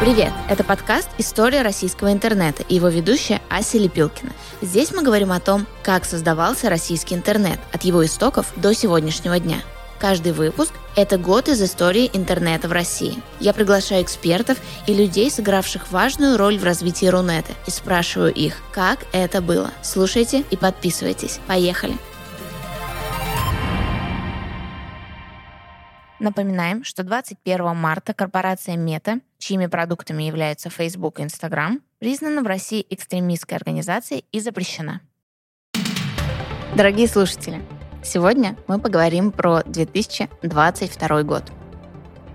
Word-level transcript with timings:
Привет! 0.00 0.32
Это 0.50 0.64
подкаст 0.64 1.08
«История 1.18 1.62
российского 1.62 2.12
интернета» 2.12 2.62
и 2.68 2.74
его 2.74 2.88
ведущая 2.88 3.40
Ася 3.48 3.78
Лепилкина. 3.78 4.32
Здесь 4.60 4.92
мы 4.92 5.02
говорим 5.02 5.32
о 5.32 5.40
том, 5.40 5.66
как 5.82 6.04
создавался 6.04 6.68
российский 6.68 7.14
интернет 7.14 7.58
от 7.72 7.84
его 7.84 8.04
истоков 8.04 8.52
до 8.56 8.74
сегодняшнего 8.74 9.38
дня. 9.38 9.62
Каждый 9.98 10.32
выпуск– 10.32 10.72
это 10.96 11.16
год 11.16 11.48
из 11.48 11.62
истории 11.62 12.10
интернета 12.12 12.68
в 12.68 12.72
России. 12.72 13.22
Я 13.40 13.54
приглашаю 13.54 14.02
экспертов 14.02 14.58
и 14.86 14.92
людей, 14.92 15.30
сыгравших 15.30 15.90
важную 15.90 16.36
роль 16.36 16.58
в 16.58 16.64
развитии 16.64 17.06
Рунета, 17.06 17.52
и 17.66 17.70
спрашиваю 17.70 18.34
их, 18.34 18.56
как 18.72 18.98
это 19.12 19.40
было. 19.40 19.70
Слушайте 19.82 20.44
и 20.50 20.56
подписывайтесь. 20.56 21.38
Поехали! 21.46 21.96
Напоминаем, 26.24 26.84
что 26.84 27.02
21 27.02 27.76
марта 27.76 28.14
корпорация 28.14 28.78
Мета, 28.78 29.20
чьими 29.36 29.66
продуктами 29.66 30.22
являются 30.22 30.70
Facebook 30.70 31.20
и 31.20 31.22
Instagram, 31.24 31.82
признана 31.98 32.42
в 32.42 32.46
России 32.46 32.86
экстремистской 32.88 33.58
организацией 33.58 34.24
и 34.32 34.40
запрещена. 34.40 35.02
Дорогие 36.74 37.08
слушатели, 37.08 37.60
сегодня 38.02 38.56
мы 38.68 38.80
поговорим 38.80 39.32
про 39.32 39.64
2022 39.64 41.22
год. 41.24 41.44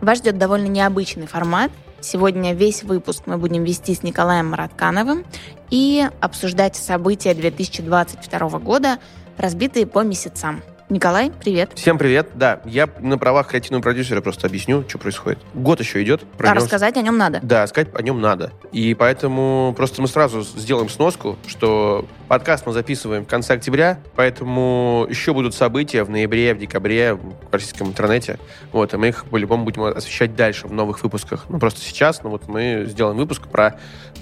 Вас 0.02 0.20
ждет 0.20 0.38
довольно 0.38 0.68
необычный 0.68 1.26
формат. 1.26 1.72
Сегодня 2.00 2.54
весь 2.54 2.84
выпуск 2.84 3.24
мы 3.26 3.40
будем 3.40 3.64
вести 3.64 3.96
с 3.96 4.04
Николаем 4.04 4.52
Мараткановым 4.52 5.26
и 5.72 6.08
обсуждать 6.22 6.76
события 6.76 7.34
2022 7.34 8.60
года, 8.60 9.00
разбитые 9.36 9.88
по 9.88 10.04
месяцам– 10.04 10.62
Николай, 10.90 11.30
привет. 11.30 11.74
Всем 11.76 12.00
привет. 12.00 12.30
Да, 12.34 12.62
я 12.66 12.90
на 13.00 13.20
правах 13.20 13.50
креативного 13.50 13.84
продюсера 13.84 14.22
просто 14.22 14.48
объясню, 14.48 14.84
что 14.88 14.98
происходит. 14.98 15.38
Год 15.54 15.80
еще 15.80 16.02
идет. 16.02 16.24
А 16.40 16.56
рассказать 16.56 16.98
о 16.98 17.04
нем 17.04 17.16
надо. 17.16 17.40
Да, 17.44 17.68
сказать 17.68 17.90
о 17.94 18.02
нем 18.02 18.20
надо. 18.20 18.52
И 18.72 18.96
поэтому 18.96 19.76
просто 19.78 20.02
мы 20.02 20.08
сразу 20.08 20.42
сделаем 20.42 20.90
сноску, 20.90 21.38
что 21.46 22.08
подкаст 22.28 22.66
мы 22.66 22.74
записываем 22.74 23.26
в 23.26 23.28
конце 23.28 23.54
октября, 23.54 24.00
поэтому 24.16 25.06
еще 25.08 25.32
будут 25.32 25.54
события 25.54 26.04
в 26.04 26.10
ноябре, 26.10 26.56
в 26.56 26.58
декабре 26.58 27.14
в 27.14 27.36
российском 27.52 27.90
интернете. 27.90 28.40
Вот, 28.72 28.92
и 28.92 28.98
мы 28.98 29.10
их 29.10 29.26
по-любому 29.26 29.66
будем 29.66 29.84
освещать 29.84 30.36
дальше 30.36 30.68
в 30.68 30.74
новых 30.74 31.04
выпусках. 31.04 31.46
Ну, 31.50 31.60
просто 31.60 31.82
сейчас, 31.82 32.24
ну 32.24 32.32
вот 32.32 32.48
мы 32.48 32.86
сделаем 32.88 33.16
выпуск 33.16 33.48
про 33.48 33.80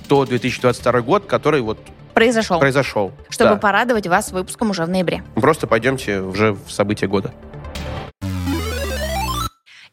то 0.10 0.26
2022 0.26 1.00
год, 1.00 1.28
который 1.28 1.62
вот 1.62 1.80
произошел. 2.18 2.60
Произошел. 2.60 3.12
Чтобы 3.30 3.52
да. 3.52 3.58
порадовать 3.58 4.08
вас 4.08 4.32
выпуском 4.32 4.72
уже 4.72 4.86
в 4.86 4.90
ноябре. 4.90 5.24
Просто 5.36 5.68
пойдемте 5.68 6.22
уже 6.22 6.54
в 6.54 6.72
события 6.72 7.08
года. 7.08 7.32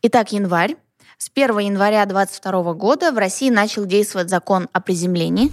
Итак, 0.02 0.32
январь. 0.32 0.76
С 1.18 1.30
1 1.34 1.58
января 1.58 2.04
2022 2.06 2.74
года 2.74 3.12
в 3.12 3.18
России 3.18 3.50
начал 3.50 3.84
действовать 3.86 4.28
закон 4.28 4.68
о 4.72 4.80
приземлении. 4.80 5.50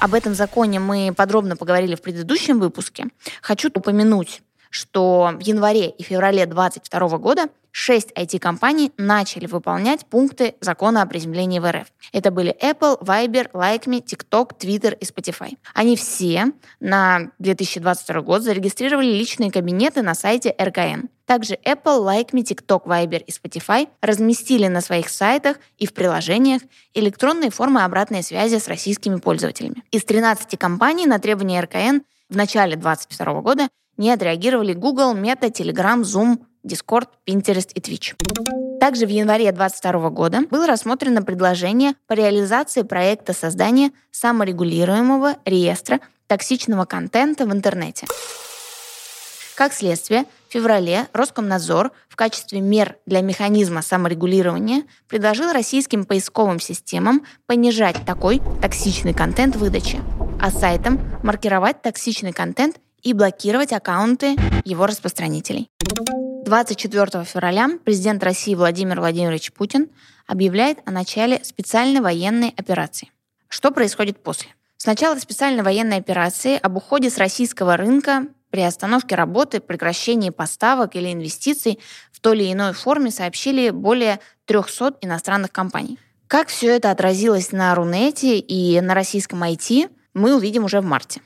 Об 0.00 0.14
этом 0.14 0.34
законе 0.34 0.80
мы 0.80 1.12
подробно 1.16 1.56
поговорили 1.56 1.94
в 1.94 2.02
предыдущем 2.02 2.58
выпуске. 2.58 3.06
Хочу 3.40 3.70
упомянуть, 3.72 4.42
что 4.72 5.32
в 5.38 5.40
январе 5.40 5.90
и 5.90 6.02
феврале 6.02 6.46
2022 6.46 7.18
года 7.18 7.48
шесть 7.70 8.10
IT-компаний 8.12 8.90
начали 8.96 9.46
выполнять 9.46 10.06
пункты 10.06 10.54
закона 10.60 11.02
о 11.02 11.06
приземлении 11.06 11.58
в 11.58 11.70
РФ. 11.70 11.86
Это 12.12 12.30
были 12.30 12.56
Apple, 12.62 13.00
Viber, 13.02 13.50
LikeMe, 13.52 14.02
TikTok, 14.02 14.58
Twitter 14.58 14.96
и 14.98 15.04
Spotify. 15.04 15.56
Они 15.74 15.94
все 15.96 16.52
на 16.80 17.30
2022 17.38 18.22
год 18.22 18.42
зарегистрировали 18.42 19.06
личные 19.06 19.50
кабинеты 19.50 20.02
на 20.02 20.14
сайте 20.14 20.54
РКН. 20.58 21.08
Также 21.26 21.54
Apple, 21.54 22.00
LikeMe, 22.04 22.42
TikTok, 22.42 22.86
Viber 22.86 23.22
и 23.22 23.30
Spotify 23.30 23.88
разместили 24.00 24.68
на 24.68 24.80
своих 24.80 25.10
сайтах 25.10 25.58
и 25.76 25.86
в 25.86 25.92
приложениях 25.92 26.62
электронные 26.94 27.50
формы 27.50 27.84
обратной 27.84 28.22
связи 28.22 28.58
с 28.58 28.68
российскими 28.68 29.16
пользователями. 29.16 29.82
Из 29.90 30.02
13 30.04 30.58
компаний 30.58 31.06
на 31.06 31.18
требования 31.18 31.60
РКН 31.60 32.00
в 32.30 32.36
начале 32.36 32.76
2022 32.76 33.40
года 33.42 33.68
не 33.96 34.10
отреагировали 34.10 34.72
Google, 34.72 35.14
Meta, 35.14 35.50
Telegram, 35.50 36.00
Zoom, 36.02 36.38
Discord, 36.64 37.08
Pinterest 37.26 37.70
и 37.74 37.80
Twitch. 37.80 38.14
Также 38.80 39.06
в 39.06 39.10
январе 39.10 39.52
2022 39.52 40.10
года 40.10 40.40
было 40.50 40.66
рассмотрено 40.66 41.22
предложение 41.22 41.94
по 42.06 42.14
реализации 42.14 42.82
проекта 42.82 43.32
создания 43.32 43.92
саморегулируемого 44.10 45.36
реестра 45.44 46.00
токсичного 46.26 46.84
контента 46.84 47.46
в 47.46 47.52
интернете. 47.52 48.06
Как 49.54 49.72
следствие, 49.72 50.24
в 50.48 50.52
феврале 50.52 51.06
Роскомнадзор 51.12 51.92
в 52.08 52.16
качестве 52.16 52.60
мер 52.60 52.96
для 53.06 53.20
механизма 53.20 53.82
саморегулирования 53.82 54.84
предложил 55.08 55.52
российским 55.52 56.04
поисковым 56.04 56.58
системам 56.58 57.24
понижать 57.46 58.04
такой 58.06 58.40
токсичный 58.60 59.14
контент 59.14 59.56
выдачи, 59.56 60.00
а 60.40 60.50
сайтам 60.50 61.00
маркировать 61.22 61.82
токсичный 61.82 62.32
контент 62.32 62.80
и 63.02 63.12
блокировать 63.12 63.72
аккаунты 63.72 64.36
его 64.64 64.86
распространителей. 64.86 65.68
24 66.44 67.24
февраля 67.24 67.70
президент 67.84 68.22
России 68.22 68.54
Владимир 68.54 69.00
Владимирович 69.00 69.52
Путин 69.52 69.88
объявляет 70.26 70.78
о 70.86 70.90
начале 70.90 71.42
специальной 71.44 72.00
военной 72.00 72.54
операции. 72.56 73.10
Что 73.48 73.70
происходит 73.70 74.22
после? 74.22 74.48
С 74.76 74.86
начала 74.86 75.16
специальной 75.18 75.62
военной 75.62 75.98
операции 75.98 76.58
об 76.60 76.76
уходе 76.76 77.10
с 77.10 77.18
российского 77.18 77.76
рынка 77.76 78.26
при 78.50 78.62
остановке 78.62 79.14
работы, 79.14 79.60
прекращении 79.60 80.30
поставок 80.30 80.96
или 80.96 81.12
инвестиций 81.12 81.78
в 82.10 82.20
той 82.20 82.36
или 82.36 82.52
иной 82.52 82.72
форме 82.72 83.10
сообщили 83.10 83.70
более 83.70 84.20
300 84.46 84.96
иностранных 85.00 85.52
компаний. 85.52 85.98
Как 86.26 86.48
все 86.48 86.68
это 86.68 86.90
отразилось 86.90 87.52
на 87.52 87.74
Рунете 87.74 88.38
и 88.38 88.80
на 88.80 88.94
российском 88.94 89.42
IT, 89.44 89.90
мы 90.14 90.34
увидим 90.34 90.64
уже 90.64 90.80
в 90.80 90.84
марте. 90.84 91.20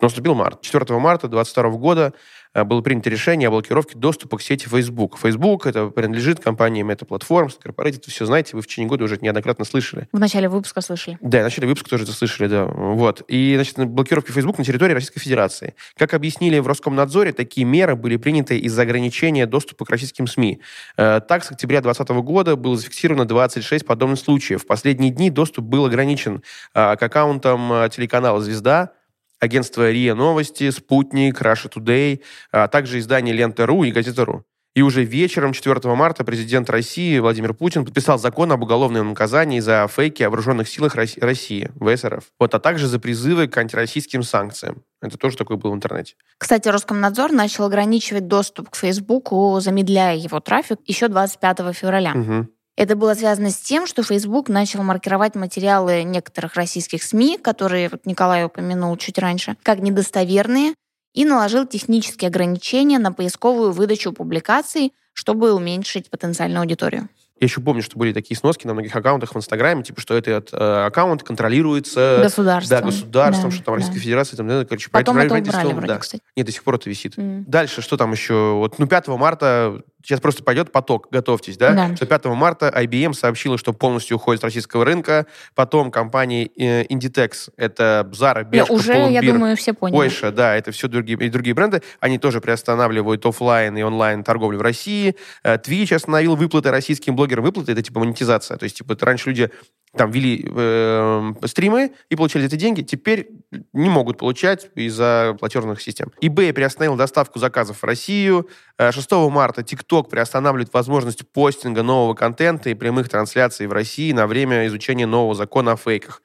Наступил 0.00 0.34
март. 0.34 0.60
4 0.62 0.98
марта 0.98 1.28
2022 1.28 1.70
года 1.78 2.14
Э, 2.52 2.64
было 2.64 2.80
принято 2.80 3.10
решение 3.10 3.48
о 3.48 3.50
блокировке 3.50 3.96
доступа 3.96 4.38
к 4.38 4.42
сети 4.42 4.68
Facebook. 4.68 5.18
Facebook 5.18 5.66
это 5.66 5.86
принадлежит 5.86 6.40
компании 6.40 6.84
Meta 6.84 7.06
Platforms, 7.06 7.58
Corporate, 7.64 7.96
это 7.96 8.10
все 8.10 8.26
знаете, 8.26 8.56
вы 8.56 8.62
в 8.62 8.66
течение 8.66 8.88
года 8.88 9.04
уже 9.04 9.18
неоднократно 9.20 9.64
слышали. 9.64 10.08
В 10.12 10.18
начале 10.18 10.48
выпуска 10.48 10.80
слышали. 10.80 11.18
Да, 11.20 11.40
в 11.40 11.42
начале 11.44 11.68
выпуска 11.68 11.90
тоже 11.90 12.04
это 12.04 12.12
слышали, 12.12 12.48
да. 12.48 12.64
Вот. 12.64 13.22
И, 13.28 13.54
значит, 13.54 13.76
блокировки 13.86 14.32
Facebook 14.32 14.58
на 14.58 14.64
территории 14.64 14.94
Российской 14.94 15.20
Федерации. 15.20 15.74
Как 15.96 16.14
объяснили 16.14 16.58
в 16.58 16.66
Роскомнадзоре, 16.66 17.32
такие 17.32 17.64
меры 17.64 17.94
были 17.94 18.16
приняты 18.16 18.58
из-за 18.58 18.82
ограничения 18.82 19.46
доступа 19.46 19.84
к 19.84 19.90
российским 19.90 20.26
СМИ. 20.26 20.60
Э, 20.96 21.20
так, 21.20 21.44
с 21.44 21.52
октября 21.52 21.80
2020 21.80 22.24
года 22.24 22.56
было 22.56 22.76
зафиксировано 22.76 23.26
26 23.26 23.86
подобных 23.86 24.18
случаев. 24.18 24.62
В 24.62 24.66
последние 24.66 25.10
дни 25.10 25.30
доступ 25.30 25.64
был 25.64 25.84
ограничен 25.86 26.42
э, 26.74 26.96
к 26.96 27.02
аккаунтам 27.02 27.88
телеканала 27.90 28.40
«Звезда», 28.40 28.92
агентство 29.40 29.90
РИА 29.90 30.14
Новости, 30.14 30.70
Спутник, 30.70 31.40
Russia 31.40 31.72
Today, 31.72 32.20
а 32.52 32.68
также 32.68 32.98
издание 32.98 33.34
Лента.ру 33.34 33.84
и 33.84 33.90
Газета.ру. 33.90 34.44
И 34.72 34.82
уже 34.82 35.02
вечером 35.02 35.52
4 35.52 35.80
марта 35.96 36.22
президент 36.22 36.70
России 36.70 37.18
Владимир 37.18 37.54
Путин 37.54 37.84
подписал 37.84 38.18
закон 38.18 38.52
об 38.52 38.62
уголовном 38.62 39.08
наказании 39.08 39.58
за 39.58 39.88
фейки 39.88 40.22
о 40.22 40.30
вооруженных 40.30 40.68
силах 40.68 40.94
России, 40.94 41.70
ВСРФ, 41.80 42.22
вот, 42.38 42.54
а 42.54 42.60
также 42.60 42.86
за 42.86 43.00
призывы 43.00 43.48
к 43.48 43.56
антироссийским 43.56 44.22
санкциям. 44.22 44.84
Это 45.02 45.18
тоже 45.18 45.36
такое 45.36 45.56
было 45.56 45.72
в 45.72 45.74
интернете. 45.74 46.14
Кстати, 46.38 46.68
Роскомнадзор 46.68 47.32
начал 47.32 47.64
ограничивать 47.64 48.28
доступ 48.28 48.70
к 48.70 48.76
Фейсбуку, 48.76 49.58
замедляя 49.60 50.16
его 50.16 50.38
трафик 50.38 50.78
еще 50.86 51.08
25 51.08 51.74
февраля. 51.74 52.12
Угу. 52.12 52.46
Это 52.80 52.96
было 52.96 53.12
связано 53.12 53.50
с 53.50 53.58
тем, 53.58 53.86
что 53.86 54.02
Facebook 54.02 54.48
начал 54.48 54.82
маркировать 54.82 55.34
материалы 55.34 56.02
некоторых 56.02 56.54
российских 56.54 57.02
СМИ, 57.02 57.36
которые 57.36 57.90
вот 57.90 58.06
Николай 58.06 58.42
упомянул 58.46 58.96
чуть 58.96 59.18
раньше, 59.18 59.56
как 59.62 59.80
недостоверные, 59.80 60.72
и 61.12 61.26
наложил 61.26 61.66
технические 61.66 62.28
ограничения 62.28 62.98
на 62.98 63.12
поисковую 63.12 63.72
выдачу 63.72 64.14
публикаций, 64.14 64.94
чтобы 65.12 65.52
уменьшить 65.52 66.08
потенциальную 66.08 66.62
аудиторию. 66.62 67.10
Я 67.40 67.46
еще 67.46 67.62
помню, 67.62 67.82
что 67.82 67.98
были 67.98 68.12
такие 68.12 68.36
сноски 68.36 68.66
на 68.66 68.74
многих 68.74 68.94
аккаунтах 68.94 69.34
в 69.34 69.36
Инстаграме, 69.36 69.82
типа, 69.82 70.00
что 70.00 70.14
этот 70.14 70.50
э, 70.52 70.86
аккаунт 70.86 71.22
контролируется... 71.22 72.20
Государством. 72.22 72.78
Да, 72.78 72.84
государством, 72.84 73.50
да, 73.50 73.56
что 73.56 73.64
там 73.64 73.74
Российская 73.74 73.98
да. 73.98 74.02
Федерация, 74.02 74.36
там, 74.36 74.48
да, 74.48 74.64
короче, 74.66 74.90
Потом 74.90 75.16
это 75.16 75.34
убрали 75.34 75.72
вроде, 75.72 75.86
да. 75.86 75.98
кстати. 75.98 76.22
Нет, 76.36 76.44
до 76.44 76.52
сих 76.52 76.62
пор 76.62 76.74
это 76.74 76.90
висит. 76.90 77.16
Mm. 77.16 77.44
Дальше, 77.46 77.80
что 77.80 77.96
там 77.96 78.12
еще? 78.12 78.54
Вот, 78.56 78.78
ну, 78.78 78.86
5 78.86 79.08
марта 79.08 79.82
сейчас 80.02 80.20
просто 80.20 80.42
пойдет 80.42 80.72
поток, 80.72 81.08
готовьтесь, 81.10 81.56
да? 81.56 81.72
да. 81.72 81.96
Что 81.96 82.06
5 82.06 82.26
марта 82.26 82.72
IBM 82.74 83.12
сообщила, 83.12 83.58
что 83.58 83.72
полностью 83.72 84.16
уходит 84.16 84.40
с 84.40 84.44
российского 84.44 84.84
рынка. 84.84 85.26
Потом 85.54 85.90
компании 85.90 86.50
э, 86.56 86.84
Inditex, 86.86 87.50
это 87.56 88.08
Zara, 88.12 88.48
Bershka, 88.48 88.72
Уже, 88.72 88.92
Pull&Bear, 88.92 89.12
я 89.12 89.22
думаю, 89.22 89.56
все 89.56 89.72
поняли. 89.72 89.98
Ойша, 89.98 90.32
да, 90.32 90.56
это 90.56 90.72
все 90.72 90.88
другие, 90.88 91.18
и 91.18 91.28
другие 91.28 91.54
бренды. 91.54 91.82
Они 92.00 92.18
тоже 92.18 92.40
приостанавливают 92.40 93.24
офлайн 93.26 93.76
и 93.76 93.82
онлайн 93.82 94.24
торговлю 94.24 94.58
в 94.58 94.62
России. 94.62 95.16
Э, 95.42 95.56
Twitch 95.56 95.94
остановил 95.94 96.36
выплаты 96.36 96.70
российским 96.70 97.16
блогерам. 97.16 97.44
Выплаты— 97.44 97.72
это 97.72 97.82
типа 97.82 98.00
монетизация. 98.00 98.56
То 98.56 98.64
есть, 98.64 98.78
типа, 98.78 98.96
раньше 99.00 99.30
люди 99.30 99.50
там 99.96 100.10
вели 100.10 100.46
э, 100.48 101.32
стримы 101.46 101.92
и 102.10 102.16
получали 102.16 102.46
эти 102.46 102.54
деньги, 102.54 102.82
теперь 102.82 103.28
не 103.72 103.88
могут 103.88 104.18
получать 104.18 104.70
из-за 104.76 105.36
платежных 105.40 105.82
систем. 105.82 106.12
eBay 106.22 106.52
приостановил 106.52 106.94
доставку 106.94 107.40
заказов 107.40 107.78
в 107.78 107.84
Россию. 107.84 108.48
6 108.78 109.10
э, 109.10 109.28
марта 109.28 109.62
TikTok 109.62 109.89
приостанавливает 109.90 110.72
возможность 110.72 111.28
постинга 111.32 111.82
нового 111.82 112.14
контента 112.14 112.70
и 112.70 112.74
прямых 112.74 113.08
трансляций 113.08 113.66
в 113.66 113.72
России 113.72 114.12
на 114.12 114.26
время 114.26 114.66
изучения 114.66 115.06
нового 115.06 115.34
закона 115.34 115.72
о 115.72 115.76
фейках. 115.76 116.22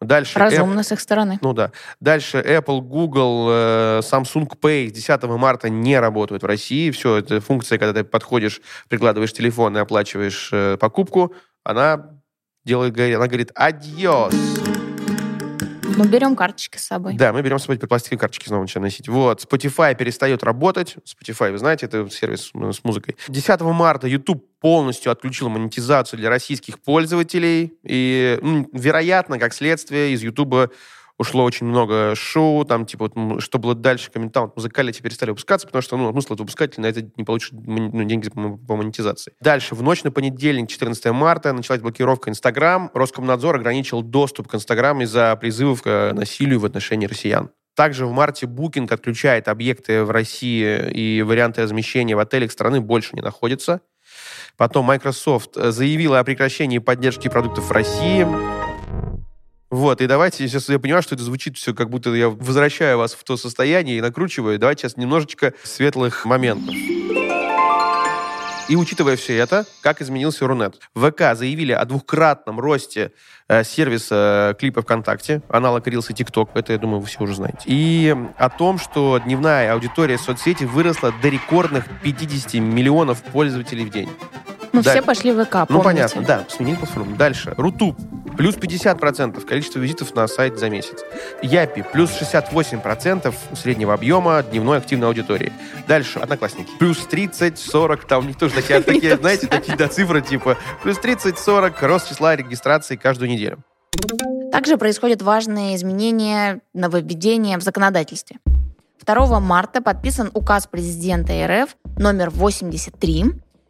Дальше 0.00 0.38
Разумно 0.38 0.80
Apple, 0.80 0.84
с 0.84 0.92
их 0.92 1.00
стороны. 1.00 1.38
Ну 1.40 1.54
да. 1.54 1.72
Дальше 2.00 2.38
Apple, 2.38 2.82
Google, 2.82 3.48
э, 3.50 4.00
Samsung 4.02 4.48
Pay 4.60 4.90
с 4.90 4.92
10 4.92 5.22
марта 5.38 5.70
не 5.70 5.98
работают 5.98 6.42
в 6.42 6.46
России. 6.46 6.90
Все, 6.90 7.16
это 7.16 7.40
функция, 7.40 7.78
когда 7.78 8.00
ты 8.00 8.04
подходишь, 8.04 8.60
прикладываешь 8.88 9.32
телефон 9.32 9.76
и 9.78 9.80
оплачиваешь 9.80 10.50
э, 10.52 10.76
покупку, 10.78 11.34
она 11.64 12.10
делает, 12.64 12.98
она 12.98 13.26
говорит 13.26 13.52
«адьос». 13.54 14.34
Мы 15.96 16.06
берем 16.08 16.36
карточки 16.36 16.76
с 16.76 16.84
собой. 16.84 17.14
Да, 17.14 17.32
мы 17.32 17.40
берем 17.40 17.58
с 17.58 17.62
собой 17.62 17.78
пластиковые 17.78 18.18
карточки 18.18 18.48
снова 18.48 18.62
начинаем 18.62 18.84
носить. 18.84 19.08
Вот, 19.08 19.42
Spotify 19.42 19.94
перестает 19.96 20.44
работать. 20.44 20.96
Spotify, 21.06 21.50
вы 21.50 21.58
знаете, 21.58 21.86
это 21.86 22.08
сервис 22.10 22.50
с 22.52 22.84
музыкой. 22.84 23.16
10 23.28 23.60
марта 23.62 24.06
YouTube 24.06 24.44
полностью 24.60 25.10
отключил 25.10 25.48
монетизацию 25.48 26.18
для 26.18 26.28
российских 26.28 26.80
пользователей. 26.80 27.78
И, 27.82 28.38
ну, 28.42 28.68
вероятно, 28.72 29.38
как 29.38 29.54
следствие, 29.54 30.12
из 30.12 30.22
YouTube 30.22 30.70
ушло 31.18 31.44
очень 31.44 31.66
много 31.66 32.14
шоу, 32.14 32.64
там, 32.64 32.86
типа, 32.86 33.10
вот, 33.14 33.42
что 33.42 33.58
было 33.58 33.74
дальше, 33.74 34.10
комментаут 34.10 34.54
музыкально 34.56 34.92
теперь 34.92 35.10
перестали 35.10 35.30
выпускаться, 35.30 35.66
потому 35.66 35.82
что, 35.82 35.96
ну, 35.96 36.10
смысл 36.12 36.34
это 36.34 36.42
выпускать, 36.42 36.76
на 36.78 36.86
это 36.86 37.02
не 37.16 37.24
получит 37.24 37.52
ну, 37.52 38.04
деньги 38.04 38.28
по, 38.28 38.76
монетизации. 38.76 39.32
Дальше, 39.40 39.74
в 39.74 39.82
ночь 39.82 40.02
на 40.04 40.10
понедельник, 40.10 40.68
14 40.68 41.06
марта, 41.06 41.52
началась 41.52 41.80
блокировка 41.80 42.30
Инстаграм. 42.30 42.90
Роскомнадзор 42.92 43.56
ограничил 43.56 44.02
доступ 44.02 44.48
к 44.48 44.54
Инстаграм 44.54 45.00
из-за 45.02 45.36
призывов 45.36 45.82
к 45.82 46.12
насилию 46.12 46.60
в 46.60 46.64
отношении 46.64 47.06
россиян. 47.06 47.50
Также 47.74 48.06
в 48.06 48.12
марте 48.12 48.46
Booking 48.46 48.92
отключает 48.92 49.48
объекты 49.48 50.02
в 50.02 50.10
России 50.10 50.90
и 50.90 51.22
варианты 51.22 51.62
размещения 51.62 52.16
в 52.16 52.18
отелях 52.18 52.50
страны 52.50 52.80
больше 52.80 53.14
не 53.14 53.20
находятся. 53.20 53.82
Потом 54.56 54.86
Microsoft 54.86 55.54
заявила 55.54 56.18
о 56.18 56.24
прекращении 56.24 56.78
поддержки 56.78 57.28
продуктов 57.28 57.66
в 57.66 57.72
России. 57.72 58.26
Вот, 59.70 60.00
и 60.00 60.06
давайте, 60.06 60.46
сейчас 60.46 60.68
я 60.68 60.78
понимаю, 60.78 61.02
что 61.02 61.16
это 61.16 61.24
звучит 61.24 61.56
все, 61.56 61.74
как 61.74 61.90
будто 61.90 62.14
я 62.14 62.28
возвращаю 62.28 62.98
вас 62.98 63.14
в 63.14 63.24
то 63.24 63.36
состояние 63.36 63.98
и 63.98 64.00
накручиваю. 64.00 64.58
Давайте 64.58 64.82
сейчас 64.82 64.96
немножечко 64.96 65.54
светлых 65.64 66.24
моментов. 66.24 66.74
И 68.68 68.74
учитывая 68.74 69.16
все 69.16 69.36
это, 69.36 69.64
как 69.80 70.02
изменился 70.02 70.46
Рунет? 70.46 70.80
ВК 70.94 71.34
заявили 71.34 71.70
о 71.70 71.84
двухкратном 71.84 72.58
росте 72.58 73.12
э, 73.46 73.62
сервиса 73.62 74.50
э, 74.52 74.58
клипа 74.58 74.82
ВКонтакте, 74.82 75.42
аналог 75.48 75.86
Reels 75.86 76.06
и 76.08 76.12
TikTok, 76.12 76.50
это, 76.54 76.72
я 76.72 76.78
думаю, 76.78 76.98
вы 76.98 77.06
все 77.06 77.22
уже 77.22 77.36
знаете. 77.36 77.62
И 77.66 78.14
о 78.36 78.50
том, 78.50 78.78
что 78.78 79.18
дневная 79.18 79.72
аудитория 79.72 80.18
соцсети 80.18 80.64
выросла 80.64 81.12
до 81.22 81.28
рекордных 81.28 81.84
50 82.02 82.54
миллионов 82.54 83.22
пользователей 83.22 83.84
в 83.84 83.90
день. 83.90 84.10
Мы 84.76 84.82
да. 84.82 84.90
все 84.90 85.00
пошли 85.00 85.32
в 85.32 85.42
ВК, 85.42 85.50
помните? 85.52 85.72
Ну, 85.72 85.82
понятно, 85.82 86.22
да, 86.22 86.44
сменили 86.50 86.76
платформу. 86.76 87.16
Дальше. 87.16 87.54
Рутуб. 87.56 87.96
Плюс 88.36 88.56
50% 88.56 89.40
количество 89.46 89.78
визитов 89.78 90.14
на 90.14 90.26
сайт 90.28 90.58
за 90.58 90.68
месяц. 90.68 91.02
Япи. 91.40 91.82
Плюс 91.92 92.10
68% 92.10 93.34
среднего 93.54 93.94
объема 93.94 94.42
дневной 94.42 94.76
активной 94.76 95.08
аудитории. 95.08 95.50
Дальше. 95.88 96.18
Одноклассники. 96.18 96.68
Плюс 96.78 96.98
30-40. 97.10 98.06
Там 98.06 98.24
у 98.24 98.28
них 98.28 98.36
тоже 98.36 98.54
такие, 98.54 98.80
такие 98.82 99.16
знаете, 99.16 99.46
такие 99.46 99.78
да, 99.78 99.88
цифры 99.88 100.20
типа. 100.20 100.58
Плюс 100.82 100.98
30-40. 100.98 101.74
Рост 101.86 102.10
числа 102.10 102.36
регистрации 102.36 102.96
каждую 102.96 103.30
неделю. 103.30 103.64
Также 104.52 104.76
происходят 104.76 105.22
важные 105.22 105.74
изменения, 105.74 106.60
нововведения 106.74 107.58
в 107.58 107.62
законодательстве. 107.62 108.36
2 109.06 109.40
марта 109.40 109.80
подписан 109.80 110.30
указ 110.34 110.66
президента 110.66 111.32
РФ 111.46 111.76
номер 111.96 112.30
83 112.30 113.26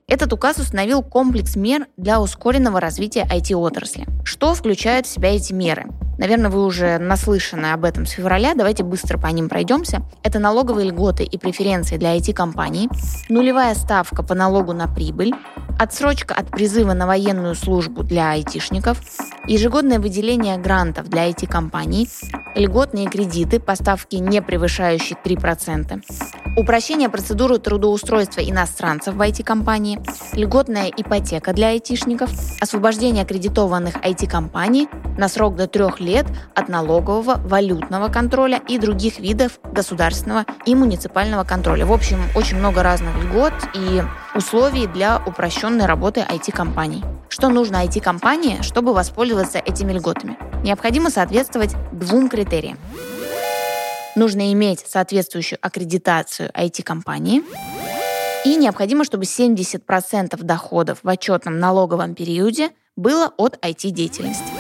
этот 0.09 0.33
указ 0.33 0.59
установил 0.59 1.03
комплекс 1.03 1.57
мер 1.57 1.89
для 1.97 2.21
ускоренного 2.21 2.81
развития 2.81 3.27
IT-отрасли. 3.29 4.07
Что 4.25 4.55
включают 4.55 5.07
в 5.07 5.11
себя 5.11 5.35
эти 5.35 5.53
меры? 5.53 5.87
Наверное, 6.19 6.49
вы 6.49 6.65
уже 6.65 6.99
наслышаны 6.99 7.73
об 7.73 7.85
этом 7.85 8.07
с 8.07 8.11
февраля. 8.11 8.55
Давайте 8.55 8.85
быстро 8.85 9.19
по 9.19 9.27
ним 9.27 9.49
пройдемся. 9.49 10.03
Это 10.23 10.39
налоговые 10.39 10.91
льготы 10.91 11.25
и 11.25 11.37
преференции 11.39 11.97
для 11.97 12.17
IT-компаний, 12.17 12.89
нулевая 13.29 13.75
ставка 13.75 14.23
по 14.23 14.35
налогу 14.35 14.73
на 14.73 14.87
прибыль, 14.87 15.35
отсрочка 15.79 16.35
от 16.35 16.51
призыва 16.51 16.93
на 16.95 17.07
военную 17.07 17.55
службу 17.55 18.03
для 18.03 18.33
айтишников, 18.33 19.01
ежегодное 19.47 19.99
выделение 19.99 20.57
грантов 20.59 21.09
для 21.09 21.29
IT-компаний, 21.29 22.09
льготные 22.55 23.09
кредиты 23.09 23.61
по 23.61 23.75
ставке 23.75 24.19
не 24.19 24.41
превышающей 24.41 25.17
3%, 25.23 26.03
упрощение 26.57 27.09
процедуры 27.09 27.59
трудоустройства 27.59 28.41
иностранцев 28.41 29.15
в 29.15 29.21
IT-компании, 29.21 30.01
льготная 30.33 30.91
ипотека 30.97 31.53
для 31.53 31.69
айтишников, 31.69 32.31
освобождение 32.61 33.25
аккредитованных 33.25 33.97
IT-компаний 33.97 34.89
на 35.19 35.29
срок 35.29 35.57
до 35.57 35.67
трех 35.67 36.01
лет 36.01 36.27
от 36.55 36.69
налогового, 36.69 37.37
валютного 37.45 38.09
контроля 38.09 38.61
и 38.69 38.79
других 38.79 39.19
видов 39.19 39.61
государственного 39.65 40.45
и 40.65 40.75
муниципального 40.75 41.45
контроля. 41.45 41.87
В 41.87 41.93
общем, 41.93 42.21
очень 42.35 42.59
много 42.59 42.83
разных 42.83 43.15
льгот 43.23 43.55
и 43.75 44.03
условий 44.37 44.87
для 44.87 45.23
упрощенной 45.25 45.87
работы 45.87 46.21
IT-компаний. 46.21 47.03
Что 47.29 47.49
нужно 47.49 47.85
IT-компании, 47.85 48.61
чтобы 48.61 48.93
воспользоваться 48.93 49.59
этими 49.59 49.93
льготами? 49.93 50.37
Необходимо 50.63 51.11
соответствовать 51.11 51.75
двум 51.93 52.29
критериям. 52.29 52.79
Нужно 54.15 54.53
иметь 54.53 54.85
соответствующую 54.87 55.59
аккредитацию 55.63 56.51
IT-компании, 56.51 57.43
и 58.45 58.57
необходимо, 58.57 59.05
чтобы 59.05 59.25
70% 59.25 60.41
доходов 60.43 60.99
в 61.03 61.09
отчетном 61.09 61.59
налоговом 61.59 62.15
периоде 62.15 62.71
было 62.95 63.33
от 63.37 63.57
IT-деятельности. 63.65 64.53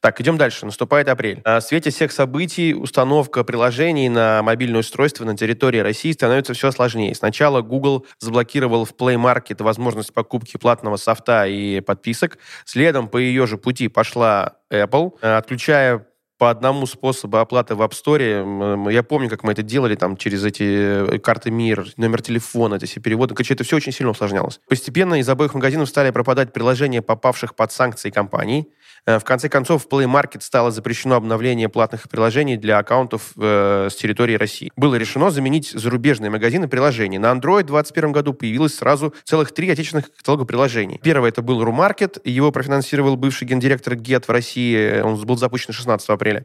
Так, 0.00 0.20
идем 0.20 0.36
дальше. 0.38 0.66
Наступает 0.66 1.08
апрель. 1.08 1.42
В 1.44 1.60
свете 1.60 1.90
всех 1.90 2.12
событий 2.12 2.74
установка 2.74 3.42
приложений 3.44 4.10
на 4.10 4.42
мобильное 4.42 4.80
устройство 4.80 5.24
на 5.24 5.36
территории 5.36 5.78
России 5.78 6.12
становится 6.12 6.54
все 6.54 6.70
сложнее. 6.70 7.14
Сначала 7.14 7.60
Google 7.62 8.06
заблокировал 8.20 8.84
в 8.84 8.94
Play 8.94 9.16
Market 9.16 9.62
возможность 9.62 10.12
покупки 10.12 10.58
платного 10.58 10.96
софта 10.96 11.46
и 11.46 11.80
подписок. 11.80 12.38
Следом 12.64 13.08
по 13.08 13.16
ее 13.16 13.46
же 13.46 13.58
пути 13.58 13.88
пошла 13.88 14.58
Apple, 14.70 15.18
отключая 15.20 16.06
по 16.38 16.50
одному 16.50 16.86
способу 16.86 17.38
оплаты 17.38 17.74
в 17.74 17.82
App 17.82 17.92
Store. 17.92 18.92
Я 18.92 19.02
помню, 19.02 19.28
как 19.28 19.42
мы 19.42 19.52
это 19.52 19.62
делали 19.62 19.94
там 19.94 20.16
через 20.16 20.44
эти 20.44 21.14
э, 21.14 21.18
карты 21.18 21.50
МИР, 21.50 21.92
номер 21.96 22.22
телефона, 22.22 22.74
эти 22.74 22.84
все 22.84 23.00
переводы. 23.00 23.34
Короче, 23.34 23.54
это 23.54 23.64
все 23.64 23.76
очень 23.76 23.92
сильно 23.92 24.10
усложнялось. 24.10 24.60
Постепенно 24.68 25.14
из 25.14 25.28
обоих 25.28 25.54
магазинов 25.54 25.88
стали 25.88 26.10
пропадать 26.10 26.52
приложения, 26.52 27.02
попавших 27.02 27.54
под 27.54 27.72
санкции 27.72 28.10
компаний. 28.10 28.68
Э, 29.06 29.18
в 29.18 29.24
конце 29.24 29.48
концов, 29.48 29.84
в 29.84 29.88
Play 29.88 30.06
Market 30.06 30.42
стало 30.42 30.70
запрещено 30.70 31.14
обновление 31.14 31.68
платных 31.68 32.08
приложений 32.08 32.56
для 32.56 32.78
аккаунтов 32.78 33.32
э, 33.36 33.88
с 33.90 33.94
территории 33.94 34.34
России. 34.34 34.72
Было 34.76 34.96
решено 34.96 35.30
заменить 35.30 35.70
зарубежные 35.70 36.30
магазины 36.30 36.68
приложений. 36.68 37.18
На 37.18 37.32
Android 37.32 37.64
в 37.64 37.68
2021 37.68 38.12
году 38.12 38.34
появилось 38.34 38.74
сразу 38.74 39.14
целых 39.24 39.52
три 39.52 39.70
отечественных 39.70 40.14
каталога 40.14 40.44
приложений. 40.44 41.00
Первое 41.02 41.30
это 41.30 41.42
был 41.42 41.62
RuMarket, 41.62 42.20
его 42.24 42.50
профинансировал 42.50 43.16
бывший 43.16 43.46
гендиректор 43.46 43.94
Get 43.94 44.24
в 44.26 44.30
России, 44.30 45.00
он 45.00 45.24
был 45.24 45.36
запущен 45.36 45.72
16 45.72 46.08
апреля. 46.08 46.35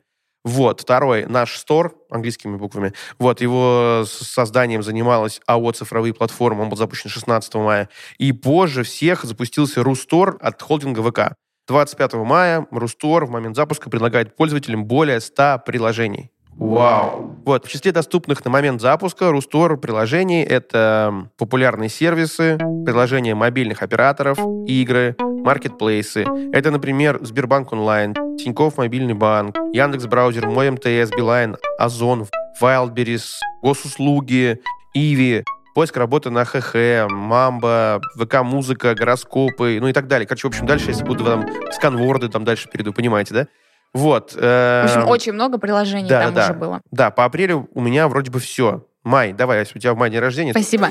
Вот, 0.44 0.82
второй, 0.82 1.26
наш 1.28 1.56
стор, 1.56 1.96
английскими 2.10 2.58
буквами. 2.58 2.94
Вот, 3.20 3.42
его 3.42 4.04
созданием 4.08 4.82
занималась 4.82 5.40
АО 5.46 5.72
«Цифровые 5.72 6.16
платформы», 6.16 6.64
он 6.64 6.70
был 6.70 6.78
запущен 6.78 7.10
16 7.12 7.54
мая. 7.56 7.90
И 8.18 8.32
позже 8.32 8.84
всех 8.84 9.24
запустился 9.24 9.84
Рустор 9.84 10.38
от 10.42 10.60
холдинга 10.62 11.04
ВК. 11.04 11.36
25 11.68 12.14
мая 12.14 12.66
Рустор 12.72 13.26
в 13.26 13.30
момент 13.30 13.56
запуска 13.56 13.90
предлагает 13.90 14.36
пользователям 14.36 14.86
более 14.86 15.20
100 15.20 15.62
приложений. 15.66 16.32
Вау! 16.62 17.38
Вот, 17.44 17.66
в 17.66 17.70
числе 17.70 17.92
доступных 17.92 18.46
на 18.46 18.52
момент 18.52 18.82
запуска 18.82 19.32
Рустор 19.32 19.78
приложений 19.78 20.44
это 20.44 21.28
популярные 21.36 21.90
сервисы, 21.90 22.56
приложения 22.86 23.34
мобильных 23.34 23.82
операторов, 23.82 24.38
игры, 24.68 25.16
маркетплейсы. 25.18 26.24
Это, 26.54 26.70
например, 26.70 27.18
Сбербанк 27.24 27.74
онлайн, 27.74 28.14
Тинькофф 28.38 28.78
мобильный 28.78 29.16
банк, 29.16 29.58
Яндекс 29.74 30.06
браузер, 30.06 30.46
мой 30.46 30.70
МТС, 30.70 31.10
Билайн, 31.18 31.58
Озон, 31.80 32.28
Wildberries, 32.62 33.26
госуслуги, 33.64 34.62
Иви, 34.94 35.44
поиск 35.74 35.98
работы 35.98 36.30
на 36.30 36.46
ХХ, 36.46 37.10
Мамба, 37.10 38.02
ВК-музыка, 38.20 38.94
гороскопы, 38.94 39.80
ну 39.82 39.88
и 39.88 39.94
так 39.94 40.08
далее. 40.08 40.28
Короче, 40.28 40.48
в 40.48 40.52
общем, 40.52 40.68
дальше, 40.68 40.92
если 40.92 41.04
буду 41.04 41.26
там 41.26 41.48
сканворды 41.72 42.30
там 42.30 42.46
дальше 42.46 42.70
перейду, 42.72 42.94
понимаете, 42.94 43.34
да? 43.34 43.48
Вот. 43.94 44.34
Э, 44.38 44.86
в 44.88 44.96
общем, 44.96 45.10
очень 45.10 45.32
много 45.34 45.58
приложений 45.58 46.10
да, 46.10 46.24
там 46.24 46.34
да, 46.34 46.44
уже 46.46 46.54
было. 46.54 46.82
Да, 46.92 47.12
по 47.12 47.26
апрелю 47.26 47.70
у 47.74 47.82
меня 47.82 48.08
вроде 48.08 48.32
бы 48.32 48.40
все. 48.40 48.86
Май, 49.04 49.34
давай, 49.34 49.64
у 49.64 49.66
тебя 49.66 49.94
в 49.94 49.98
мае 49.98 50.12
день 50.12 50.22
рождения. 50.22 50.52
Спасибо. 50.52 50.90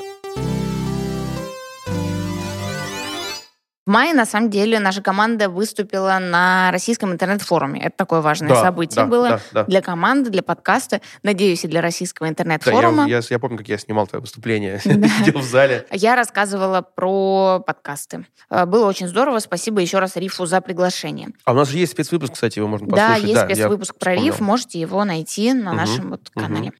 Мае, 3.91 4.15
на 4.15 4.25
самом 4.25 4.49
деле, 4.51 4.81
наша 4.81 5.03
команда 5.03 5.49
выступила 5.49 6.19
на 6.21 6.71
российском 6.73 7.13
интернет-форуме. 7.13 7.81
Это 7.83 7.97
такое 7.97 8.21
важное 8.21 8.49
Да, 8.49 8.63
событие 8.63 9.05
да, 9.05 9.07
было 9.07 9.29
да, 9.29 9.41
да. 9.53 9.65
для 9.65 9.83
команды, 9.83 10.31
для 10.31 10.43
подкаста, 10.43 11.01
надеюсь, 11.23 11.65
и 11.65 11.69
для 11.69 11.81
российского 11.83 12.27
Да, 12.29 12.31
интернет-форума. 12.33 13.07
я, 13.09 13.17
я- 13.19 13.23
я 13.29 13.39
помню, 13.39 13.59
как 13.59 13.69
я 13.69 13.77
снимал 13.79 14.07
твое 14.07 14.21
выступление, 14.23 14.81
Да. 14.85 15.09
сидел 15.09 15.41
в 15.41 15.45
зале. 15.45 15.87
Я 15.91 16.17
рассказывала 16.17 16.81
про 16.83 17.63
подкасты. 17.67 18.27
Э, 18.49 18.65
Было 18.65 18.87
очень 18.87 19.09
здорово. 19.09 19.39
Спасибо 19.41 19.81
еще 19.81 19.99
раз 19.99 20.17
Рифу 20.17 20.47
за 20.47 20.61
приглашение. 20.61 21.29
А 21.45 21.53
у 21.53 21.55
нас 21.55 21.69
же 21.69 21.79
есть 21.79 21.93
спецвыпуск, 21.93 22.35
кстати, 22.35 22.59
его 22.59 22.69
можно 22.69 22.87
Да, 22.89 23.09
послушать. 23.09 23.23
есть 23.25 23.35
я 23.41 23.45
спецвыпуск 23.47 23.95
про. 23.97 24.15
Риф. 24.15 24.41
Можете 24.41 24.81
его 24.81 25.05
найти 25.05 25.53
на 25.53 25.73
нашем 25.73 26.11
вот 26.11 26.31
канале. 26.35 26.73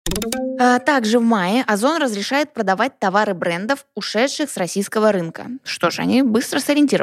А, 0.61 0.79
Также 0.79 1.19
в 1.19 1.23
мае 1.23 1.65
Озон 1.67 2.01
разрешает 2.01 2.53
продавать 2.55 2.99
товары 2.99 3.35
брендов, 3.35 3.87
ушедших 3.95 4.51
с 4.51 4.57
российского 4.57 5.11
рынка. 5.13 5.47
Что 5.65 5.91
ж, 5.91 5.99
они 6.01 6.23
быстро 6.23 6.61
сориентировались. 6.61 7.00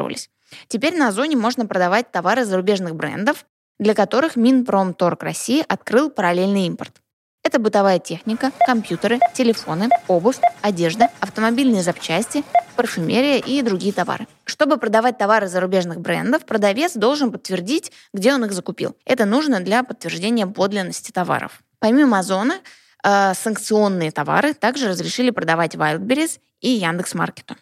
Теперь 0.68 0.96
на 0.96 1.08
Озоне 1.08 1.36
можно 1.36 1.66
продавать 1.66 2.10
товары 2.10 2.44
зарубежных 2.44 2.94
брендов, 2.94 3.46
для 3.78 3.94
которых 3.94 4.36
Минпромторг 4.36 5.22
России 5.22 5.64
открыл 5.66 6.10
параллельный 6.10 6.66
импорт. 6.66 7.00
Это 7.44 7.58
бытовая 7.58 7.98
техника, 7.98 8.50
компьютеры, 8.66 9.20
телефоны, 9.34 9.88
обувь, 10.06 10.38
одежда, 10.60 11.08
автомобильные 11.20 11.82
запчасти, 11.82 12.44
парфюмерия 12.76 13.38
и 13.38 13.62
другие 13.62 13.92
товары. 13.92 14.26
Чтобы 14.44 14.76
продавать 14.76 15.18
товары 15.18 15.48
зарубежных 15.48 16.00
брендов, 16.00 16.44
продавец 16.44 16.94
должен 16.94 17.32
подтвердить, 17.32 17.92
где 18.12 18.34
он 18.34 18.44
их 18.44 18.52
закупил. 18.52 18.96
Это 19.04 19.24
нужно 19.24 19.60
для 19.60 19.82
подтверждения 19.82 20.46
подлинности 20.46 21.10
товаров. 21.10 21.62
Помимо 21.78 22.18
Озона, 22.18 22.60
э, 23.02 23.32
санкционные 23.34 24.10
товары 24.10 24.52
также 24.52 24.88
разрешили 24.88 25.30
продавать 25.30 25.74
Wildberries 25.74 26.40
и 26.60 26.70
Яндекс.Маркету. 26.70 27.56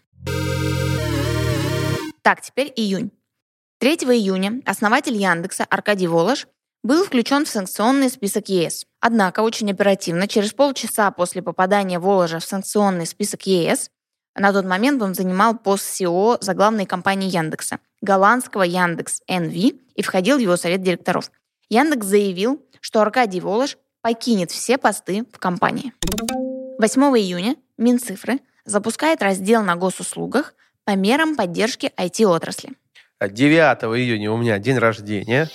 Так, 2.26 2.40
теперь 2.40 2.73
июнь. 2.75 3.12
3 3.78 3.99
июня 3.99 4.61
основатель 4.66 5.14
Яндекса 5.14 5.62
Аркадий 5.62 6.09
Волош 6.09 6.49
был 6.83 7.04
включен 7.04 7.45
в 7.45 7.49
санкционный 7.49 8.11
список 8.11 8.49
ЕС. 8.49 8.85
Однако 8.99 9.42
очень 9.42 9.71
оперативно, 9.71 10.26
через 10.26 10.52
полчаса 10.52 11.12
после 11.12 11.40
попадания 11.40 12.00
Воложа 12.00 12.40
в 12.40 12.45
санкционный 12.45 13.06
список 13.06 13.47
ЕС, 13.47 13.92
на 14.35 14.52
тот 14.52 14.64
момент 14.64 15.00
он 15.02 15.14
занимал 15.14 15.56
пост 15.56 15.85
СИО 15.85 16.38
за 16.40 16.54
главной 16.54 16.85
компании 16.85 17.30
Яндекса, 17.30 17.78
голландского 18.00 18.64
Яндекс 18.64 19.23
НВ, 19.28 19.54
и 19.95 20.02
входил 20.02 20.38
в 20.38 20.40
его 20.40 20.56
совет 20.56 20.83
директоров. 20.83 21.30
Яндекс 21.68 22.06
заявил, 22.06 22.61
что 22.80 23.02
Аркадий 23.02 23.40
Волош 23.40 23.78
покинет 24.00 24.50
все 24.50 24.78
посты 24.78 25.25
в 25.33 25.38
компании. 25.38 25.92
8 26.80 27.02
июня 27.21 27.54
Минцифры 27.78 28.40
запускает 28.64 29.23
раздел 29.23 29.62
на 29.62 29.76
госуслугах 29.76 30.54
по 30.87 30.95
мерам 30.95 31.35
поддержки 31.35 31.93
IT-отрасли. 31.99 32.71
А 33.19 33.28
9 33.28 33.99
июня 33.99 34.31
у 34.31 34.37
меня 34.37 34.59
день 34.59 34.78
рождения. 34.78 35.50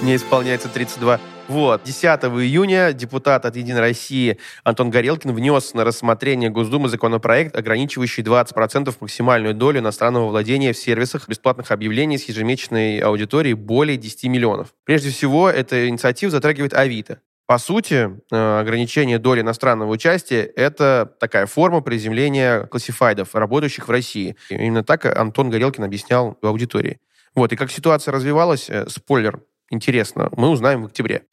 Мне 0.00 0.16
исполняется 0.16 0.68
32. 0.68 1.20
Вот, 1.48 1.82
10 1.84 2.04
июня 2.04 2.92
депутат 2.94 3.44
от 3.44 3.56
«Единой 3.56 3.80
России» 3.80 4.38
Антон 4.64 4.90
Горелкин 4.90 5.34
внес 5.34 5.74
на 5.74 5.84
рассмотрение 5.84 6.48
Госдумы 6.48 6.88
законопроект, 6.88 7.54
ограничивающий 7.54 8.22
20% 8.22 8.94
максимальную 9.00 9.54
долю 9.54 9.80
иностранного 9.80 10.28
владения 10.28 10.72
в 10.72 10.78
сервисах 10.78 11.28
бесплатных 11.28 11.70
объявлений 11.70 12.16
с 12.16 12.24
ежемесячной 12.24 13.00
аудиторией 13.00 13.54
более 13.54 13.98
10 13.98 14.24
миллионов. 14.24 14.68
Прежде 14.84 15.10
всего, 15.10 15.50
эта 15.50 15.88
инициатива 15.88 16.30
затрагивает 16.30 16.72
Авито. 16.72 17.20
По 17.46 17.58
сути, 17.58 18.18
э, 18.30 18.60
ограничение 18.60 19.18
доли 19.18 19.40
иностранного 19.40 19.90
участия– 19.90 20.42
это 20.56 21.12
такая 21.18 21.46
форма 21.46 21.80
приземления 21.80 22.66
классифайдов, 22.66 23.34
работающих 23.34 23.88
в 23.88 23.90
России. 23.90 24.36
И 24.48 24.54
Именно 24.54 24.84
так 24.84 25.04
Антон 25.04 25.50
Горелкин 25.50 25.84
объяснял 25.84 26.38
в 26.40 26.46
аудитории. 26.46 27.00
Вот, 27.34 27.52
и 27.52 27.56
как 27.56 27.70
ситуация 27.70 28.12
развивалась, 28.12 28.70
э, 28.70 28.88
спойлер, 28.88 29.42
интересно, 29.70 30.28
мы 30.36 30.48
узнаем 30.48 30.82
в 30.82 30.86
октябре. 30.86 31.24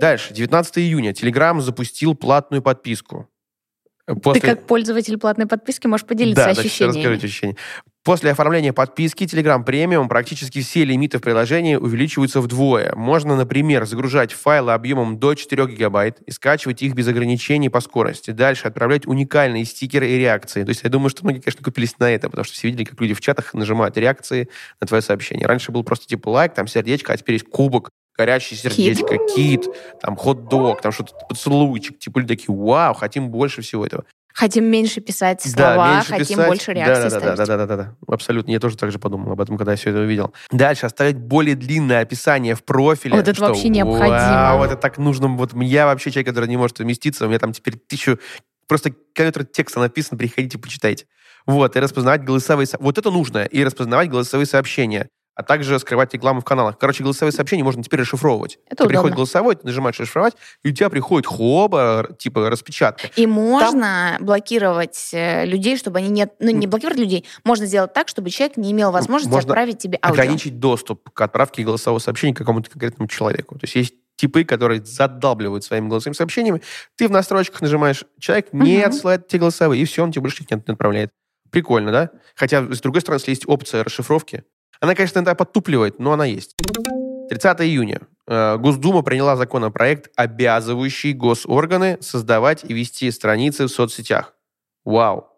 Дальше, 0.00 0.34
19 0.34 0.78
июня, 0.78 1.12
Telegram 1.12 1.60
запустил 1.60 2.14
платную 2.14 2.62
подписку. 2.62 3.28
После... 4.22 4.40
Ты 4.40 4.46
как 4.46 4.66
пользователь 4.66 5.18
платной 5.18 5.46
подписки 5.46 5.86
можешь 5.86 6.06
поделиться 6.06 6.46
Да, 6.46 6.54
да, 6.54 6.60
ощущениями. 6.60 6.96
расскажите 6.96 7.26
ощущения. 7.26 7.56
После 8.08 8.30
оформления 8.30 8.72
подписки 8.72 9.24
Telegram 9.24 9.62
Premium 9.62 10.08
практически 10.08 10.62
все 10.62 10.82
лимиты 10.86 11.18
в 11.18 11.20
приложении 11.20 11.76
увеличиваются 11.76 12.40
вдвое. 12.40 12.94
Можно, 12.94 13.36
например, 13.36 13.84
загружать 13.84 14.32
файлы 14.32 14.72
объемом 14.72 15.18
до 15.18 15.34
4 15.34 15.66
гигабайт 15.66 16.22
и 16.22 16.30
скачивать 16.30 16.80
их 16.80 16.94
без 16.94 17.06
ограничений 17.06 17.68
по 17.68 17.82
скорости. 17.82 18.30
Дальше 18.30 18.66
отправлять 18.66 19.06
уникальные 19.06 19.66
стикеры 19.66 20.08
и 20.08 20.16
реакции. 20.16 20.64
То 20.64 20.70
есть 20.70 20.84
я 20.84 20.88
думаю, 20.88 21.10
что 21.10 21.22
многие, 21.22 21.40
конечно, 21.40 21.62
купились 21.62 21.98
на 21.98 22.10
это, 22.10 22.30
потому 22.30 22.46
что 22.46 22.54
все 22.54 22.68
видели, 22.68 22.84
как 22.84 22.98
люди 22.98 23.12
в 23.12 23.20
чатах 23.20 23.52
нажимают 23.52 23.98
реакции 23.98 24.48
на 24.80 24.86
твое 24.86 25.02
сообщение. 25.02 25.46
Раньше 25.46 25.70
был 25.70 25.84
просто 25.84 26.06
типа 26.06 26.30
лайк, 26.30 26.54
там 26.54 26.66
сердечко, 26.66 27.12
а 27.12 27.16
теперь 27.18 27.34
есть 27.34 27.50
кубок, 27.50 27.90
горящее 28.16 28.58
сердечко, 28.58 29.18
кит, 29.36 29.66
там 30.00 30.16
хот-дог, 30.16 30.80
там 30.80 30.92
что-то 30.92 31.12
поцелуйчик. 31.28 31.98
Типа 31.98 32.20
люди 32.20 32.36
такие, 32.36 32.56
вау, 32.56 32.94
хотим 32.94 33.28
больше 33.28 33.60
всего 33.60 33.84
этого. 33.84 34.06
Хотим 34.38 34.66
меньше 34.66 35.00
писать 35.00 35.42
Да, 35.56 35.74
слова, 35.74 35.94
меньше 35.96 36.10
хотим 36.10 36.26
писать. 36.36 36.46
больше 36.46 36.72
реакций 36.72 36.94
да, 36.94 37.10
да, 37.10 37.10
ставить. 37.10 37.36
да, 37.38 37.46
да, 37.46 37.56
да, 37.56 37.66
да, 37.66 37.76
да, 37.76 37.96
Абсолютно. 38.06 38.52
Я 38.52 38.60
тоже 38.60 38.76
так 38.76 38.92
же 38.92 39.00
подумал 39.00 39.32
об 39.32 39.40
этом, 39.40 39.56
когда 39.58 39.72
я 39.72 39.76
все 39.76 39.90
это 39.90 39.98
увидел. 39.98 40.32
Дальше 40.52 40.86
оставить 40.86 41.16
более 41.16 41.56
длинное 41.56 42.02
описание 42.02 42.54
в 42.54 42.62
профиле. 42.62 43.16
Вот 43.16 43.22
это 43.22 43.34
что, 43.34 43.46
вообще 43.46 43.68
необходимо. 43.68 44.10
Вау, 44.10 44.62
это 44.62 44.76
так 44.76 44.96
нужно. 44.96 45.26
Вот 45.26 45.52
я 45.54 45.86
вообще 45.86 46.12
человек, 46.12 46.28
который 46.28 46.48
не 46.48 46.56
может 46.56 46.78
уместиться. 46.78 47.24
У 47.26 47.28
меня 47.28 47.40
там 47.40 47.52
теперь 47.52 47.74
тысячу... 47.78 48.20
Просто 48.68 48.92
километр 49.12 49.44
текста 49.44 49.80
написано, 49.80 50.16
приходите, 50.18 50.56
почитайте. 50.58 51.06
Вот, 51.46 51.74
и 51.74 51.80
распознавать 51.80 52.22
голосовые... 52.22 52.66
со- 52.66 52.76
Вот 52.78 52.96
это 52.96 53.10
нужно. 53.10 53.38
И 53.44 53.64
распознавать 53.64 54.08
голосовые 54.08 54.46
сообщения. 54.46 55.08
А 55.38 55.44
также 55.44 55.78
скрывать 55.78 56.12
рекламу 56.12 56.40
в 56.40 56.44
каналах. 56.44 56.76
Короче, 56.78 57.04
голосовые 57.04 57.32
сообщения 57.32 57.62
можно 57.62 57.80
теперь 57.80 58.00
расшифровывать. 58.00 58.58
Это 58.66 58.82
Ты 58.82 58.88
приходит 58.88 58.98
удобно. 59.12 59.16
голосовой, 59.18 59.54
ты 59.54 59.64
нажимаешь 59.64 60.00
расшифровать, 60.00 60.34
и 60.64 60.70
у 60.70 60.72
тебя 60.72 60.90
приходит 60.90 61.26
хоба, 61.28 62.08
типа 62.18 62.50
распечатка. 62.50 63.08
И 63.14 63.24
можно 63.24 64.16
блокировать 64.18 65.10
э, 65.12 65.46
людей, 65.46 65.76
чтобы 65.76 65.98
они 65.98 66.08
не... 66.08 66.28
Ну, 66.40 66.50
не 66.50 66.66
блокировать 66.66 66.98
людей. 66.98 67.24
Можно 67.44 67.66
сделать 67.66 67.92
так, 67.92 68.08
чтобы 68.08 68.30
человек 68.30 68.56
не 68.56 68.72
имел 68.72 68.90
возможности 68.90 69.32
Можно 69.32 69.50
отправить 69.52 69.78
тебе 69.78 69.96
аудио. 70.02 70.20
ограничить 70.22 70.58
доступ 70.58 71.08
к 71.10 71.20
отправке 71.20 71.62
голосового 71.62 72.00
сообщения 72.00 72.34
какому-то 72.34 72.68
конкретному 72.68 73.06
человеку. 73.06 73.54
То 73.60 73.64
есть 73.64 73.76
есть 73.76 73.94
типы, 74.16 74.42
которые 74.42 74.84
задалбливают 74.84 75.62
своими 75.62 75.86
голосовыми 75.88 76.16
сообщениями. 76.16 76.62
Ты 76.96 77.06
в 77.06 77.12
настройках 77.12 77.60
нажимаешь, 77.60 78.04
человек 78.18 78.48
не 78.52 78.78
Мгм. 78.78 78.88
отсылает 78.88 79.28
тебе 79.28 79.38
голосовые, 79.38 79.80
и 79.80 79.84
все, 79.84 80.02
он 80.02 80.10
тебе 80.10 80.22
больше 80.22 80.42
их 80.42 80.50
не 80.50 80.56
отправляет. 80.56 81.10
Прикольно, 81.52 81.92
да? 81.92 82.10
Хотя, 82.34 82.62
с 82.74 82.80
другой 82.80 83.02
стороны, 83.02 83.20
если 83.20 83.30
есть 83.30 83.44
опция 83.46 83.84
расшифровки, 83.84 84.42
она, 84.80 84.94
конечно, 84.94 85.18
иногда 85.18 85.34
подтупливает, 85.34 85.98
но 85.98 86.12
она 86.12 86.24
есть. 86.24 86.54
30 87.28 87.60
июня. 87.60 88.00
Э, 88.26 88.56
Госдума 88.56 89.02
приняла 89.02 89.36
законопроект, 89.36 90.10
обязывающий 90.16 91.12
госорганы 91.12 91.98
создавать 92.00 92.64
и 92.64 92.72
вести 92.72 93.10
страницы 93.10 93.66
в 93.66 93.68
соцсетях. 93.68 94.34
Вау. 94.84 95.28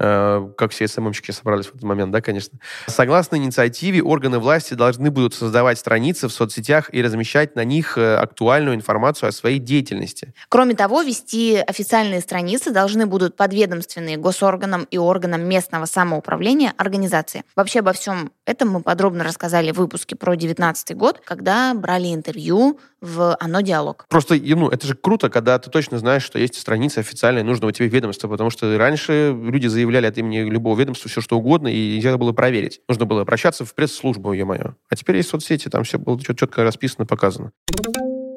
Э, 0.00 0.48
Как 0.56 0.72
все 0.72 0.88
СММщики 0.88 1.30
собрались 1.30 1.66
в 1.66 1.70
этот 1.70 1.82
момент, 1.82 2.10
да, 2.10 2.22
конечно. 2.22 2.58
Согласно 2.86 3.36
инициативе, 3.36 4.02
органы 4.02 4.38
власти 4.38 4.72
должны 4.72 5.10
будут 5.10 5.34
создавать 5.34 5.78
страницы 5.78 6.28
в 6.28 6.32
соцсетях 6.32 6.92
и 6.92 7.02
размещать 7.02 7.54
на 7.54 7.64
них 7.64 7.98
э, 7.98 8.16
актуальную 8.16 8.74
информацию 8.74 9.28
о 9.28 9.32
своей 9.32 9.58
деятельности. 9.58 10.32
Кроме 10.48 10.74
того, 10.74 11.02
вести 11.02 11.56
официальные 11.56 12.22
страницы 12.22 12.70
должны 12.70 13.04
будут 13.04 13.36
подведомственные 13.36 14.16
госорганам 14.16 14.84
и 14.90 14.96
органам 14.96 15.42
местного 15.42 15.84
самоуправления 15.84 16.72
организации. 16.78 17.44
Вообще 17.54 17.80
обо 17.80 17.92
всем 17.92 18.32
этом 18.46 18.70
мы 18.70 18.80
подробно 18.80 19.22
рассказали 19.22 19.70
в 19.70 19.76
выпуске 19.76 20.16
про 20.16 20.32
2019 20.32 20.96
год, 20.96 21.20
когда 21.24 21.74
брали 21.74 22.14
интервью 22.14 22.80
в 23.00 23.36
«Оно 23.40 23.60
диалог». 23.60 24.06
Просто, 24.08 24.34
ну, 24.34 24.68
это 24.68 24.86
же 24.86 24.94
круто, 24.94 25.30
когда 25.30 25.58
ты 25.58 25.70
точно 25.70 25.98
знаешь, 25.98 26.22
что 26.22 26.38
есть 26.38 26.58
страница 26.58 27.00
официальная 27.00 27.42
нужного 27.42 27.72
тебе 27.72 27.88
ведомства, 27.88 28.28
потому 28.28 28.50
что 28.50 28.76
раньше 28.76 29.34
люди 29.34 29.66
заявляли 29.66 29.89
от 29.98 30.18
имени 30.18 30.48
любого 30.48 30.78
ведомства 30.78 31.08
все, 31.10 31.20
что 31.20 31.38
угодно, 31.38 31.68
и 31.68 31.96
нельзя 31.96 32.16
было 32.16 32.32
проверить. 32.32 32.80
Нужно 32.88 33.06
было 33.06 33.22
обращаться 33.22 33.64
в 33.64 33.74
пресс-службу, 33.74 34.32
ё-моё. 34.32 34.74
А 34.88 34.96
теперь 34.96 35.16
есть 35.16 35.28
соцсети, 35.28 35.68
там 35.68 35.84
все 35.84 35.98
было 35.98 36.20
чет- 36.20 36.38
четко 36.38 36.64
расписано, 36.64 37.06
показано. 37.06 37.52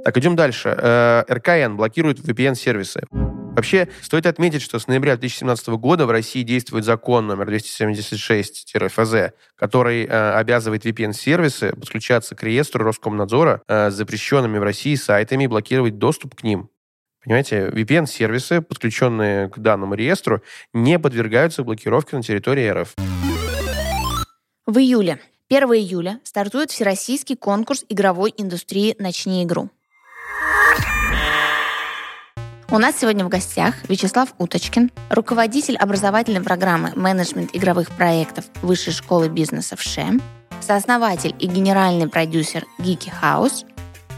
Так, 0.03 0.17
идем 0.17 0.35
дальше. 0.35 0.75
Э, 0.77 1.23
РКН 1.29 1.77
блокирует 1.77 2.19
VPN-сервисы. 2.19 3.03
Вообще, 3.55 3.87
стоит 4.01 4.25
отметить, 4.25 4.61
что 4.63 4.79
с 4.79 4.87
ноября 4.87 5.15
2017 5.15 5.67
года 5.77 6.05
в 6.07 6.11
России 6.11 6.41
действует 6.41 6.85
закон 6.85 7.27
номер 7.27 7.49
276-ФЗ, 7.51 9.33
который 9.55 10.05
э, 10.05 10.31
обязывает 10.33 10.85
VPN-сервисы 10.85 11.73
подключаться 11.73 12.35
к 12.35 12.43
реестру 12.43 12.83
Роскомнадзора 12.83 13.61
э, 13.67 13.91
с 13.91 13.93
запрещенными 13.93 14.57
в 14.57 14.63
России 14.63 14.95
сайтами 14.95 15.43
и 15.43 15.47
блокировать 15.47 15.97
доступ 15.99 16.35
к 16.35 16.43
ним. 16.43 16.69
Понимаете, 17.23 17.69
VPN-сервисы, 17.69 18.61
подключенные 18.61 19.49
к 19.49 19.57
данному 19.59 19.95
реестру, 19.95 20.41
не 20.73 20.99
подвергаются 20.99 21.63
блокировке 21.63 22.17
на 22.17 22.23
территории 22.23 22.67
РФ. 22.67 22.93
В 24.65 24.77
июле, 24.77 25.19
1 25.49 25.63
июля, 25.69 26.19
стартует 26.23 26.71
всероссийский 26.71 27.35
конкурс 27.37 27.85
игровой 27.87 28.33
индустрии 28.37 28.95
«Начни 28.99 29.43
игру». 29.43 29.69
У 32.69 32.77
нас 32.79 32.99
сегодня 32.99 33.23
в 33.23 33.29
гостях 33.29 33.75
Вячеслав 33.87 34.33
Уточкин, 34.39 34.91
руководитель 35.09 35.77
образовательной 35.77 36.41
программы 36.41 36.91
«Менеджмент 36.95 37.51
игровых 37.53 37.91
проектов 37.91 38.45
Высшей 38.61 38.93
школы 38.93 39.29
бизнеса 39.29 39.75
в 39.75 39.81
ШЭ, 39.81 40.13
сооснователь 40.59 41.35
и 41.39 41.45
генеральный 41.45 42.09
продюсер 42.09 42.65
Geeky 42.79 43.11
House 43.21 43.63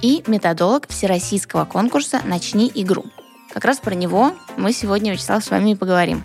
и 0.05 0.23
методолог 0.27 0.87
всероссийского 0.87 1.65
конкурса 1.65 2.21
«Начни 2.25 2.71
игру». 2.75 3.05
Как 3.51 3.65
раз 3.65 3.79
про 3.79 3.95
него 3.95 4.35
мы 4.55 4.71
сегодня, 4.71 5.11
Вячеслав, 5.11 5.43
с 5.43 5.49
вами 5.49 5.71
и 5.71 5.75
поговорим. 5.75 6.23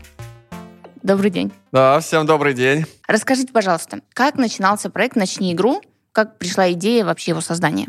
Добрый 1.02 1.30
день. 1.30 1.50
Да, 1.72 1.98
всем 2.00 2.26
добрый 2.26 2.52
день. 2.52 2.84
Расскажите, 3.08 3.54
пожалуйста, 3.54 4.00
как 4.12 4.34
начинался 4.34 4.90
проект 4.90 5.16
«Начни 5.16 5.54
игру», 5.54 5.80
как 6.12 6.36
пришла 6.36 6.70
идея 6.72 7.06
вообще 7.06 7.30
его 7.30 7.40
создания? 7.40 7.86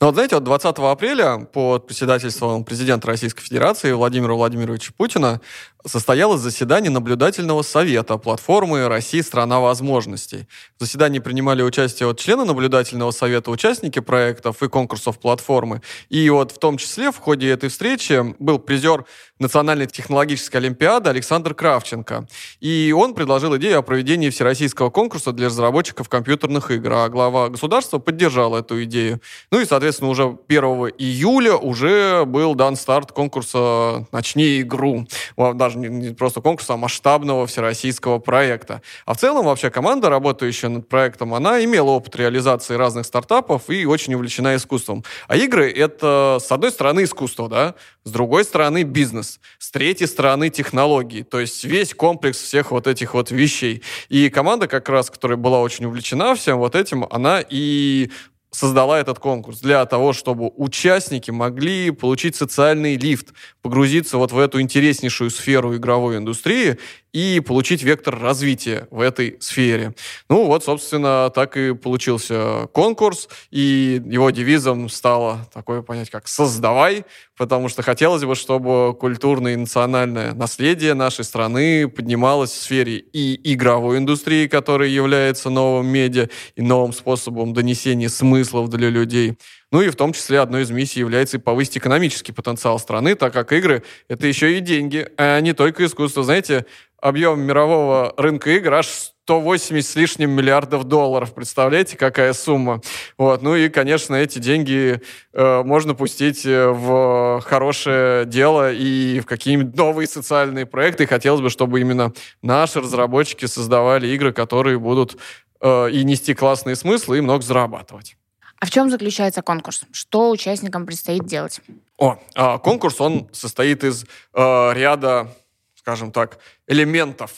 Ну 0.00 0.06
вот 0.06 0.14
знаете, 0.14 0.36
вот 0.36 0.44
20 0.44 0.78
апреля 0.78 1.36
под 1.36 1.86
председательством 1.86 2.64
президента 2.64 3.06
Российской 3.08 3.42
Федерации 3.42 3.92
Владимира 3.92 4.32
Владимировича 4.32 4.92
Путина 4.96 5.42
состоялось 5.86 6.40
заседание 6.40 6.90
наблюдательного 6.90 7.62
совета 7.62 8.16
платформы 8.18 8.88
«Россия– 8.88 9.22
страна 9.24 9.60
возможностей». 9.60 10.46
В 10.78 10.84
заседании 10.84 11.18
принимали 11.18 11.62
участие 11.62 12.06
вот 12.06 12.18
члены 12.18 12.44
наблюдательного 12.44 13.10
совета, 13.10 13.50
участники 13.50 13.98
проектов 13.98 14.62
и 14.62 14.68
конкурсов 14.68 15.18
платформы. 15.18 15.82
И 16.08 16.28
вот 16.30 16.52
в 16.52 16.58
том 16.58 16.76
числе 16.76 17.10
в 17.10 17.18
ходе 17.18 17.50
этой 17.50 17.68
встречи 17.68 18.34
был 18.38 18.58
призер 18.58 19.04
Национальной 19.38 19.86
технологической 19.86 20.60
олимпиады 20.60 21.08
Александр 21.08 21.54
Кравченко. 21.54 22.26
И 22.60 22.94
он 22.96 23.14
предложил 23.14 23.56
идею 23.56 23.78
о 23.78 23.82
проведении 23.82 24.28
всероссийского 24.28 24.90
конкурса 24.90 25.32
для 25.32 25.46
разработчиков 25.46 26.10
компьютерных 26.10 26.70
игр, 26.70 26.92
а 26.92 27.08
глава 27.08 27.48
государства 27.48 27.98
поддержал 27.98 28.54
эту 28.54 28.84
идею. 28.84 29.20
Ну 29.50 29.60
и, 29.60 29.64
соответственно, 29.64 30.10
уже 30.10 30.36
1 30.46 30.62
июля 30.98 31.56
уже 31.56 32.26
был 32.26 32.54
дан 32.54 32.76
старт 32.76 33.12
конкурса 33.12 34.06
«Начни 34.12 34.60
игру». 34.60 35.06
Даже 35.36 35.69
даже 35.70 35.78
не, 35.78 36.12
просто 36.14 36.40
конкурса, 36.40 36.74
а 36.74 36.76
масштабного 36.76 37.46
всероссийского 37.46 38.18
проекта. 38.18 38.82
А 39.06 39.14
в 39.14 39.18
целом 39.18 39.46
вообще 39.46 39.70
команда, 39.70 40.08
работающая 40.08 40.68
над 40.68 40.88
проектом, 40.88 41.34
она 41.34 41.62
имела 41.64 41.90
опыт 41.90 42.16
реализации 42.16 42.74
разных 42.74 43.06
стартапов 43.06 43.70
и 43.70 43.86
очень 43.86 44.14
увлечена 44.14 44.56
искусством. 44.56 45.04
А 45.28 45.36
игры— 45.36 45.70
это, 45.76 46.38
с 46.40 46.50
одной 46.50 46.70
стороны, 46.70 47.04
искусство, 47.04 47.48
да, 47.48 47.74
с 48.04 48.10
другой 48.10 48.44
стороны, 48.44 48.82
бизнес, 48.82 49.40
с 49.58 49.70
третьей 49.70 50.06
стороны, 50.06 50.50
технологии. 50.50 51.22
То 51.22 51.40
есть 51.40 51.64
весь 51.64 51.94
комплекс 51.94 52.38
всех 52.38 52.70
вот 52.70 52.86
этих 52.86 53.14
вот 53.14 53.30
вещей. 53.30 53.82
И 54.08 54.30
команда 54.30 54.66
как 54.66 54.88
раз, 54.88 55.10
которая 55.10 55.36
была 55.36 55.60
очень 55.60 55.84
увлечена 55.84 56.34
всем 56.34 56.58
вот 56.58 56.74
этим, 56.74 57.06
она 57.10 57.42
и 57.48 58.10
создала 58.50 58.98
этот 58.98 59.18
конкурс 59.18 59.60
для 59.60 59.84
того, 59.86 60.12
чтобы 60.12 60.50
участники 60.56 61.30
могли 61.30 61.90
получить 61.90 62.36
социальный 62.36 62.96
лифт, 62.96 63.28
погрузиться 63.62 64.18
вот 64.18 64.32
в 64.32 64.38
эту 64.38 64.60
интереснейшую 64.60 65.30
сферу 65.30 65.76
игровой 65.76 66.16
индустрии 66.16 66.78
и 67.12 67.40
получить 67.40 67.82
вектор 67.82 68.18
развития 68.18 68.86
в 68.90 69.00
этой 69.00 69.36
сфере. 69.40 69.94
Ну 70.28 70.46
вот, 70.46 70.64
собственно, 70.64 71.30
так 71.34 71.56
и 71.56 71.74
получился 71.74 72.68
конкурс, 72.72 73.28
и 73.50 74.00
его 74.04 74.30
девизом 74.30 74.88
стало 74.88 75.48
такое 75.52 75.82
понятие, 75.82 76.12
как 76.12 76.28
«создавай», 76.28 77.04
потому 77.40 77.70
что 77.70 77.80
хотелось 77.80 78.22
бы, 78.22 78.34
чтобы 78.34 78.94
культурное 78.94 79.54
и 79.54 79.56
национальное 79.56 80.34
наследие 80.34 80.92
нашей 80.92 81.24
страны 81.24 81.88
поднималось 81.88 82.50
в 82.50 82.60
сфере 82.60 82.98
и 82.98 83.54
игровой 83.54 83.96
индустрии, 83.96 84.46
которая 84.46 84.90
является 84.90 85.48
новым 85.48 85.86
медиа 85.86 86.28
и 86.54 86.60
новым 86.60 86.92
способом 86.92 87.54
донесения 87.54 88.10
смыслов 88.10 88.68
для 88.68 88.90
людей, 88.90 89.38
ну 89.72 89.80
и 89.80 89.88
в 89.88 89.96
том 89.96 90.12
числе 90.12 90.40
одной 90.40 90.64
из 90.64 90.70
миссий 90.70 91.00
является 91.00 91.38
и 91.38 91.40
повысить 91.40 91.78
экономический 91.78 92.32
потенциал 92.32 92.78
страны, 92.78 93.14
так 93.14 93.32
как 93.32 93.54
игры— 93.54 93.84
это 94.08 94.26
еще 94.26 94.58
и 94.58 94.60
деньги, 94.60 95.08
а 95.16 95.40
не 95.40 95.54
только 95.54 95.86
искусство. 95.86 96.22
Знаете, 96.22 96.66
объем 97.00 97.40
мирового 97.40 98.12
рынка 98.18 98.50
игр 98.50 98.74
аж 98.74 99.12
180 99.30 99.86
с 99.86 99.94
лишним 99.94 100.32
миллиардов 100.32 100.82
долларов. 100.84 101.32
Представляете, 101.32 101.96
какая 101.96 102.32
сумма? 102.32 102.80
Вот. 103.16 103.42
Ну 103.42 103.54
и, 103.54 103.68
конечно, 103.68 104.16
эти 104.16 104.40
деньги 104.40 105.00
э, 105.32 105.62
можно 105.62 105.94
пустить 105.94 106.44
э, 106.44 106.68
в 106.68 107.40
хорошее 107.42 108.24
дело 108.26 108.72
и 108.72 109.20
в 109.20 109.26
какие-нибудь 109.26 109.76
новые 109.76 110.08
социальные 110.08 110.66
проекты. 110.66 111.04
И 111.04 111.06
хотелось 111.06 111.42
бы, 111.42 111.48
чтобы 111.48 111.80
именно 111.80 112.12
наши 112.42 112.80
разработчики 112.80 113.46
создавали 113.46 114.08
игры, 114.08 114.32
которые 114.32 114.80
будут 114.80 115.16
э, 115.60 115.90
и 115.92 116.02
нести 116.02 116.34
классные 116.34 116.74
смыслы, 116.74 117.18
и 117.18 117.20
много 117.20 117.42
зарабатывать. 117.42 118.16
А 118.58 118.66
в 118.66 118.70
чем 118.72 118.90
заключается 118.90 119.42
конкурс? 119.42 119.82
Что 119.92 120.30
участникам 120.30 120.86
предстоит 120.86 121.24
делать? 121.24 121.60
О, 121.98 122.18
а, 122.34 122.58
конкурс, 122.58 123.00
он 123.00 123.28
состоит 123.30 123.84
из 123.84 124.06
э, 124.34 124.72
ряда, 124.74 125.32
скажем 125.76 126.10
так, 126.10 126.38
элементов. 126.66 127.30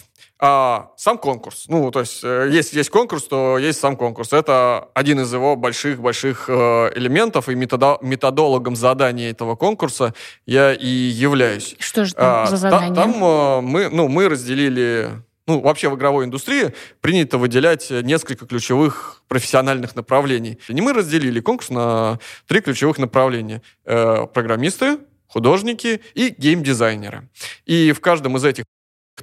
А, 0.45 0.91
сам 0.97 1.19
конкурс. 1.19 1.67
Ну, 1.69 1.93
то 1.93 2.01
есть, 2.01 2.25
э, 2.25 2.49
есть, 2.51 2.73
есть 2.73 2.91
конкурс, 2.91 3.23
то 3.29 3.59
есть 3.59 3.79
сам 3.79 3.97
конкурс. 3.97 4.33
Это 4.33 4.89
один 4.93 5.21
из 5.21 5.33
его 5.33 5.55
больших-больших 5.55 6.47
э, 6.49 6.91
элементов, 6.97 7.49
и 7.49 7.55
методо, 7.55 7.99
методологом 8.03 8.75
задания 8.75 9.31
этого 9.31 9.55
конкурса 9.55 10.15
я 10.45 10.75
и 10.75 10.89
являюсь. 10.89 11.77
Что 11.79 12.05
же 12.05 12.15
там 12.15 12.43
а, 12.43 12.47
за 12.47 12.57
задание? 12.57 12.93
Там, 12.93 13.13
там 13.13 13.25
э, 13.25 13.61
мы, 13.61 13.89
ну, 13.89 14.09
мы 14.09 14.29
разделили 14.29 15.11
ну, 15.47 15.61
вообще 15.61 15.89
в 15.89 15.95
игровой 15.95 16.25
индустрии 16.25 16.75
принято 17.01 17.39
выделять 17.39 17.89
несколько 17.91 18.45
ключевых 18.45 19.23
профессиональных 19.29 19.95
направлений. 19.95 20.59
И 20.67 20.81
мы 20.81 20.93
разделили 20.93 21.39
конкурс 21.39 21.71
на 21.71 22.19
три 22.49 22.63
ключевых 22.63 22.99
направления. 22.99 23.63
Э, 23.85 24.27
программисты, 24.27 24.99
художники 25.29 26.01
и 26.15 26.35
геймдизайнеры. 26.37 27.29
И 27.65 27.93
в 27.93 28.01
каждом 28.01 28.37
из 28.39 28.45
этих 28.45 28.65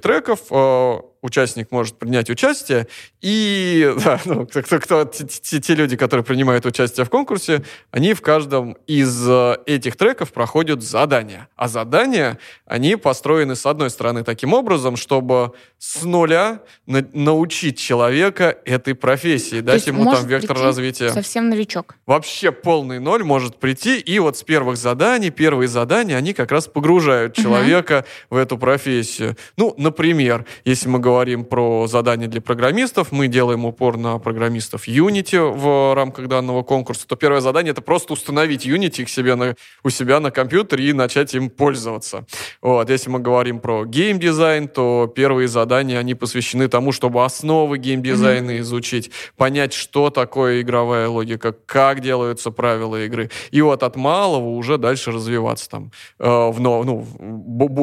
треков 0.00 0.40
э, 0.50 1.00
участник 1.22 1.70
может 1.70 1.98
принять 1.98 2.30
участие, 2.30 2.86
и 3.20 3.92
да, 4.04 4.20
ну, 4.24 4.46
кто, 4.46 4.78
кто, 4.78 5.04
те, 5.04 5.60
те 5.60 5.74
люди, 5.74 5.96
которые 5.96 6.24
принимают 6.24 6.64
участие 6.66 7.04
в 7.04 7.10
конкурсе, 7.10 7.62
они 7.90 8.14
в 8.14 8.22
каждом 8.22 8.76
из 8.86 9.28
э, 9.28 9.56
этих 9.66 9.96
треков 9.96 10.32
проходят 10.32 10.82
задания. 10.82 11.48
А 11.56 11.68
задания, 11.68 12.38
они 12.64 12.96
построены, 12.96 13.54
с 13.56 13.66
одной 13.66 13.90
стороны, 13.90 14.24
таким 14.24 14.54
образом, 14.54 14.96
чтобы 14.96 15.52
с 15.78 16.02
нуля 16.02 16.60
на, 16.86 17.06
научить 17.12 17.78
человека 17.78 18.56
этой 18.64 18.94
профессии, 18.94 19.60
дать 19.60 19.86
ему 19.86 20.04
там 20.04 20.26
вектор 20.26 20.58
развития. 20.58 21.10
Совсем 21.10 21.50
новичок. 21.50 21.96
Вообще 22.06 22.52
полный 22.52 22.98
ноль 22.98 23.24
может 23.24 23.56
прийти, 23.56 23.98
и 23.98 24.18
вот 24.18 24.38
с 24.38 24.42
первых 24.42 24.76
заданий, 24.76 25.30
первые 25.30 25.68
задания, 25.68 26.16
они 26.16 26.32
как 26.32 26.50
раз 26.50 26.66
погружают 26.66 27.34
человека 27.34 28.04
угу. 28.28 28.36
в 28.36 28.38
эту 28.38 28.56
профессию. 28.56 29.36
Ну, 29.56 29.74
например, 29.76 30.46
если 30.64 30.88
мы 30.88 30.98
говорим 30.98 31.09
говорим 31.10 31.44
про 31.44 31.88
задания 31.88 32.28
для 32.28 32.40
программистов, 32.40 33.10
мы 33.10 33.26
делаем 33.26 33.64
упор 33.64 33.96
на 33.96 34.18
программистов 34.18 34.86
Unity 34.86 35.40
в 35.40 35.92
рамках 35.96 36.28
данного 36.28 36.62
конкурса, 36.62 37.04
то 37.08 37.16
первое 37.16 37.40
задание— 37.40 37.72
это 37.72 37.82
просто 37.82 38.12
установить 38.12 38.64
Unity 38.64 39.04
к 39.04 39.08
себе 39.08 39.34
на, 39.34 39.56
у 39.82 39.90
себя 39.90 40.20
на 40.20 40.30
компьютере 40.30 40.90
и 40.90 40.92
начать 40.92 41.34
им 41.34 41.50
пользоваться. 41.50 42.26
Вот. 42.62 42.88
Если 42.90 43.10
мы 43.10 43.18
говорим 43.18 43.58
про 43.58 43.84
геймдизайн, 43.84 44.68
то 44.68 45.12
первые 45.12 45.48
задания, 45.48 45.98
они 45.98 46.14
посвящены 46.14 46.68
тому, 46.68 46.92
чтобы 46.92 47.24
основы 47.24 47.78
геймдизайна 47.78 48.52
mm-hmm. 48.52 48.60
изучить, 48.60 49.10
понять, 49.36 49.72
что 49.72 50.10
такое 50.10 50.60
игровая 50.60 51.08
логика, 51.08 51.52
как 51.66 52.00
делаются 52.02 52.52
правила 52.52 53.04
игры. 53.04 53.30
И 53.50 53.60
вот 53.62 53.82
от 53.82 53.96
малого 53.96 54.50
уже 54.50 54.78
дальше 54.78 55.10
развиваться 55.10 55.68
там 55.68 55.90
э, 56.20 56.24
в, 56.28 56.60
ну, 56.60 57.04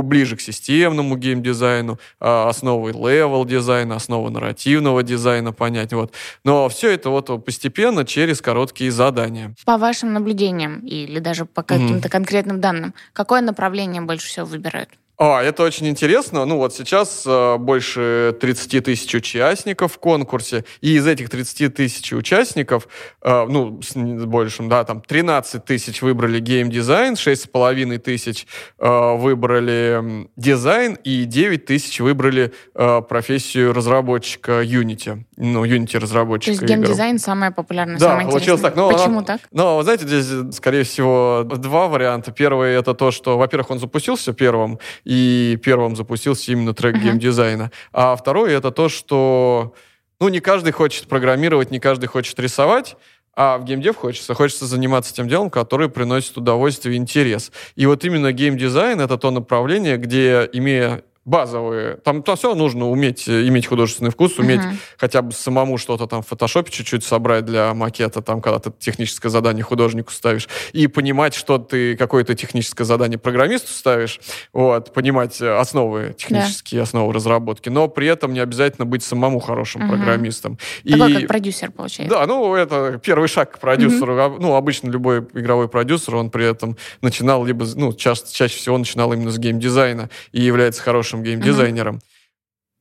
ближе 0.03 0.37
к 0.37 0.41
системному 0.41 1.17
геймдизайну, 1.17 1.99
э, 2.21 2.47
основы 2.47 2.91
level 3.17 3.45
дизайна, 3.45 3.95
основы 3.95 4.29
нарративного 4.29 5.03
дизайна 5.03 5.53
понять. 5.53 5.93
Вот. 5.93 6.13
Но 6.43 6.69
все 6.69 6.91
это 6.91 7.09
вот 7.09 7.45
постепенно 7.45 8.05
через 8.05 8.41
короткие 8.41 8.91
задания. 8.91 9.53
По 9.65 9.77
вашим 9.77 10.13
наблюдениям 10.13 10.79
или 10.79 11.19
даже 11.19 11.45
по 11.45 11.63
каким-то 11.63 12.07
mm-hmm. 12.07 12.11
конкретным 12.11 12.61
данным, 12.61 12.93
какое 13.13 13.41
направление 13.41 14.01
больше 14.01 14.27
всего 14.27 14.45
выбирают? 14.45 14.89
А, 15.19 15.41
это 15.41 15.63
очень 15.63 15.87
интересно. 15.87 16.45
Ну 16.45 16.57
вот 16.57 16.75
сейчас 16.75 17.23
э, 17.25 17.57
больше 17.57 18.37
30 18.39 18.83
тысяч 18.83 19.15
участников 19.15 19.93
в 19.93 19.97
конкурсе, 19.97 20.63
и 20.81 20.95
из 20.95 21.07
этих 21.07 21.31
30 21.31 21.73
тысяч 21.73 22.13
участников, 22.13 22.87
э, 23.23 23.45
ну, 23.49 23.81
с 23.81 23.95
большим, 23.95 24.69
да, 24.69 24.83
там 24.83 25.01
13 25.01 25.65
тысяч 25.65 26.03
выбрали 26.03 26.39
геймдизайн, 26.39 27.15
6,5 27.15 27.97
тысяч 27.97 28.45
э, 28.77 29.15
выбрали 29.17 30.27
дизайн, 30.35 30.99
и 31.03 31.23
9 31.23 31.65
тысяч 31.65 31.99
выбрали 31.99 32.53
э, 32.75 33.01
профессию 33.01 33.73
разработчика 33.73 34.61
Unity. 34.61 35.23
Ну, 35.35 35.65
Unity 35.65 35.97
разработчика 35.97 36.57
То 36.57 36.63
есть 36.63 36.73
геймдизайн 36.73 37.17
самая 37.17 37.49
популярная, 37.49 37.97
да, 37.97 38.09
самая 38.09 38.27
получилось 38.27 38.61
так. 38.61 38.75
Но 38.75 38.91
Почему 38.91 39.17
она, 39.17 39.23
так? 39.23 39.41
Ну, 39.51 39.81
знаете, 39.81 40.05
здесь, 40.07 40.55
скорее 40.55 40.83
всего, 40.83 41.43
два 41.43 41.87
варианта. 41.87 42.31
Первый— 42.31 42.73
это 42.75 42.93
то, 42.93 43.09
что, 43.09 43.39
во-первых, 43.39 43.71
он 43.71 43.79
запустился 43.79 44.31
первым, 44.33 44.77
и 45.07 45.57
первым 45.63 45.95
запустился 45.95 46.51
именно 46.51 46.73
трек 46.73 46.95
uh-huh. 46.95 47.01
геймдизайна. 47.01 47.71
А 47.93 48.17
второе 48.17 48.57
это 48.57 48.71
то, 48.71 48.89
что 48.89 49.73
ну, 50.19 50.27
не 50.27 50.41
каждый 50.41 50.73
хочет 50.73 51.07
программировать, 51.07 51.71
не 51.71 51.79
каждый 51.79 52.07
хочет 52.07 52.37
рисовать, 52.39 52.97
А 53.33 53.57
в 53.57 53.63
геймдев 53.63 53.95
хочется. 53.95 54.33
Хочется 54.33 54.65
заниматься 54.65 55.13
тем 55.13 55.29
делом, 55.29 55.49
которое 55.49 55.87
приносит 55.87 56.35
удовольствие 56.37 56.95
и 56.95 56.97
интерес. 56.97 57.53
И 57.75 57.85
вот 57.85 58.03
именно 58.03 58.33
геймдизайн— 58.33 58.99
это 59.01 59.17
то 59.17 59.31
направление, 59.31 59.95
где, 59.97 60.49
имея 60.51 61.03
базовые. 61.27 61.97
Там, 61.97 62.23
там 62.23 62.37
все 62.37 62.55
нужно 62.55 62.89
уметь 62.89 63.27
э, 63.27 63.45
иметь 63.49 63.67
художественный 63.67 64.11
вкус, 64.11 64.39
уметь 64.39 64.61
uh-huh. 64.61 64.77
хотя 64.97 65.21
бы 65.21 65.33
самому 65.33 65.77
что-то 65.77 66.07
там 66.07 66.23
в 66.23 66.27
фотошопе 66.27 66.71
чуть-чуть 66.71 67.03
собрать 67.03 67.43
для 67.43 67.73
макета, 67.73 68.21
там, 68.21 68.41
когда 68.41 68.59
ты 68.59 68.71
техническое 68.71 69.27
задание 69.27 69.61
художнику 69.61 70.13
ставишь, 70.13 70.47
и 70.71 70.87
понимать, 70.87 71.33
что 71.33 71.57
ты 71.57 71.97
какое-то 71.97 72.33
техническое 72.33 72.85
задание 72.85 73.19
программисту 73.19 73.73
ставишь, 73.73 74.21
вот, 74.53 74.93
понимать 74.93 75.41
э, 75.41 75.53
основы, 75.53 76.15
технические 76.17 76.79
yeah. 76.79 76.83
основы 76.83 77.11
разработки, 77.11 77.67
но 77.67 77.89
при 77.89 78.07
этом 78.07 78.31
не 78.31 78.39
обязательно 78.39 78.85
быть 78.85 79.03
самому 79.03 79.39
хорошим 79.39 79.81
uh-huh. 79.81 79.89
программистом. 79.89 80.57
Такой, 80.89 81.11
и, 81.11 81.15
как 81.15 81.27
продюсер, 81.27 81.71
получается. 81.71 82.15
Да, 82.15 82.25
ну, 82.25 82.55
это 82.55 83.01
первый 83.03 83.27
шаг 83.27 83.51
к 83.51 83.59
продюсеру. 83.59 84.15
Uh-huh. 84.15 84.37
Ну, 84.39 84.55
обычно 84.55 84.89
любой 84.89 85.19
игровой 85.33 85.67
продюсер, 85.67 86.15
он 86.15 86.29
при 86.29 86.49
этом 86.49 86.77
начинал 87.01 87.43
либо, 87.43 87.65
ну, 87.75 87.91
чаще, 87.91 88.23
чаще 88.31 88.55
всего 88.55 88.77
начинал 88.77 89.11
именно 89.11 89.29
с 89.29 89.37
геймдизайна 89.37 90.09
и 90.31 90.41
является 90.41 90.81
хорошим 90.81 91.16
хорошим 91.17 91.23
геймдизайнером. 91.23 91.95
Mm-hmm. 91.95 92.01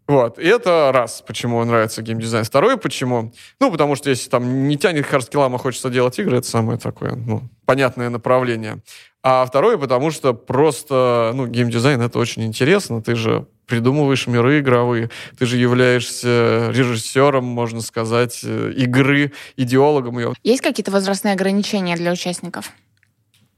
Вот, 0.08 0.38
и 0.38 0.46
это 0.46 0.92
раз, 0.94 1.22
почему 1.26 1.64
нравится 1.64 2.00
геймдизайн. 2.00 2.44
Второе, 2.44 2.76
почему? 2.76 3.32
Ну, 3.60 3.72
потому 3.72 3.96
что 3.96 4.08
если 4.08 4.30
там 4.30 4.68
не 4.68 4.78
тянет 4.78 5.04
hard 5.04 5.21
skill 5.21 5.43
ам, 5.43 5.56
а 5.56 5.58
хочется 5.58 5.90
делать 5.90 6.16
игры, 6.20 6.38
это 6.38 6.46
самое 6.46 6.78
такое, 6.78 7.16
ну, 7.16 7.42
понятное 7.64 8.08
направление. 8.08 8.78
А 9.24 9.44
второе, 9.44 9.78
потому 9.78 10.12
что 10.12 10.32
просто, 10.32 11.32
ну, 11.34 11.48
геймдизайн 11.48 12.00
это 12.00 12.20
очень 12.20 12.44
интересно. 12.44 13.02
Ты 13.02 13.16
же 13.16 13.48
придумываешь 13.66 14.28
миры 14.28 14.60
игровые, 14.60 15.10
ты 15.36 15.46
же 15.46 15.56
являешься 15.56 16.70
режиссером, 16.72 17.44
можно 17.44 17.80
сказать, 17.80 18.40
э, 18.44 18.72
игры, 18.76 19.32
идеологом 19.56 20.20
ее. 20.20 20.34
Есть 20.44 20.62
какие-то 20.62 20.92
возрастные 20.92 21.34
ограничения 21.34 21.96
для 21.96 22.12
участников? 22.12 22.70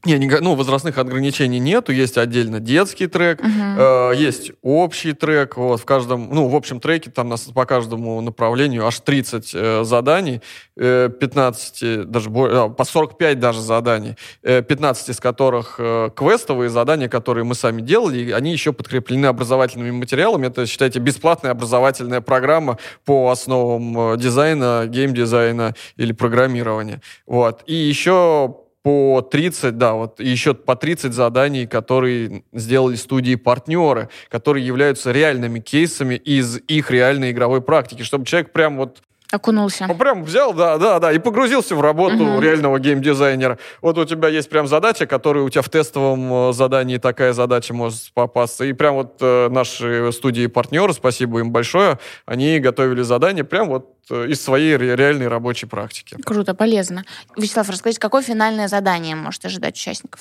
Не, 0.05 0.17
не, 0.17 0.29
ну, 0.29 0.55
возрастных 0.55 0.97
ограничений 0.97 1.59
нету, 1.59 1.91
есть 1.91 2.19
отдельно 2.19 2.61
детский 2.61 3.09
трек, 3.09 3.41
uh-huh. 3.41 4.13
э, 4.13 4.17
есть 4.17 4.53
общий 4.63 5.13
трек, 5.13 5.57
вот, 5.57 5.81
в 5.81 5.85
каждом, 5.85 6.33
ну, 6.33 6.47
в 6.47 6.55
общем 6.55 6.79
треке 6.79 7.11
там 7.11 7.29
нас 7.29 7.41
по 7.43 7.67
каждому 7.67 8.21
направлению 8.21 8.87
аж 8.87 9.01
30 9.01 9.51
э, 9.55 9.83
заданий, 9.83 10.41
э, 10.77 11.11
15, 11.19 12.09
даже 12.09 12.31
э, 12.31 12.71
по 12.77 12.85
45 12.85 13.41
даже 13.41 13.61
заданий, 13.61 14.15
э, 14.45 14.63
15 14.63 15.09
из 15.09 15.19
которых 15.19 15.75
э, 15.79 16.11
квестовые 16.15 16.71
задания, 16.71 17.09
которые 17.09 17.43
мы 17.43 17.57
сами 17.57 17.83
делали, 17.83 18.31
они 18.31 18.53
еще 18.53 18.73
подкреплены 18.73 19.27
образовательными 19.27 19.91
материалами, 19.91 20.47
это, 20.47 20.65
считайте, 20.67 21.01
бесплатная 21.01 21.51
образовательная 21.51 22.21
программа 22.21 22.79
по 23.05 23.31
основам 23.31 24.13
э, 24.13 24.17
дизайна, 24.17 24.85
геймдизайна 24.87 25.75
или 25.97 26.13
программирования, 26.13 27.03
вот, 27.27 27.65
и 27.67 27.75
еще 27.75 28.59
по 28.89 29.21
30, 29.21 29.77
да, 29.77 29.93
вот 29.93 30.19
еще 30.19 30.55
по 30.55 30.75
30 30.75 31.13
заданий, 31.13 31.67
которые 31.67 32.43
сделали 32.55 32.97
студии-партнеры, 32.97 34.09
которые 34.31 34.67
являются 34.67 35.13
реальными 35.13 35.61
кейсами 35.61 36.15
из 36.15 36.57
их 36.57 36.91
реальной 36.91 37.33
игровой 37.33 37.61
практики, 37.61 38.01
чтобы 38.01 38.25
человек 38.25 38.51
прям 38.51 38.79
вот 38.79 39.03
Окунулся. 39.31 39.87
Он 39.89 39.99
прям 39.99 40.25
взял, 40.25 40.55
да, 40.55 40.79
да, 40.79 40.99
да, 40.99 41.13
и 41.13 41.19
погрузился 41.19 41.77
в 41.77 41.83
работу 41.83 42.25
угу. 42.25 42.41
реального 42.41 42.79
геймдизайнера. 42.79 43.59
Вот 43.83 43.99
у 43.99 44.05
тебя 44.07 44.29
есть 44.29 44.49
прям 44.49 44.67
задача, 44.67 45.07
которая 45.07 45.45
у 45.45 45.51
тебя 45.51 45.61
в 45.61 45.69
тестовом 45.69 46.51
э, 46.51 46.53
задании 46.55 46.97
такая 46.97 47.35
задача 47.35 47.75
может 47.75 48.11
попасться. 48.15 48.65
И 48.65 48.73
прям 48.73 48.95
вот 48.95 49.19
э, 49.21 49.49
наши 49.51 50.13
студии-партнеры, 50.13 50.95
спасибо 50.95 51.41
им 51.41 51.51
большое, 51.53 51.99
они 52.25 52.59
готовили 52.59 53.03
задание 53.03 53.45
прям 53.45 53.69
вот 53.69 53.97
э, 54.11 54.29
из 54.29 54.43
своей 54.43 54.79
реальной 54.79 55.29
рабочей 55.29 55.67
практики. 55.67 56.17
Круто, 56.25 56.55
полезно. 56.55 57.05
Вячеслав, 57.37 57.69
расскажите, 57.69 58.01
какое 58.01 58.23
финальное 58.23 58.69
задание 58.69 59.15
может 59.15 59.45
ожидать 59.45 59.75
участников? 59.75 60.21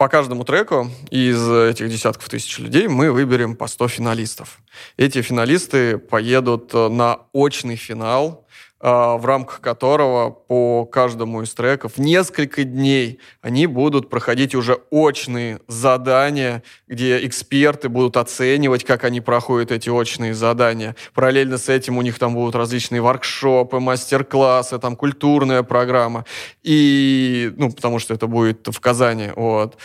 По 0.00 0.08
каждому 0.08 0.44
треку 0.44 0.90
из 1.10 1.46
этих 1.46 1.90
десятков 1.90 2.26
тысяч 2.30 2.58
людей 2.58 2.88
мы 2.88 3.12
выберем 3.12 3.54
по 3.54 3.66
100 3.66 3.88
финалистов. 3.88 4.58
Эти 4.96 5.20
финалисты 5.20 5.98
поедут 5.98 6.72
на 6.72 7.18
очный 7.34 7.76
финал 7.76 8.46
в 8.80 9.20
рамках 9.24 9.60
которого 9.60 10.30
по 10.30 10.86
каждому 10.86 11.42
из 11.42 11.52
треков 11.52 11.98
несколько 11.98 12.64
дней 12.64 13.20
они 13.42 13.66
будут 13.66 14.08
проходить 14.08 14.54
уже 14.54 14.80
очные 14.90 15.60
задания, 15.68 16.62
где 16.88 17.24
эксперты 17.26 17.90
будут 17.90 18.16
оценивать, 18.16 18.84
как 18.84 19.04
они 19.04 19.20
проходят 19.20 19.70
эти 19.70 19.90
очные 19.90 20.32
задания. 20.32 20.96
Параллельно 21.12 21.58
с 21.58 21.68
этим 21.68 21.98
у 21.98 22.02
них 22.02 22.18
там 22.18 22.34
будут 22.34 22.54
различные 22.54 23.02
воркшопы, 23.02 23.80
мастер-классы, 23.80 24.78
там 24.78 24.96
культурная 24.96 25.62
программа. 25.62 26.24
И, 26.62 27.52
ну, 27.56 27.70
потому 27.70 27.98
что 27.98 28.14
это 28.14 28.26
будет 28.26 28.66
в 28.66 28.80
Казани, 28.80 29.28
вот. 29.36 29.76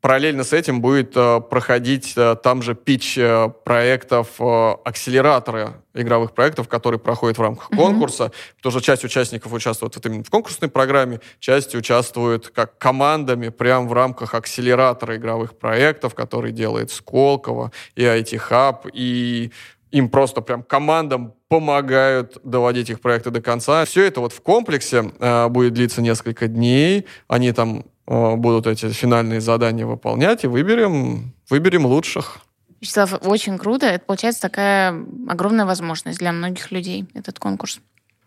Параллельно 0.00 0.44
с 0.44 0.54
этим 0.54 0.80
будет 0.80 1.12
э, 1.14 1.40
проходить 1.40 2.14
э, 2.16 2.34
там 2.42 2.62
же 2.62 2.74
пич 2.74 3.18
э, 3.18 3.50
проектов 3.64 4.28
э, 4.38 4.70
акселератора 4.84 5.82
игровых 5.92 6.32
проектов, 6.32 6.68
которые 6.68 6.98
проходят 6.98 7.36
в 7.36 7.42
рамках 7.42 7.70
mm-hmm. 7.70 7.76
конкурса, 7.76 8.32
потому 8.56 8.70
что 8.72 8.80
часть 8.80 9.04
участников 9.04 9.52
участвует 9.52 9.94
вот 9.94 10.06
именно 10.06 10.24
в 10.24 10.30
конкурсной 10.30 10.70
программе, 10.70 11.20
часть 11.38 11.74
участвует 11.74 12.48
как 12.48 12.78
командами 12.78 13.50
прямо 13.50 13.86
в 13.86 13.92
рамках 13.92 14.34
акселератора 14.34 15.16
игровых 15.16 15.58
проектов, 15.58 16.14
который 16.14 16.52
делает 16.52 16.90
Сколково 16.90 17.70
и 17.94 18.02
IT 18.02 18.40
Hub, 18.48 18.90
и 18.94 19.52
им 19.90 20.08
просто 20.08 20.40
прям 20.40 20.62
командам 20.62 21.34
помогают 21.48 22.38
доводить 22.44 22.90
их 22.90 23.00
проекты 23.00 23.30
до 23.30 23.42
конца. 23.42 23.84
Все 23.84 24.04
это 24.04 24.20
вот 24.20 24.32
в 24.32 24.40
комплексе 24.40 25.12
э, 25.18 25.48
будет 25.48 25.74
длиться 25.74 26.00
несколько 26.00 26.46
дней. 26.46 27.06
Они 27.28 27.52
там 27.52 27.84
будут 28.10 28.66
эти 28.66 28.90
финальные 28.90 29.40
задания 29.40 29.86
выполнять, 29.86 30.42
и 30.44 30.48
выберем, 30.48 31.32
выберем 31.48 31.86
лучших. 31.86 32.40
Вячеслав, 32.80 33.14
очень 33.24 33.56
круто. 33.56 33.86
Это 33.86 34.04
получается 34.04 34.40
такая 34.40 35.04
огромная 35.28 35.64
возможность 35.64 36.18
для 36.18 36.32
многих 36.32 36.72
людей, 36.72 37.06
этот 37.14 37.38
конкурс. 37.38 37.80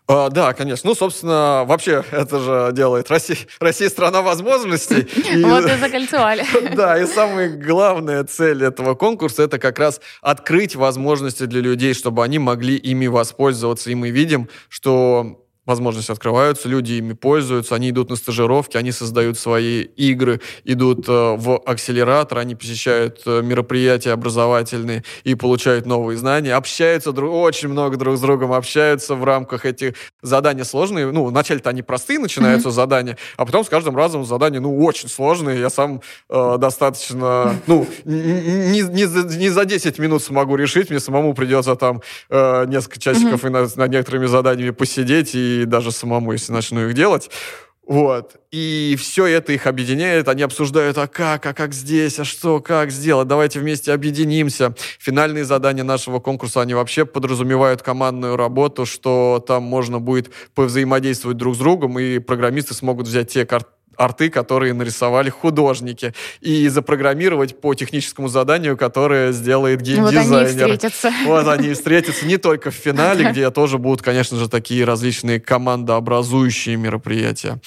А, 0.06 0.28
да, 0.28 0.52
конечно. 0.52 0.90
Ну, 0.90 0.94
собственно, 0.94 1.64
вообще 1.66 2.04
это 2.10 2.38
же 2.38 2.70
делает 2.72 3.10
Россия, 3.10 3.38
Россия 3.58 3.88
страна 3.88 4.20
возможностей. 4.22 5.08
Вот 5.46 5.64
и 5.64 5.78
закольцевали. 5.78 6.44
Да, 6.76 6.98
и 6.98 7.06
самая 7.06 7.48
главная 7.48 8.24
цель 8.24 8.64
этого 8.64 8.94
конкурса 8.94 9.42
это 9.42 9.58
как 9.58 9.78
раз 9.78 10.00
открыть 10.20 10.76
возможности 10.76 11.46
для 11.46 11.60
людей, 11.60 11.94
чтобы 11.94 12.22
они 12.22 12.38
могли 12.38 12.76
ими 12.76 13.06
воспользоваться. 13.06 13.90
И 13.90 13.94
мы 13.94 14.10
видим, 14.10 14.48
что 14.68 15.43
возможности 15.66 16.12
открываются, 16.12 16.68
люди 16.68 16.94
ими 16.94 17.14
пользуются, 17.14 17.74
они 17.74 17.90
идут 17.90 18.10
на 18.10 18.16
стажировки, 18.16 18.76
они 18.76 18.92
создают 18.92 19.38
свои 19.38 19.82
игры, 19.82 20.40
идут 20.64 21.08
э, 21.08 21.12
в 21.12 21.58
акселератор, 21.64 22.38
они 22.38 22.54
посещают 22.54 23.22
э, 23.24 23.42
мероприятия 23.42 24.12
образовательные 24.12 25.04
и 25.24 25.34
получают 25.34 25.86
новые 25.86 26.18
знания, 26.18 26.54
общаются 26.54 27.12
друг, 27.12 27.32
очень 27.32 27.68
много 27.68 27.96
друг 27.96 28.16
с 28.16 28.20
другом, 28.20 28.52
общаются 28.52 29.14
в 29.14 29.24
рамках 29.24 29.64
этих 29.64 29.94
заданий 30.22 30.64
сложные. 30.64 31.10
Ну, 31.10 31.24
вначале-то 31.24 31.70
они 31.70 31.82
простые 31.82 32.18
начинаются 32.18 32.68
mm-hmm. 32.68 32.72
задания, 32.72 33.18
а 33.36 33.46
потом 33.46 33.64
с 33.64 33.68
каждым 33.68 33.96
разом 33.96 34.24
задания, 34.24 34.60
ну, 34.60 34.84
очень 34.84 35.08
сложные. 35.08 35.60
Я 35.60 35.70
сам 35.70 36.02
э, 36.28 36.56
достаточно, 36.58 37.56
ну, 37.66 37.86
не, 38.04 38.82
не, 38.82 39.04
за, 39.06 39.26
не 39.36 39.48
за 39.48 39.64
10 39.64 39.98
минут 39.98 40.22
смогу 40.22 40.56
решить, 40.56 40.90
мне 40.90 41.00
самому 41.00 41.32
придется 41.34 41.74
там 41.74 42.02
э, 42.28 42.66
несколько 42.66 43.00
часиков 43.00 43.44
mm-hmm. 43.44 43.48
и 43.48 43.50
над, 43.50 43.76
над 43.76 43.90
некоторыми 43.90 44.26
заданиями 44.26 44.70
посидеть 44.70 45.34
и 45.34 45.53
даже 45.62 45.92
самому, 45.92 46.32
если 46.32 46.52
начну 46.52 46.88
их 46.88 46.94
делать. 46.94 47.30
Вот. 47.86 48.36
И 48.50 48.96
все 48.98 49.26
это 49.26 49.52
их 49.52 49.66
объединяет. 49.66 50.28
Они 50.28 50.42
обсуждают, 50.42 50.96
а 50.96 51.06
как, 51.06 51.44
а 51.44 51.52
как 51.52 51.74
здесь, 51.74 52.18
а 52.18 52.24
что, 52.24 52.60
как 52.60 52.90
сделать, 52.90 53.28
давайте 53.28 53.60
вместе 53.60 53.92
объединимся. 53.92 54.74
Финальные 54.98 55.44
задания 55.44 55.84
нашего 55.84 56.18
конкурса, 56.18 56.62
они 56.62 56.72
вообще 56.74 57.04
подразумевают 57.04 57.82
командную 57.82 58.36
работу, 58.36 58.86
что 58.86 59.44
там 59.46 59.64
можно 59.64 60.00
будет 60.00 60.30
повзаимодействовать 60.54 61.36
друг 61.36 61.56
с 61.56 61.58
другом, 61.58 61.98
и 61.98 62.18
программисты 62.20 62.74
смогут 62.74 63.06
взять 63.06 63.30
те 63.30 63.44
карты 63.44 63.73
арты, 63.96 64.30
которые 64.30 64.72
нарисовали 64.74 65.30
художники, 65.30 66.14
и 66.40 66.68
запрограммировать 66.68 67.60
по 67.60 67.74
техническому 67.74 68.28
заданию, 68.28 68.76
которое 68.76 69.32
сделает 69.32 69.80
геймдизайнер. 69.80 70.28
Вот 70.28 70.38
они 70.38 70.46
встретятся. 70.46 71.12
Вот 71.24 71.48
они 71.48 71.72
встретятся 71.72 72.26
не 72.26 72.36
только 72.36 72.70
в 72.70 72.74
финале, 72.74 73.24
где 73.30 73.50
тоже 73.50 73.78
будут, 73.78 74.02
конечно 74.02 74.38
же, 74.38 74.48
такие 74.48 74.84
различные 74.84 75.40
командообразующие 75.40 76.76
мероприятия. 76.76 77.60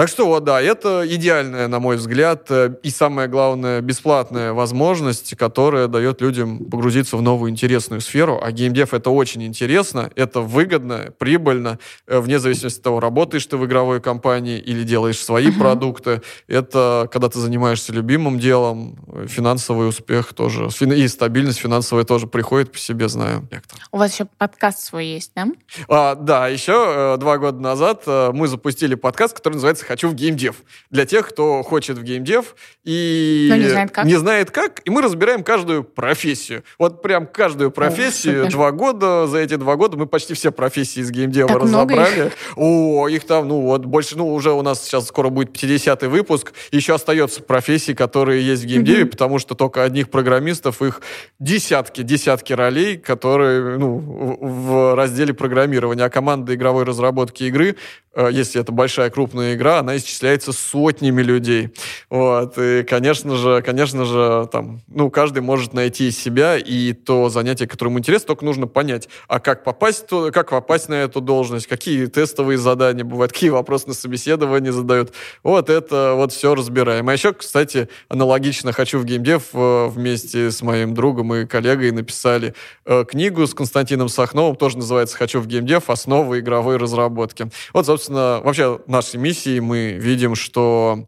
Так 0.00 0.08
что 0.08 0.24
вот, 0.24 0.44
да, 0.44 0.62
это 0.62 1.04
идеальная, 1.06 1.68
на 1.68 1.78
мой 1.78 1.96
взгляд, 1.96 2.46
э, 2.48 2.74
и 2.82 2.88
самое 2.88 3.28
главное, 3.28 3.82
бесплатная 3.82 4.54
возможность, 4.54 5.36
которая 5.36 5.88
дает 5.88 6.22
людям 6.22 6.64
погрузиться 6.70 7.18
в 7.18 7.22
новую 7.22 7.50
интересную 7.50 8.00
сферу. 8.00 8.40
А 8.42 8.50
геймдев 8.50 8.94
это 8.94 9.10
очень 9.10 9.42
интересно, 9.42 10.10
это 10.16 10.40
выгодно, 10.40 11.12
прибыльно, 11.18 11.78
э, 12.06 12.18
вне 12.18 12.38
зависимости 12.38 12.78
от 12.78 12.82
того, 12.82 12.98
работаешь 12.98 13.44
ты 13.44 13.58
в 13.58 13.66
игровой 13.66 14.00
компании 14.00 14.58
или 14.58 14.84
делаешь 14.84 15.22
свои 15.22 15.48
uh-huh. 15.48 15.58
продукты. 15.58 16.22
Это 16.48 17.06
когда 17.12 17.28
ты 17.28 17.38
занимаешься 17.38 17.92
любимым 17.92 18.40
делом, 18.40 18.96
финансовый 19.26 19.86
успех 19.86 20.32
тоже, 20.32 20.70
и 20.80 21.08
стабильность 21.08 21.58
финансовая 21.58 22.04
тоже 22.04 22.26
приходит 22.26 22.72
по 22.72 22.78
себе, 22.78 23.06
знаю. 23.10 23.46
У 23.92 23.98
вас 23.98 24.14
еще 24.14 24.26
подкаст 24.38 24.78
свой 24.78 25.04
есть, 25.08 25.32
да? 25.36 25.46
А, 25.88 26.14
да, 26.14 26.48
еще 26.48 26.72
э, 26.72 27.16
два 27.18 27.36
года 27.36 27.60
назад 27.60 28.04
мы 28.06 28.48
запустили 28.48 28.94
подкаст, 28.94 29.36
который 29.36 29.56
называется 29.56 29.89
«Хочу 29.90 30.08
в 30.08 30.14
геймдев». 30.14 30.54
Для 30.90 31.04
тех, 31.04 31.28
кто 31.28 31.64
хочет 31.64 31.98
в 31.98 32.04
геймдев 32.04 32.54
и 32.84 33.48
Но 33.50 33.56
не 33.56 33.68
знает 33.68 33.90
как. 33.90 34.04
Не 34.04 34.14
знает 34.14 34.50
как. 34.52 34.82
И 34.84 34.90
мы 34.90 35.02
разбираем 35.02 35.42
каждую 35.42 35.82
профессию. 35.82 36.62
Вот 36.78 37.02
прям 37.02 37.26
каждую 37.26 37.72
профессию. 37.72 38.46
О, 38.46 38.50
два 38.50 38.70
года. 38.70 39.26
За 39.26 39.38
эти 39.38 39.56
два 39.56 39.74
года 39.74 39.96
мы 39.96 40.06
почти 40.06 40.34
все 40.34 40.52
профессии 40.52 41.00
из 41.00 41.10
геймдева 41.10 41.48
так 41.48 41.62
разобрали. 41.62 42.28
Их. 42.28 42.32
О, 42.54 43.08
их 43.08 43.26
там, 43.26 43.48
ну 43.48 43.62
вот, 43.62 43.84
больше, 43.84 44.16
ну 44.16 44.32
уже 44.32 44.52
у 44.52 44.62
нас 44.62 44.84
сейчас 44.84 45.08
скоро 45.08 45.28
будет 45.28 45.50
50-й 45.60 46.06
выпуск. 46.06 46.52
Еще 46.70 46.94
остается 46.94 47.42
профессии, 47.42 47.90
которые 47.90 48.46
есть 48.46 48.62
в 48.62 48.66
геймдеве, 48.66 49.02
mm-hmm. 49.02 49.06
потому 49.06 49.40
что 49.40 49.56
только 49.56 49.82
одних 49.82 50.08
программистов, 50.08 50.82
их 50.82 51.02
десятки, 51.40 52.02
десятки 52.02 52.52
ролей, 52.52 52.96
которые, 52.96 53.76
ну, 53.76 54.38
в 54.40 54.94
разделе 54.94 55.34
программирования. 55.34 56.04
А 56.04 56.10
команда 56.10 56.54
игровой 56.54 56.84
разработки 56.84 57.42
игры, 57.42 57.74
если 58.16 58.60
это 58.60 58.72
большая 58.72 59.10
крупная 59.10 59.54
игра, 59.54 59.78
она 59.78 59.96
исчисляется 59.96 60.52
сотнями 60.52 61.22
людей. 61.22 61.70
Вот. 62.08 62.58
И, 62.58 62.82
конечно 62.82 63.36
же, 63.36 63.62
конечно 63.62 64.04
же, 64.04 64.48
там, 64.50 64.80
ну, 64.88 65.10
каждый 65.10 65.42
может 65.42 65.74
найти 65.74 66.10
себя 66.10 66.56
и 66.56 66.92
то 66.92 67.28
занятие, 67.28 67.66
которое 67.66 67.96
интересно, 67.96 68.28
только 68.28 68.44
нужно 68.44 68.66
понять, 68.66 69.08
а 69.28 69.38
как 69.40 69.62
попасть, 69.64 70.06
как 70.32 70.50
попасть 70.50 70.88
на 70.88 70.94
эту 70.94 71.20
должность, 71.20 71.66
какие 71.66 72.06
тестовые 72.06 72.58
задания 72.58 73.04
бывают, 73.04 73.32
какие 73.32 73.50
вопросы 73.50 73.88
на 73.88 73.94
собеседовании 73.94 74.70
задают. 74.70 75.12
Вот 75.42 75.70
это 75.70 76.14
вот 76.16 76.32
все 76.32 76.54
разбираем. 76.54 77.08
А 77.08 77.12
еще, 77.12 77.32
кстати, 77.32 77.88
аналогично 78.08 78.72
«Хочу 78.72 78.98
в 78.98 79.04
геймдев» 79.04 79.44
э, 79.52 79.86
вместе 79.88 80.50
с 80.50 80.62
моим 80.62 80.94
другом 80.94 81.34
и 81.34 81.46
коллегой 81.46 81.92
написали 81.92 82.54
э, 82.84 83.04
книгу 83.08 83.46
с 83.46 83.54
Константином 83.54 84.08
Сахновым, 84.08 84.56
тоже 84.56 84.78
называется 84.78 85.16
«Хочу 85.16 85.40
в 85.40 85.46
геймдев. 85.46 85.90
Основы 85.90 86.40
игровой 86.40 86.76
разработки». 86.76 87.50
Вот, 87.72 87.86
собственно, 87.86 87.99
вообще 88.08 88.80
нашей 88.86 89.18
миссией 89.18 89.60
мы 89.60 89.92
видим, 89.92 90.34
что 90.34 91.06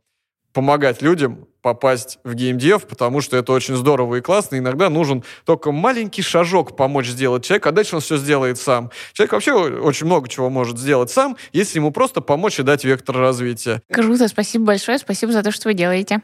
помогать 0.53 1.03
людям 1.03 1.47
попасть 1.63 2.19
в 2.25 2.35
геймдев, 2.35 2.87
потому 2.87 3.21
что 3.21 3.37
это 3.37 3.53
очень 3.53 3.77
здорово 3.77 4.17
и 4.17 4.21
классно. 4.21 4.59
Иногда 4.59 4.91
нужен 4.91 5.25
только 5.45 5.71
маленький 5.71 6.23
шажок 6.23 6.77
помочь 6.77 7.07
сделать 7.07 7.45
человеку, 7.45 7.69
а 7.69 7.73
дальше 7.73 7.95
он 7.95 8.01
все 8.03 8.17
сделает 8.17 8.59
сам. 8.59 8.91
Человек 9.13 9.33
вообще 9.33 9.53
очень 9.53 10.07
много 10.07 10.29
чего 10.29 10.51
может 10.51 10.79
сделать 10.79 11.11
сам, 11.11 11.37
если 11.53 11.79
ему 11.79 11.93
просто 11.93 12.21
помочь 12.21 12.59
и 12.59 12.63
дать 12.63 12.85
вектор 12.85 13.17
развития. 13.17 13.81
Круто, 13.91 14.29
спасибо 14.29 14.67
большое, 14.67 14.99
спасибо 14.99 15.33
за 15.33 15.43
то, 15.43 15.53
что 15.53 15.69
вы 15.69 15.75
делаете. 15.75 16.21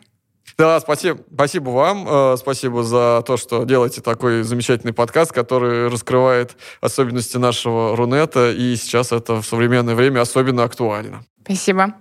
Да, 0.57 0.81
спасибо, 0.81 1.21
спасибо 1.33 1.71
вам, 1.71 2.07
э, 2.09 2.37
спасибо 2.37 2.83
за 2.83 3.23
то, 3.27 3.37
что 3.37 3.65
делаете 3.65 4.01
такой 4.01 4.43
замечательный 4.43 4.93
подкаст, 4.93 5.33
который 5.33 5.89
раскрывает 5.89 6.57
особенности 6.81 7.37
нашего 7.37 7.97
Рунета, 7.97 8.51
и 8.51 8.77
сейчас 8.77 9.13
это 9.13 9.43
в 9.43 9.47
современное 9.47 9.95
время 9.95 10.21
особенно 10.21 10.65
актуально. 10.65 11.25
Спасибо. 11.45 11.95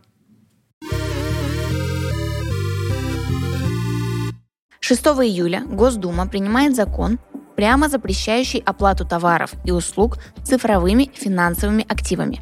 6 4.79 5.01
июля 5.05 5.63
Госдума 5.65 6.27
принимает 6.27 6.75
закон, 6.75 7.19
прямо 7.57 7.89
запрещающий 7.89 8.59
оплату 8.65 9.05
товаров 9.05 9.51
и 9.65 9.71
услуг 9.71 10.17
цифровыми 10.43 11.11
финансовыми 11.13 11.85
активами. 11.89 12.39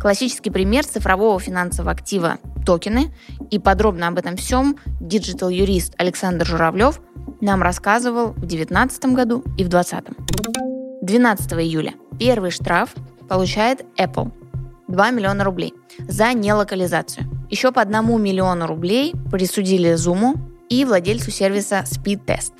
Классический 0.00 0.50
пример 0.50 0.86
цифрового 0.86 1.40
финансового 1.40 1.92
актива– 1.92 2.38
токены. 2.66 3.12
И 3.50 3.58
подробно 3.58 4.08
об 4.08 4.18
этом 4.18 4.36
всем 4.36 4.76
digital 5.00 5.47
-юрист 5.47 5.94
Александр 5.98 6.46
Журавлев 6.46 7.00
нам 7.40 7.62
рассказывал 7.62 8.28
в 8.28 8.40
2019 8.40 9.04
году 9.06 9.42
и 9.56 9.64
в 9.64 9.68
2020. 9.68 10.04
12 11.02 11.52
июля 11.54 11.94
первый 12.18 12.50
штраф 12.50 12.94
получает 13.28 13.84
Apple– 13.98 14.30
2 14.88 15.10
миллиона 15.10 15.44
рублей 15.44 15.74
за 16.06 16.32
нелокализацию. 16.32 17.26
Еще 17.50 17.72
по 17.72 17.80
одному 17.80 18.18
миллиону 18.18 18.66
рублей 18.66 19.14
присудили 19.30 19.94
Zoom 19.94 20.38
и 20.68 20.84
владельцу 20.84 21.30
сервиса 21.30 21.84
SpeedTest. 21.86 22.52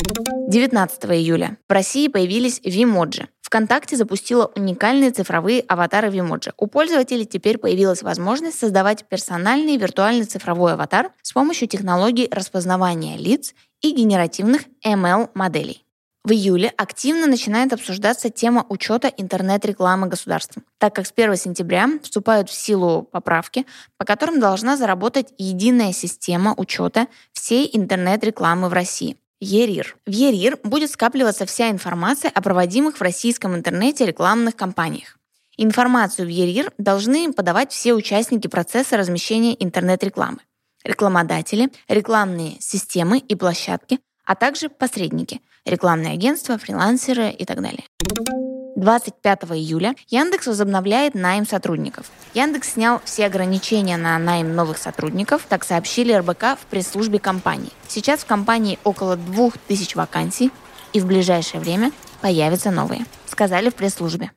19 0.48 1.05
июля 1.07 1.59
в 1.68 1.72
России 1.72 2.09
появились 2.09 2.61
Vmoji. 2.61 3.26
ВКонтакте 3.48 3.96
запустила 3.96 4.52
уникальные 4.56 5.11
цифровые 5.11 5.62
аватары 5.62 6.08
Vmoji. 6.08 6.52
У 6.58 6.66
пользователей 6.66 7.24
теперь 7.24 7.56
появилась 7.56 8.02
возможность 8.02 8.58
создавать 8.58 9.06
персональный 9.08 9.78
виртуальный 9.78 10.26
цифровой 10.26 10.74
аватар 10.74 11.12
с 11.22 11.32
помощью 11.32 11.66
технологий 11.66 12.28
распознавания 12.30 13.16
лиц 13.16 13.54
и 13.80 13.92
генеративных 13.92 14.64
ML-моделей. 14.84 15.82
В 16.24 16.32
июле 16.32 16.74
активно 16.76 17.26
начинает 17.26 17.72
обсуждаться 17.72 18.28
тема 18.28 18.66
учета 18.68 19.08
интернет-рекламы 19.08 20.08
государством, 20.08 20.64
так 20.76 20.94
как 20.94 21.06
с 21.06 21.12
1 21.16 21.37
сентября 21.37 21.88
вступают 22.02 22.50
в 22.50 22.52
силу 22.52 23.02
поправки, 23.02 23.64
по 23.96 24.04
которым 24.04 24.40
должна 24.40 24.76
заработать 24.76 25.32
единая 25.38 25.94
система 25.94 26.52
учета 26.54 27.06
всей 27.32 27.70
интернет-рекламы 27.72 28.68
в 28.68 28.74
России. 28.74 29.16
ЕРИР. 29.40 29.96
В 30.07 30.11
ЕРИР 30.11 30.59
будет 30.64 30.90
скапливаться 30.90 31.46
вся 31.46 31.70
информация 31.70 32.31
о 32.31 32.42
проводимых 32.42 32.98
в 32.98 33.03
российском 33.03 33.55
интернете 33.55 34.05
рекламных 34.05 34.57
кампаниях. 34.57 35.16
Информацию 35.57 36.27
в 36.27 36.31
ЕРИР 36.31 36.72
должны 36.79 37.33
подавать 37.33 37.72
все 37.72 37.94
участники 37.94 38.48
процесса 38.48 38.96
размещения 38.96 39.57
интернет-рекламы. 39.59 40.38
Рекламодатели, 40.85 41.70
рекламные 41.88 42.57
системы 42.61 43.18
и 43.18 43.35
площадки, 43.35 43.98
а 44.24 44.35
также 44.35 44.68
посредники, 44.68 45.40
рекламные 45.64 46.14
агентства, 46.14 46.59
фрилансеры 46.59 47.31
и 47.31 47.44
так 47.44 47.61
далее. 47.61 47.85
25 48.78 49.56
июля 49.56 49.96
Яндекс 50.06 50.46
возобновляет 50.46 51.14
найм 51.16 51.44
сотрудников. 51.44 52.12
Яндекс 52.32 52.74
снял 52.74 53.00
все 53.04 53.26
ограничения 53.26 53.96
на 53.96 54.16
найм 54.20 54.54
новых 54.54 54.78
сотрудников, 54.78 55.46
так 55.48 55.64
сообщили 55.64 56.12
РБК 56.12 56.56
в 56.60 56.66
пресс-службе 56.70 57.18
компании. 57.18 57.72
Сейчас 57.88 58.20
в 58.20 58.26
компании 58.26 58.78
около 58.84 59.16
2000 59.16 59.96
вакансий, 59.96 60.52
и 60.92 61.00
в 61.00 61.06
ближайшее 61.06 61.60
время 61.60 61.90
появятся 62.20 62.70
новые, 62.70 63.00
сказали 63.26 63.68
в 63.70 63.74
пресс-службе. 63.74 64.30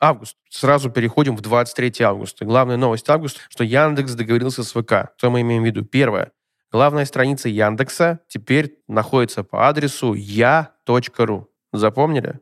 Август. 0.00 0.36
Сразу 0.50 0.90
переходим 0.90 1.36
в 1.36 1.42
23 1.42 2.02
августа. 2.02 2.44
Главная 2.44 2.76
новость 2.76 3.08
августа, 3.08 3.38
что 3.48 3.62
Яндекс 3.62 4.14
договорился 4.14 4.64
с 4.64 4.72
ВК. 4.72 5.12
Что 5.16 5.30
мы 5.30 5.42
имеем 5.42 5.62
в 5.62 5.66
виду? 5.66 5.84
Первое. 5.84 6.32
Главная 6.72 7.04
страница 7.04 7.48
Яндекса 7.48 8.18
теперь 8.26 8.78
находится 8.88 9.44
по 9.44 9.68
адресу 9.68 10.14
я.ру. 10.14 11.51
Запомнили? 11.72 12.40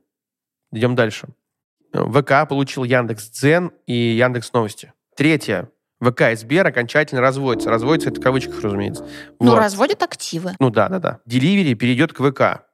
Идем 0.72 0.94
дальше. 0.94 1.28
ВК 1.92 2.48
получил 2.48 2.84
Яндекс 2.84 3.30
Дзен 3.30 3.72
и 3.86 3.94
Яндекс 3.94 4.52
Новости. 4.52 4.92
Третье. 5.16 5.70
ВК 6.00 6.32
и 6.32 6.36
Сбер 6.36 6.66
окончательно 6.66 7.20
разводятся. 7.20 7.70
Разводятся 7.70 8.10
это 8.10 8.20
в 8.20 8.24
кавычках, 8.24 8.62
разумеется. 8.62 9.06
Ну, 9.38 9.50
вот. 9.50 9.58
разводят 9.58 10.02
активы. 10.02 10.54
Ну 10.58 10.70
да, 10.70 10.88
да, 10.88 10.98
да. 10.98 11.20
Деливери 11.26 11.74
перейдет 11.74 12.12
к 12.12 12.22
ВК. 12.22 12.64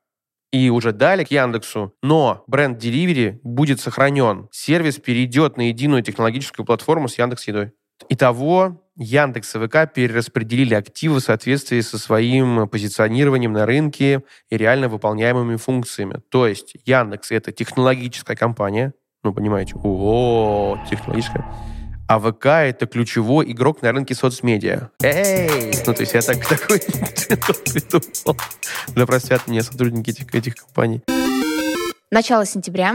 И 0.52 0.70
уже 0.70 0.92
далее 0.92 1.26
к 1.26 1.30
Яндексу. 1.30 1.92
Но 2.02 2.44
бренд 2.46 2.82
Delivery 2.82 3.40
будет 3.42 3.80
сохранен. 3.80 4.48
Сервис 4.52 4.96
перейдет 4.96 5.56
на 5.56 5.68
единую 5.68 6.02
технологическую 6.02 6.64
платформу 6.64 7.08
с 7.08 7.18
Яндекс 7.18 7.48
Едой. 7.48 7.72
Итого 8.08 8.85
Яндекс 8.96 9.54
и 9.54 9.58
ВК 9.58 9.92
перераспределили 9.92 10.74
активы 10.74 11.20
в 11.20 11.22
соответствии 11.22 11.80
со 11.80 11.98
своим 11.98 12.66
позиционированием 12.68 13.52
на 13.52 13.66
рынке 13.66 14.22
и 14.48 14.56
реально 14.56 14.88
выполняемыми 14.88 15.56
функциями. 15.56 16.20
То 16.30 16.46
есть 16.46 16.76
Яндекс— 16.86 17.30
это 17.32 17.52
технологическая 17.52 18.36
компания, 18.36 18.94
ну, 19.22 19.34
понимаете, 19.34 19.74
о, 19.82 20.78
технологическая, 20.88 21.44
а 22.08 22.20
ВК— 22.20 22.46
это 22.46 22.86
ключевой 22.86 23.50
игрок 23.52 23.82
на 23.82 23.92
рынке 23.92 24.14
соцмедиа. 24.14 24.90
Эй! 25.02 25.74
Ну, 25.86 25.92
то 25.92 26.00
есть 26.00 26.14
я 26.14 26.22
так, 26.22 26.36
такой 26.48 26.78
придумал. 26.78 28.36
Да 28.94 29.06
простят 29.06 29.46
мне 29.46 29.62
сотрудники 29.62 30.10
этих, 30.10 30.34
этих 30.34 30.54
компаний. 30.54 31.02
Начало 32.10 32.46
сентября 32.46 32.94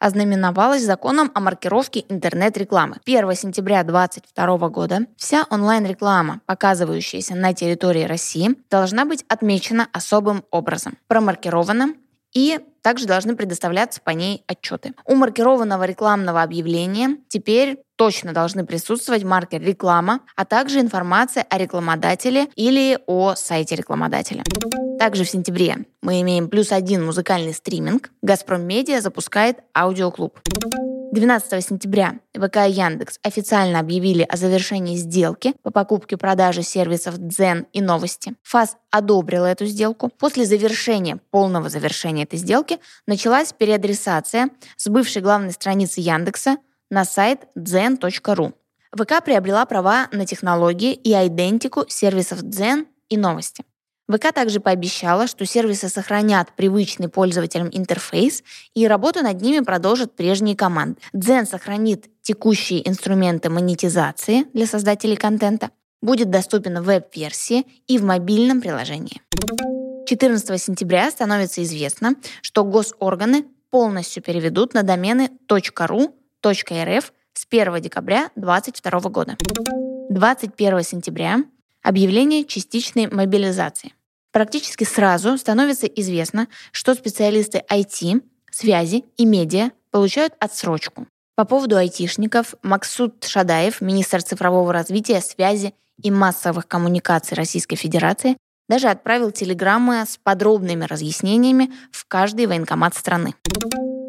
ознаменовалась 0.00 0.82
законом 0.82 1.30
о 1.34 1.40
маркировке 1.40 2.04
интернет-рекламы. 2.08 2.96
1 3.04 3.34
сентября 3.34 3.84
2022 3.84 4.68
года 4.70 5.00
вся 5.16 5.44
онлайн-реклама, 5.50 6.40
показывающаяся 6.46 7.36
на 7.36 7.54
территории 7.54 8.04
России, 8.04 8.56
должна 8.70 9.04
быть 9.04 9.24
отмечена 9.28 9.86
особым 9.92 10.42
образом, 10.50 10.98
промаркирована 11.06 11.94
и 12.32 12.58
также 12.82 13.06
должны 13.06 13.36
предоставляться 13.36 14.00
по 14.00 14.10
ней 14.10 14.44
отчеты. 14.46 14.94
У 15.04 15.14
маркированного 15.14 15.84
рекламного 15.84 16.42
объявления 16.42 17.16
теперь 17.28 17.78
точно 17.96 18.32
должны 18.32 18.64
присутствовать 18.64 19.24
маркер 19.24 19.60
реклама, 19.60 20.20
а 20.34 20.44
также 20.46 20.80
информация 20.80 21.42
о 21.42 21.58
рекламодателе 21.58 22.48
или 22.56 22.98
о 23.06 23.34
сайте 23.34 23.76
рекламодателя. 23.76 24.42
Также 24.98 25.24
в 25.24 25.30
сентябре 25.30 25.86
мы 26.02 26.20
имеем 26.22 26.48
плюс 26.48 26.72
один 26.72 27.04
музыкальный 27.04 27.52
стриминг. 27.52 28.10
«Газпром 28.22 28.62
Медиа» 28.62 29.00
запускает 29.00 29.58
аудиоклуб. 29.76 30.38
12 31.12 31.66
сентября 31.66 32.20
ВК 32.34 32.68
и 32.68 32.70
Яндекс 32.70 33.18
официально 33.24 33.80
объявили 33.80 34.22
о 34.22 34.36
завершении 34.36 34.96
сделки 34.96 35.54
по 35.62 35.72
покупке-продаже 35.72 36.62
сервисов 36.62 37.18
Дзен 37.18 37.66
и 37.72 37.80
Новости. 37.80 38.34
ФАС 38.44 38.76
одобрила 38.90 39.46
эту 39.46 39.66
сделку. 39.66 40.10
После 40.18 40.44
завершения, 40.44 41.18
полного 41.30 41.68
завершения 41.68 42.22
этой 42.22 42.38
сделки, 42.38 42.69
началась 43.06 43.52
переадресация 43.52 44.50
с 44.76 44.88
бывшей 44.88 45.22
главной 45.22 45.52
страницы 45.52 46.00
Яндекса 46.00 46.58
на 46.90 47.04
сайт 47.04 47.46
zen.ru. 47.56 48.52
ВК 48.92 49.24
приобрела 49.24 49.64
права 49.66 50.08
на 50.12 50.26
технологии 50.26 50.92
и 50.92 51.12
идентику 51.12 51.84
сервисов 51.88 52.42
Дзен 52.42 52.86
и 53.08 53.16
Новости. 53.16 53.64
ВК 54.10 54.32
также 54.32 54.58
пообещала, 54.58 55.28
что 55.28 55.46
сервисы 55.46 55.88
сохранят 55.88 56.48
привычный 56.56 57.08
пользователям 57.08 57.68
интерфейс 57.70 58.42
и 58.74 58.88
работу 58.88 59.22
над 59.22 59.40
ними 59.40 59.60
продолжат 59.60 60.16
прежние 60.16 60.56
команды. 60.56 61.00
Дзен 61.12 61.46
сохранит 61.46 62.06
текущие 62.20 62.88
инструменты 62.88 63.50
монетизации 63.50 64.46
для 64.52 64.66
создателей 64.66 65.16
контента, 65.16 65.70
будет 66.02 66.30
доступен 66.30 66.80
в 66.80 66.84
веб-версии 66.84 67.66
и 67.86 67.98
в 67.98 68.04
мобильном 68.04 68.60
приложении. 68.60 69.20
14 70.10 70.60
сентября 70.60 71.08
становится 71.08 71.62
известно, 71.62 72.16
что 72.42 72.64
госорганы 72.64 73.44
полностью 73.70 74.24
переведут 74.24 74.74
на 74.74 74.82
домены 74.82 75.30
.ru, 75.48 76.12
.rf 76.42 77.04
с 77.32 77.46
1 77.48 77.80
декабря 77.80 78.30
2022 78.34 79.08
года. 79.08 79.36
21 80.10 80.82
сентября 80.82 81.44
объявление 81.84 82.44
частичной 82.44 83.06
мобилизации. 83.06 83.94
Практически 84.32 84.82
сразу 84.82 85.38
становится 85.38 85.86
известно, 85.86 86.48
что 86.72 86.94
специалисты 86.94 87.62
IT, 87.70 88.20
связи 88.50 89.04
и 89.16 89.24
медиа 89.24 89.70
получают 89.92 90.32
отсрочку. 90.40 91.06
По 91.36 91.44
поводу 91.44 91.76
айтишников 91.76 92.56
Максут 92.64 93.22
Шадаев, 93.22 93.80
министр 93.80 94.24
цифрового 94.24 94.72
развития, 94.72 95.20
связи 95.20 95.72
и 96.02 96.10
массовых 96.10 96.66
коммуникаций 96.66 97.36
Российской 97.36 97.76
Федерации, 97.76 98.36
даже 98.70 98.88
отправил 98.88 99.32
телеграммы 99.32 100.04
с 100.06 100.16
подробными 100.16 100.84
разъяснениями 100.84 101.72
в 101.90 102.06
каждый 102.06 102.46
военкомат 102.46 102.94
страны. 102.94 103.34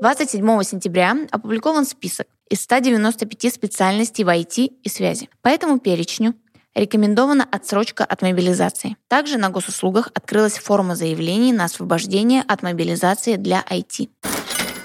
27 0.01 0.63
сентября 0.63 1.17
опубликован 1.31 1.83
список 1.83 2.27
из 2.47 2.61
195 2.61 3.53
специальностей 3.53 4.23
в 4.23 4.29
IT 4.29 4.65
и 4.83 4.89
связи. 4.89 5.29
По 5.41 5.49
этому 5.49 5.79
перечню 5.79 6.35
Рекомендована 6.73 7.45
отсрочка 7.51 8.05
от 8.05 8.21
мобилизации. 8.21 8.95
Также 9.09 9.37
на 9.37 9.49
госуслугах 9.49 10.09
открылась 10.13 10.57
форма 10.57 10.95
заявлений 10.95 11.51
на 11.51 11.65
освобождение 11.65 12.43
от 12.47 12.63
мобилизации 12.63 13.35
для 13.35 13.65
IT. 13.69 14.09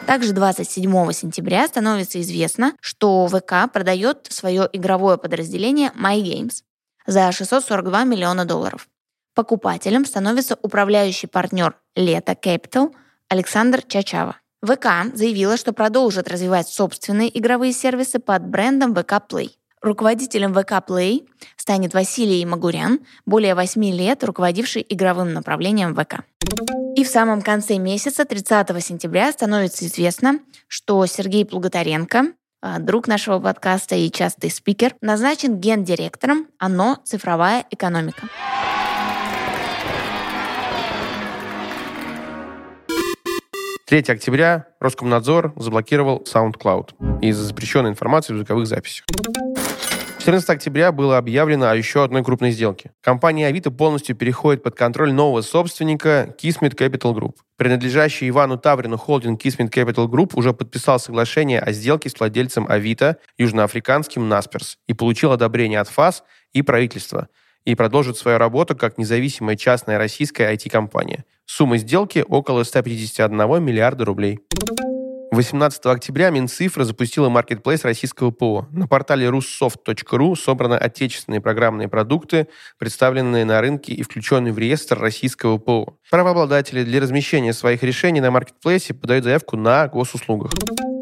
Также 0.04 0.32
27 0.32 1.12
сентября 1.12 1.68
становится 1.68 2.20
известно, 2.22 2.72
что 2.80 3.28
ВК 3.28 3.70
продает 3.72 4.26
свое 4.30 4.68
игровое 4.72 5.16
подразделение 5.16 5.92
MyGames 5.94 6.62
за 7.06 7.30
642 7.30 8.02
миллиона 8.04 8.44
долларов. 8.44 8.88
Покупателем 9.36 10.06
становится 10.06 10.58
управляющий 10.62 11.26
партнер 11.26 11.76
Лето 11.94 12.32
Capital 12.32 12.94
Александр 13.28 13.82
Чачава. 13.82 14.36
ВК 14.64 15.12
заявила, 15.12 15.58
что 15.58 15.74
продолжит 15.74 16.26
развивать 16.26 16.68
собственные 16.68 17.38
игровые 17.38 17.74
сервисы 17.74 18.18
под 18.18 18.46
брендом 18.46 18.94
ВК 18.94 19.20
Play. 19.28 19.50
Руководителем 19.82 20.54
ВК 20.54 20.82
Play 20.88 21.28
станет 21.56 21.92
Василий 21.92 22.46
Магурян, 22.46 23.00
более 23.26 23.54
8 23.54 23.84
лет 23.90 24.24
руководивший 24.24 24.84
игровым 24.88 25.34
направлением 25.34 25.94
ВК. 25.94 26.24
И 26.96 27.04
в 27.04 27.08
самом 27.08 27.42
конце 27.42 27.76
месяца, 27.76 28.24
30 28.24 28.82
сентября, 28.82 29.30
становится 29.32 29.84
известно, 29.84 30.40
что 30.66 31.04
Сергей 31.04 31.44
Плуготаренко, 31.44 32.32
а, 32.62 32.78
друг 32.78 33.06
нашего 33.06 33.38
подкаста 33.38 33.96
и 33.96 34.10
частый 34.10 34.50
спикер, 34.50 34.94
назначен 35.02 35.60
гендиректором 35.60 36.46
ОНО 36.58 37.00
«Цифровая 37.04 37.66
экономика». 37.70 38.30
3 43.88 44.00
октября 44.08 44.66
Роскомнадзор 44.80 45.52
заблокировал 45.54 46.24
SoundCloud 46.26 47.20
из-за 47.22 47.44
запрещенной 47.44 47.90
информации 47.90 48.32
в 48.32 48.36
звуковых 48.38 48.66
записях. 48.66 49.06
14 50.18 50.50
октября 50.50 50.90
было 50.90 51.18
объявлено 51.18 51.70
о 51.70 51.76
еще 51.76 52.02
одной 52.02 52.24
крупной 52.24 52.50
сделке. 52.50 52.90
Компания 53.00 53.46
Авито 53.46 53.70
полностью 53.70 54.16
переходит 54.16 54.64
под 54.64 54.74
контроль 54.74 55.12
нового 55.12 55.40
собственника 55.40 56.34
Kismet 56.36 56.74
Capital 56.74 57.14
Group. 57.14 57.34
Принадлежащий 57.56 58.28
Ивану 58.28 58.58
Таврину 58.58 58.96
холдинг 58.96 59.40
Kismet 59.40 59.70
Capital 59.70 60.08
Group 60.08 60.32
уже 60.34 60.52
подписал 60.52 60.98
соглашение 60.98 61.60
о 61.60 61.70
сделке 61.70 62.10
с 62.10 62.18
владельцем 62.18 62.66
Авито, 62.68 63.18
южноафриканским 63.38 64.28
Насперс, 64.28 64.78
и 64.88 64.94
получил 64.94 65.30
одобрение 65.30 65.78
от 65.78 65.86
ФАС 65.86 66.24
и 66.52 66.62
правительства 66.62 67.28
и 67.66 67.74
продолжит 67.74 68.16
свою 68.16 68.38
работу 68.38 68.74
как 68.74 68.96
независимая 68.96 69.56
частная 69.56 69.98
российская 69.98 70.54
IT-компания. 70.54 71.26
Сумма 71.44 71.76
сделки 71.76 72.24
около 72.26 72.62
151 72.64 73.62
миллиарда 73.62 74.06
рублей. 74.06 74.40
18 75.32 75.84
октября 75.86 76.30
Минцифра 76.30 76.84
запустила 76.84 77.28
маркетплейс 77.28 77.84
российского 77.84 78.30
ПО. 78.30 78.66
На 78.70 78.86
портале 78.86 79.26
russoft.ru 79.26 80.36
собраны 80.36 80.74
отечественные 80.74 81.40
программные 81.40 81.88
продукты, 81.88 82.48
представленные 82.78 83.44
на 83.44 83.60
рынке 83.60 83.92
и 83.92 84.02
включенные 84.02 84.52
в 84.52 84.58
реестр 84.58 84.98
российского 84.98 85.58
ПО. 85.58 85.98
Правообладатели 86.10 86.84
для 86.84 87.00
размещения 87.00 87.52
своих 87.52 87.82
решений 87.82 88.20
на 88.20 88.30
маркетплейсе 88.30 88.94
подают 88.94 89.24
заявку 89.24 89.56
на 89.56 89.88
госуслугах. 89.88 90.52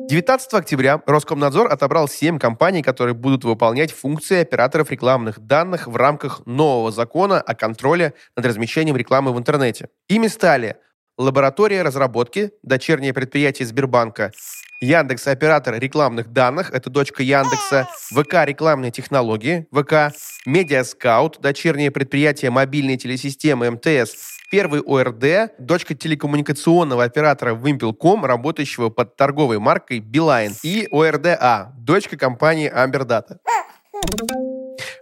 19 0.08 0.54
октября 0.54 1.00
Роскомнадзор 1.06 1.72
отобрал 1.72 2.08
7 2.08 2.38
компаний, 2.38 2.82
которые 2.82 3.14
будут 3.14 3.44
выполнять 3.44 3.90
функции 3.92 4.40
операторов 4.40 4.90
рекламных 4.90 5.40
данных 5.40 5.87
в 5.87 5.96
рамках 5.96 6.44
нового 6.46 6.90
закона 6.92 7.40
о 7.40 7.54
контроле 7.54 8.12
над 8.37 8.44
размещением 8.44 8.96
рекламы 8.96 9.32
в 9.32 9.38
интернете. 9.38 9.88
Ими 10.08 10.26
стали 10.26 10.76
лаборатория 11.16 11.83
разработки, 11.83 12.53
дочернее 12.62 13.12
предприятие 13.12 13.66
Сбербанка, 13.66 14.33
Яндекс 14.81 15.29
оператор 15.29 15.79
рекламных 15.79 16.33
данных, 16.33 16.70
это 16.72 16.90
дочка 16.90 17.22
Яндекса, 17.22 17.88
ВК 18.11 18.44
рекламные 18.44 18.90
технологии, 18.90 19.66
ВК, 19.72 20.14
Медиаскаут, 20.46 21.40
дочернее 21.40 21.90
предприятие 21.90 22.50
мобильной 22.50 22.96
телесистемы 22.96 23.70
МТС, 23.70 24.38
первый 24.50 24.81
ОРД, 24.81 25.53
дочка 25.59 25.94
телекоммуникационного 25.94 27.05
оператора 27.05 27.55
Вимпелком, 27.55 28.24
работающего 28.24 28.90
под 28.90 29.16
торговой 29.16 29.59
маркой 29.59 30.00
Билайн, 30.00 30.53
и 30.62 30.87
ОРДА, 30.90 31.72
дочка 31.79 32.16
компании 32.18 32.68
Амбердата. 32.68 33.38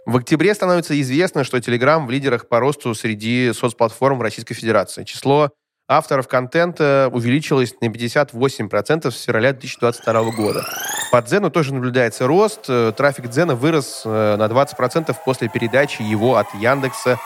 В 0.05 0.17
октябре 0.17 0.53
становится 0.53 0.99
известно, 1.01 1.43
что 1.43 1.57
Telegram 1.57 2.05
в 2.05 2.09
лидерах 2.09 2.47
по 2.47 2.59
росту 2.59 2.93
среди 2.93 3.51
соцплатформ 3.53 4.21
Российской 4.21 4.53
Федерации. 4.53 5.03
Число 5.03 5.51
авторов 5.97 6.27
контента 6.27 7.09
увеличилось 7.11 7.75
на 7.81 7.85
58% 7.85 9.11
с 9.11 9.21
февраля 9.23 9.51
2022 9.51 10.31
года. 10.31 10.65
По 11.11 11.21
Дзену 11.21 11.51
тоже 11.51 11.73
наблюдается 11.73 12.25
рост. 12.27 12.65
Э, 12.67 12.91
трафик 12.95 13.29
Дзена 13.29 13.55
вырос 13.55 14.01
э, 14.05 14.35
на 14.35 14.45
20% 14.45 15.15
после 15.23 15.49
передачи 15.49 16.01
его 16.01 16.37
от 16.37 16.47
Яндекса 16.55 17.19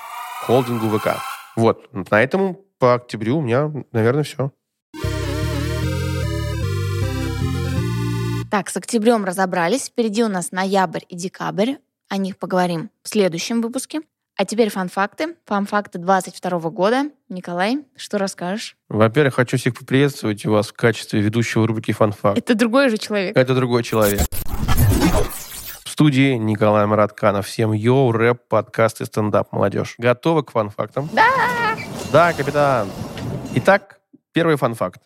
холдингу 0.46 0.90
ВК. 0.98 1.18
Вот, 1.56 1.88
на 1.94 2.22
этом 2.22 2.58
по 2.80 2.96
октябрю 2.96 3.38
у 3.38 3.42
меня, 3.42 3.72
наверное, 3.92 4.24
все. 4.24 4.52
Так, 8.52 8.70
с 8.70 8.78
октябрем 8.78 9.26
разобрались. 9.26 9.88
Впереди 9.88 10.24
у 10.24 10.30
нас 10.30 10.52
ноябрь 10.52 11.04
и 11.10 11.16
декабрь. 11.16 11.76
О 12.10 12.18
них 12.18 12.38
поговорим 12.38 12.90
в 13.04 13.10
следующем 13.10 13.62
выпуске. 13.62 14.02
А 14.40 14.46
теперь 14.46 14.70
фан-факты. 14.70 15.36
Фан-факты 15.48 15.98
22 15.98 16.60
года. 16.70 17.10
Николай, 17.28 17.80
что 17.96 18.20
расскажешь? 18.20 18.78
Во-первых, 18.88 19.34
хочу 19.34 19.58
всех 19.58 19.74
поприветствовать 19.76 20.46
вас 20.46 20.68
в 20.68 20.74
качестве 20.74 21.22
ведущего 21.22 21.66
рубрики 21.66 21.92
«Фан-факт». 21.92 22.38
Это 22.38 22.54
другой 22.54 22.90
же 22.90 23.00
человек. 23.00 23.36
Это 23.36 23.56
другой 23.56 23.82
человек. 23.82 24.22
В 25.84 25.90
студии 25.90 26.36
Николай 26.36 26.86
Маратканов. 26.86 27.48
Всем 27.48 27.74
йоу, 27.74 28.12
рэп, 28.12 28.48
подкаст 28.48 29.02
и 29.02 29.06
стендап, 29.06 29.52
молодежь. 29.52 29.96
Готовы 29.98 30.44
к 30.44 30.52
фан-фактам? 30.52 31.10
Да! 31.14 31.76
Да, 32.12 32.32
капитан. 32.34 32.90
Итак, 33.56 34.00
первый 34.34 34.56
фан-факт. 34.58 35.02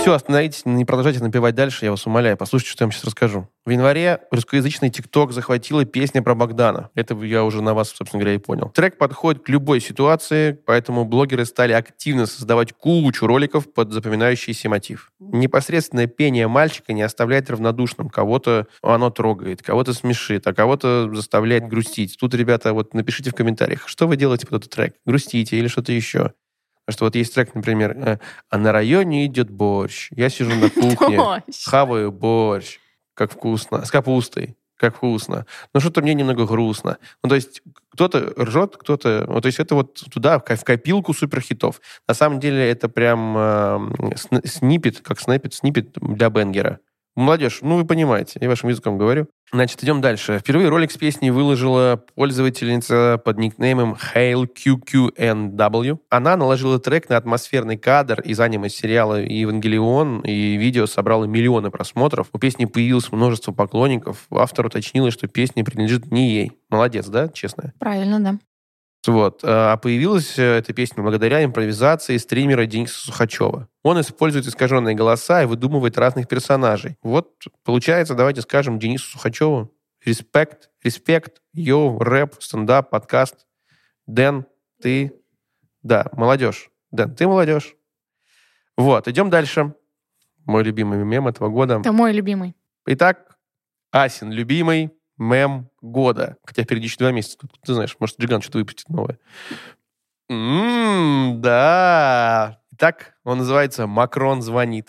Все 0.00 0.14
остановитесь, 0.14 0.64
не 0.64 0.86
продолжайте 0.86 1.22
напевать 1.22 1.54
дальше, 1.54 1.84
я 1.84 1.90
вас 1.90 2.06
умоляю. 2.06 2.34
Послушайте, 2.38 2.72
что 2.72 2.84
я 2.84 2.86
вам 2.86 2.92
сейчас 2.92 3.04
расскажу. 3.04 3.48
В 3.66 3.70
январе 3.70 4.20
русскоязычный 4.30 4.88
ТикТок 4.88 5.32
захватила 5.32 5.84
песня 5.84 6.22
про 6.22 6.34
Богдана. 6.34 6.88
Это 6.94 7.14
я 7.22 7.44
уже 7.44 7.60
на 7.60 7.74
вас, 7.74 7.90
собственно 7.90 8.22
говоря, 8.22 8.34
и 8.34 8.38
понял. 8.38 8.70
Трек 8.70 8.96
подходит 8.96 9.44
к 9.44 9.48
любой 9.50 9.80
ситуации, 9.80 10.52
поэтому 10.64 11.04
блогеры 11.04 11.44
стали 11.44 11.74
активно 11.74 12.24
создавать 12.24 12.72
кучу 12.72 13.26
роликов 13.26 13.70
под 13.70 13.92
запоминающийся 13.92 14.70
мотив. 14.70 15.12
Непосредственное 15.20 16.06
пение 16.06 16.48
мальчика 16.48 16.94
не 16.94 17.02
оставляет 17.02 17.50
равнодушным. 17.50 18.08
Кого-то 18.08 18.68
оно 18.82 19.10
трогает, 19.10 19.60
кого-то 19.60 19.92
смешит, 19.92 20.46
а 20.46 20.54
кого-то 20.54 21.14
заставляет 21.14 21.68
грустить. 21.68 22.16
Тут, 22.18 22.34
ребята, 22.34 22.72
вот 22.72 22.94
напишите 22.94 23.30
в 23.30 23.34
комментариях, 23.34 23.86
что 23.86 24.08
вы 24.08 24.16
делаете 24.16 24.46
под 24.46 24.62
этот 24.62 24.72
трек? 24.72 24.94
Грустите 25.04 25.58
или 25.58 25.68
что-то 25.68 25.92
еще? 25.92 26.32
Потому 26.90 26.96
что 26.96 27.04
вот 27.04 27.14
есть 27.14 27.34
трек, 27.34 27.54
например, 27.54 27.96
э, 27.96 28.18
«А 28.48 28.58
на 28.58 28.72
районе 28.72 29.26
идет 29.26 29.48
борщ, 29.48 30.08
я 30.10 30.28
сижу 30.28 30.54
на 30.56 30.68
кухне, 30.70 31.16
хаваю 31.64 32.10
борщ, 32.10 32.78
как 33.14 33.30
вкусно, 33.32 33.84
с 33.84 33.90
капустой, 33.92 34.56
как 34.76 34.96
вкусно. 34.96 35.46
Но 35.72 35.78
что-то 35.80 36.02
мне 36.02 36.14
немного 36.14 36.46
грустно. 36.46 36.98
Ну, 37.22 37.28
то 37.28 37.36
есть 37.36 37.62
кто-то 37.92 38.32
ржет, 38.36 38.76
кто-то... 38.76 39.24
Ну, 39.28 39.40
то 39.40 39.46
есть 39.46 39.60
это 39.60 39.74
вот 39.76 39.94
туда, 40.10 40.38
в 40.40 40.44
ко- 40.44 40.56
в 40.56 40.64
копилку 40.64 41.14
суперхитов. 41.14 41.80
На 42.08 42.14
самом 42.14 42.40
деле 42.40 42.68
это 42.68 42.88
прям 42.88 43.36
э, 43.36 43.40
сн- 44.16 44.46
снипет, 44.48 45.00
как 45.00 45.20
снэпет, 45.20 45.54
снипет 45.54 45.92
для 45.92 46.28
Бенгера. 46.30 46.80
Молодежь, 47.20 47.58
ну 47.60 47.76
вы 47.76 47.84
понимаете, 47.84 48.38
я 48.40 48.48
вашим 48.48 48.70
языком 48.70 48.96
говорю. 48.96 49.26
Значит, 49.52 49.82
идем 49.82 50.00
дальше. 50.00 50.38
Впервые 50.38 50.68
ролик 50.68 50.90
с 50.90 50.96
песней 50.96 51.30
выложила 51.30 52.02
пользовательница 52.14 53.20
под 53.22 53.36
никнеймом 53.36 53.96
HailQQNW. 54.14 55.98
Она 56.08 56.36
наложила 56.36 56.78
трек 56.78 57.08
на 57.08 57.16
атмосферный 57.16 57.76
кадр 57.76 58.20
из 58.20 58.38
аниме-сериала 58.40 59.20
«Евангелион», 59.20 60.20
и 60.20 60.56
видео 60.56 60.86
собрало 60.86 61.24
миллионы 61.24 61.70
просмотров. 61.70 62.28
У 62.32 62.38
песни 62.38 62.64
появилось 62.64 63.12
множество 63.12 63.52
поклонников. 63.52 64.26
Автор 64.30 64.66
уточнила, 64.66 65.10
что 65.10 65.26
песня 65.26 65.64
принадлежит 65.64 66.10
не 66.10 66.30
ей. 66.30 66.52
Молодец, 66.70 67.06
да, 67.08 67.28
честно? 67.28 67.74
Правильно, 67.78 68.20
да. 68.20 68.38
Вот. 69.06 69.40
А 69.42 69.76
появилась 69.78 70.38
э, 70.38 70.58
эта 70.58 70.72
песня 70.72 71.02
благодаря 71.02 71.42
импровизации 71.42 72.16
стримера 72.18 72.66
Дениса 72.66 72.98
Сухачева. 72.98 73.68
Он 73.82 74.00
использует 74.00 74.46
искаженные 74.46 74.94
голоса 74.94 75.42
и 75.42 75.46
выдумывает 75.46 75.96
разных 75.96 76.28
персонажей. 76.28 76.98
Вот, 77.02 77.32
получается, 77.64 78.14
давайте 78.14 78.42
скажем 78.42 78.78
Денису 78.78 79.12
Сухачеву 79.12 79.72
респект, 80.04 80.70
респект, 80.82 81.42
йоу, 81.52 81.98
рэп, 81.98 82.36
стендап, 82.40 82.90
подкаст. 82.90 83.46
Дэн, 84.06 84.46
ты... 84.80 85.12
Да, 85.82 86.06
молодежь. 86.12 86.70
Дэн, 86.90 87.14
ты 87.14 87.26
молодежь. 87.26 87.74
Вот, 88.76 89.08
идем 89.08 89.30
дальше. 89.30 89.74
Мой 90.44 90.62
любимый 90.62 90.98
мем 91.04 91.28
этого 91.28 91.48
года. 91.48 91.78
Это 91.80 91.92
мой 91.92 92.12
любимый. 92.12 92.54
Итак, 92.86 93.38
Асин, 93.92 94.30
любимый 94.32 94.90
мем 95.20 95.68
года. 95.80 96.36
Хотя 96.44 96.64
впереди 96.64 96.86
еще 96.86 96.96
два 96.98 97.12
месяца. 97.12 97.38
Тут, 97.38 97.52
Ты 97.64 97.74
знаешь, 97.74 97.96
может, 98.00 98.18
Джиган 98.18 98.40
что-то 98.40 98.58
выпустит 98.58 98.88
новое. 98.88 99.18
М, 100.28 101.40
да. 101.40 102.60
Итак, 102.72 103.14
он 103.24 103.38
называется 103.38 103.86
«Макрон 103.86 104.42
звонит». 104.42 104.88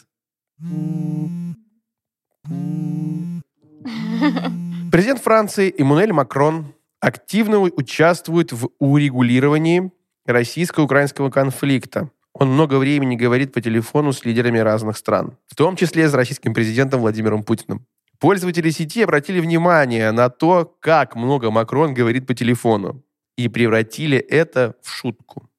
Президент 4.91 5.21
Франции 5.21 5.73
Эммануэль 5.77 6.13
Макрон 6.13 6.73
активно 6.99 7.59
участвует 7.59 8.51
в 8.51 8.69
урегулировании 8.79 9.91
российско-украинского 10.25 11.29
конфликта. 11.29 12.11
Он 12.33 12.49
много 12.53 12.75
времени 12.75 13.15
говорит 13.15 13.53
по 13.53 13.61
телефону 13.61 14.13
с 14.13 14.23
лидерами 14.23 14.59
разных 14.59 14.97
стран, 14.97 15.37
в 15.47 15.55
том 15.55 15.75
числе 15.75 16.07
с 16.07 16.13
российским 16.13 16.53
президентом 16.53 17.01
Владимиром 17.01 17.43
Путиным. 17.43 17.85
Пользователи 18.21 18.69
сети 18.69 19.01
обратили 19.01 19.39
внимание 19.39 20.11
на 20.11 20.29
то, 20.29 20.77
как 20.79 21.15
много 21.15 21.49
Макрон 21.49 21.95
говорит 21.95 22.27
по 22.27 22.35
телефону, 22.35 23.03
и 23.35 23.49
превратили 23.49 24.19
это 24.19 24.75
в 24.83 24.89
шутку. 24.91 25.49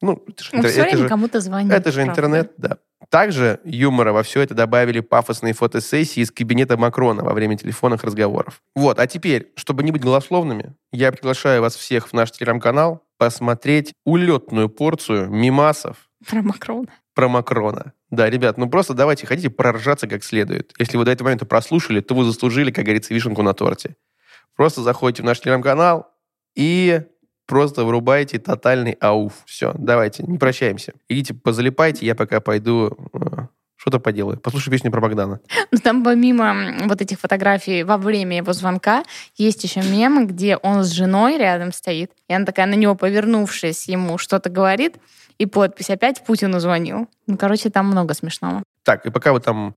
Ну, 0.00 0.22
это 0.28 0.44
же, 0.44 0.50
Он 0.52 0.60
интер- 0.60 0.68
все 0.70 0.82
время 0.84 1.08
кому-то 1.08 1.40
звонит. 1.40 1.72
это 1.72 1.90
же 1.90 1.96
правда. 2.04 2.12
интернет, 2.12 2.52
да. 2.56 2.78
Также 3.10 3.60
юмора 3.64 4.12
во 4.12 4.22
все 4.22 4.40
это 4.40 4.54
добавили 4.54 5.00
пафосные 5.00 5.52
фотосессии 5.52 6.20
из 6.20 6.30
кабинета 6.30 6.76
Макрона 6.76 7.24
во 7.24 7.32
время 7.34 7.58
телефонных 7.58 8.04
разговоров. 8.04 8.62
Вот, 8.76 9.00
а 9.00 9.06
теперь, 9.08 9.52
чтобы 9.56 9.82
не 9.82 9.90
быть 9.90 10.02
голословными, 10.02 10.74
я 10.92 11.10
приглашаю 11.10 11.60
вас 11.60 11.74
всех 11.74 12.08
в 12.08 12.12
наш 12.12 12.30
телеграм-канал 12.30 13.02
посмотреть 13.18 13.92
улетную 14.04 14.68
порцию 14.68 15.28
мимасов 15.28 16.08
Про 16.28 16.42
Макрона. 16.42 16.88
Про 17.14 17.28
Макрона. 17.28 17.92
Да, 18.10 18.28
ребят, 18.28 18.58
ну 18.58 18.68
просто 18.68 18.94
давайте, 18.94 19.26
хотите 19.26 19.50
проржаться 19.50 20.06
как 20.06 20.24
следует. 20.24 20.72
Если 20.78 20.96
вы 20.96 21.04
до 21.04 21.10
этого 21.10 21.26
момента 21.26 21.46
прослушали, 21.46 22.00
то 22.00 22.14
вы 22.14 22.24
заслужили, 22.24 22.70
как 22.70 22.84
говорится, 22.84 23.14
вишенку 23.14 23.42
на 23.42 23.54
торте. 23.54 23.96
Просто 24.56 24.82
заходите 24.82 25.22
в 25.22 25.26
наш 25.26 25.40
телеграм-канал 25.40 26.08
и 26.54 27.02
просто 27.46 27.84
врубайте 27.84 28.38
тотальный 28.38 28.92
ауф. 29.00 29.32
Все, 29.46 29.74
давайте, 29.76 30.22
не 30.24 30.38
прощаемся. 30.38 30.94
Идите 31.08 31.34
позалипайте, 31.34 32.06
я 32.06 32.14
пока 32.14 32.40
пойду 32.40 32.96
э, 33.12 33.46
что-то 33.82 33.98
поделаю. 33.98 34.38
Послушаю 34.38 34.72
песню 34.72 34.92
про 34.92 35.00
Богдана. 35.00 35.40
Ну, 35.72 35.78
там 35.78 36.04
помимо 36.04 36.86
вот 36.86 37.00
этих 37.00 37.18
фотографий 37.18 37.82
во 37.82 37.96
время 37.96 38.36
его 38.36 38.52
звонка 38.52 39.02
есть 39.36 39.64
еще 39.64 39.82
мем, 39.82 40.26
где 40.28 40.56
он 40.56 40.84
с 40.84 40.90
женой 40.90 41.36
рядом 41.36 41.72
стоит, 41.72 42.12
и 42.28 42.34
она 42.34 42.44
такая 42.44 42.66
на 42.66 42.74
него 42.74 42.94
повернувшись 42.94 43.88
ему 43.88 44.18
что-то 44.18 44.50
говорит, 44.50 44.98
и 45.38 45.46
подпись 45.46 45.90
опять 45.90 46.24
Путину 46.24 46.60
звонил. 46.60 47.08
Ну, 47.26 47.36
короче, 47.36 47.70
там 47.70 47.86
много 47.86 48.14
смешного. 48.14 48.62
Так, 48.84 49.06
и 49.06 49.10
пока 49.10 49.32
вы 49.32 49.40
там 49.40 49.74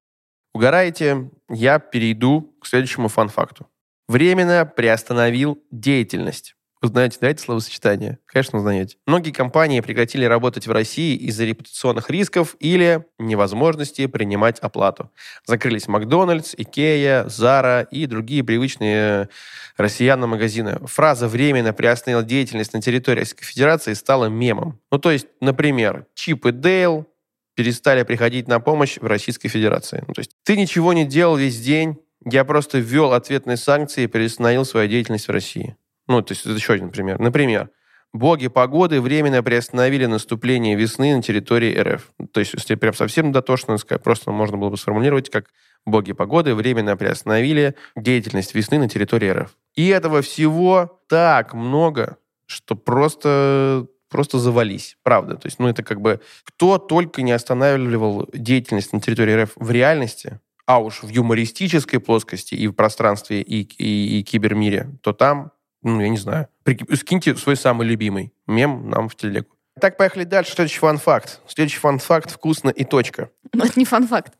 угораете, 0.53 1.29
я 1.49 1.79
перейду 1.79 2.55
к 2.61 2.65
следующему 2.65 3.07
фан-факту. 3.07 3.67
Временно 4.07 4.65
приостановил 4.65 5.61
деятельность. 5.71 6.54
Вы 6.85 6.89
знаете, 6.89 7.17
да, 7.19 7.29
это 7.29 7.41
словосочетание? 7.41 8.19
Конечно, 8.27 8.59
знаете. 8.59 8.97
Многие 9.07 9.31
компании 9.31 9.79
прекратили 9.79 10.23
работать 10.23 10.67
в 10.67 10.71
России 10.71 11.15
из-за 11.15 11.43
репутационных 11.43 12.11
рисков 12.11 12.55
или 12.59 13.03
невозможности 13.17 14.05
принимать 14.05 14.59
оплату. 14.59 15.09
Закрылись 15.47 15.87
Макдональдс, 15.87 16.53
Икея, 16.55 17.27
Зара 17.27 17.87
и 17.89 18.05
другие 18.05 18.43
привычные 18.43 19.29
россиянам 19.77 20.29
магазины. 20.29 20.77
Фраза 20.85 21.27
«временно 21.27 21.73
приостановил 21.73 22.23
деятельность 22.23 22.73
на 22.73 22.83
территории 22.83 23.21
Российской 23.21 23.45
Федерации» 23.45 23.93
стала 23.93 24.25
мемом. 24.25 24.79
Ну, 24.91 24.99
то 24.99 25.09
есть, 25.09 25.25
например, 25.41 26.05
Чип 26.13 26.45
и 26.45 26.51
Дейл 26.51 27.07
перестали 27.55 28.03
приходить 28.03 28.47
на 28.47 28.59
помощь 28.59 28.99
в 29.01 29.07
Российской 29.07 29.47
Федерации. 29.47 30.03
Ну, 30.07 30.13
то 30.13 30.19
есть 30.19 30.33
ты 30.43 30.55
ничего 30.55 30.93
не 30.93 31.05
делал 31.05 31.35
весь 31.35 31.59
день, 31.59 31.97
я 32.23 32.45
просто 32.45 32.77
ввел 32.77 33.13
ответные 33.13 33.57
санкции 33.57 34.03
и 34.03 34.07
приостановил 34.07 34.65
свою 34.65 34.87
деятельность 34.87 35.27
в 35.27 35.31
России. 35.31 35.75
Ну, 36.07 36.21
то 36.21 36.33
есть 36.33 36.45
это 36.45 36.55
еще 36.55 36.73
один 36.73 36.89
пример. 36.89 37.19
Например, 37.19 37.69
боги 38.13 38.47
погоды 38.47 39.01
временно 39.01 39.43
приостановили 39.43 40.05
наступление 40.05 40.75
весны 40.75 41.15
на 41.15 41.21
территории 41.21 41.77
РФ. 41.77 42.11
То 42.31 42.39
есть, 42.39 42.53
если 42.53 42.75
прям 42.75 42.93
совсем 42.93 43.31
дотошно 43.31 43.77
сказать, 43.77 44.03
просто 44.03 44.31
можно 44.31 44.57
было 44.57 44.69
бы 44.69 44.77
сформулировать, 44.77 45.29
как 45.29 45.49
боги 45.85 46.13
погоды 46.13 46.55
временно 46.55 46.95
приостановили 46.97 47.75
деятельность 47.95 48.55
весны 48.55 48.79
на 48.79 48.89
территории 48.89 49.29
РФ. 49.29 49.55
И 49.75 49.87
этого 49.87 50.21
всего 50.21 51.01
так 51.07 51.53
много, 51.53 52.17
что 52.45 52.75
просто 52.75 53.87
просто 54.09 54.39
завались, 54.39 54.97
правда. 55.03 55.35
То 55.35 55.47
есть, 55.47 55.59
ну, 55.59 55.67
это 55.67 55.83
как 55.83 55.99
бы 55.99 56.21
кто 56.45 56.77
только 56.77 57.21
не 57.21 57.33
останавливал 57.33 58.29
деятельность 58.33 58.93
на 58.93 59.01
территории 59.01 59.43
РФ 59.43 59.51
в 59.57 59.71
реальности, 59.71 60.39
а 60.65 60.79
уж 60.79 61.03
в 61.03 61.09
юмористической 61.09 61.99
плоскости 61.99 62.55
и 62.55 62.67
в 62.67 62.73
пространстве, 62.73 63.41
и, 63.41 63.61
и, 63.77 64.19
и 64.19 64.23
кибермире, 64.23 64.89
то 65.01 65.11
там, 65.11 65.51
ну, 65.85 66.01
я 66.01 66.09
не 66.09 66.17
знаю, 66.17 66.47
скиньте 66.95 67.35
свой 67.35 67.55
самый 67.55 67.87
любимый 67.87 68.33
мем 68.47 68.89
нам 68.89 69.07
в 69.07 69.15
телегу. 69.15 69.49
Так, 69.79 69.97
поехали 69.97 70.23
дальше. 70.23 70.53
Следующий 70.53 70.79
фан-факт. 70.79 71.41
Следующий 71.47 71.79
фан-факт 71.79 72.31
«Вкусно 72.31 72.69
и 72.69 72.83
точка». 72.83 73.29
Но 73.53 73.65
это 73.65 73.77
не 73.77 73.85
фан-факт. 73.85 74.33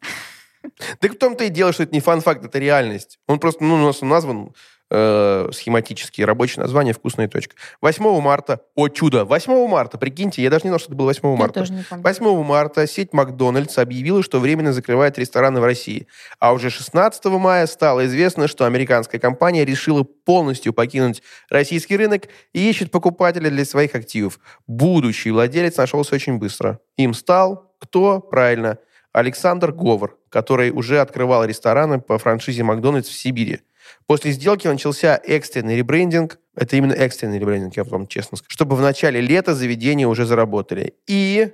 Так 0.99 1.13
в 1.13 1.17
том-то 1.17 1.43
и 1.43 1.49
дело, 1.49 1.71
что 1.71 1.83
это 1.83 1.93
не 1.93 1.99
фан-факт, 1.99 2.43
это 2.43 2.57
реальность. 2.57 3.19
Он 3.27 3.39
просто, 3.39 3.63
ну, 3.63 3.75
у 3.75 3.77
нас 3.77 4.01
назван 4.01 4.53
э, 4.89 5.49
схематически, 5.51 6.21
рабочее 6.21 6.61
название 6.61 6.93
«Вкусная 6.93 7.27
точка». 7.27 7.55
8 7.81 8.21
марта, 8.21 8.61
о 8.75 8.87
чудо, 8.89 9.25
8 9.25 9.67
марта, 9.67 9.97
прикиньте, 9.97 10.41
я 10.41 10.49
даже 10.49 10.63
не 10.65 10.69
знал, 10.69 10.79
что 10.79 10.89
это 10.89 10.95
было 10.95 11.07
8 11.07 11.27
Я 11.27 11.35
марта. 11.35 11.59
тоже 11.61 11.73
не 11.73 11.83
помню. 11.83 12.03
8 12.03 12.43
марта 12.43 12.87
сеть 12.87 13.13
Макдональдс 13.13 13.77
объявила, 13.77 14.23
что 14.23 14.39
временно 14.39 14.73
закрывает 14.73 15.17
рестораны 15.17 15.59
в 15.59 15.63
России. 15.63 16.07
А 16.39 16.53
уже 16.53 16.69
16 16.69 17.25
мая 17.25 17.67
стало 17.67 18.05
известно, 18.05 18.47
что 18.47 18.65
американская 18.65 19.19
компания 19.19 19.65
решила 19.65 20.03
полностью 20.03 20.73
покинуть 20.73 21.21
российский 21.49 21.97
рынок 21.97 22.23
и 22.53 22.69
ищет 22.69 22.91
покупателя 22.91 23.49
для 23.49 23.65
своих 23.65 23.95
активов. 23.95 24.39
Будущий 24.67 25.31
владелец 25.31 25.77
нашелся 25.77 26.15
очень 26.15 26.37
быстро. 26.37 26.79
Им 26.97 27.13
стал 27.13 27.73
кто? 27.79 28.19
Правильно, 28.19 28.79
Александр 29.11 29.71
Говор, 29.71 30.17
который 30.29 30.71
уже 30.71 30.99
открывал 30.99 31.45
рестораны 31.45 31.99
по 32.01 32.17
франшизе 32.17 32.63
Макдональдс 32.63 33.07
в 33.07 33.13
Сибири. 33.13 33.61
После 34.07 34.31
сделки 34.31 34.67
начался 34.67 35.19
экстренный 35.23 35.75
ребрендинг. 35.75 36.39
Это 36.55 36.75
именно 36.75 36.93
экстренный 36.93 37.39
ребрендинг, 37.39 37.75
я 37.75 37.83
вам 37.83 38.07
честно 38.07 38.37
скажу. 38.37 38.49
Чтобы 38.49 38.75
в 38.75 38.81
начале 38.81 39.21
лета 39.21 39.55
заведения 39.55 40.07
уже 40.07 40.25
заработали. 40.25 40.93
И, 41.07 41.51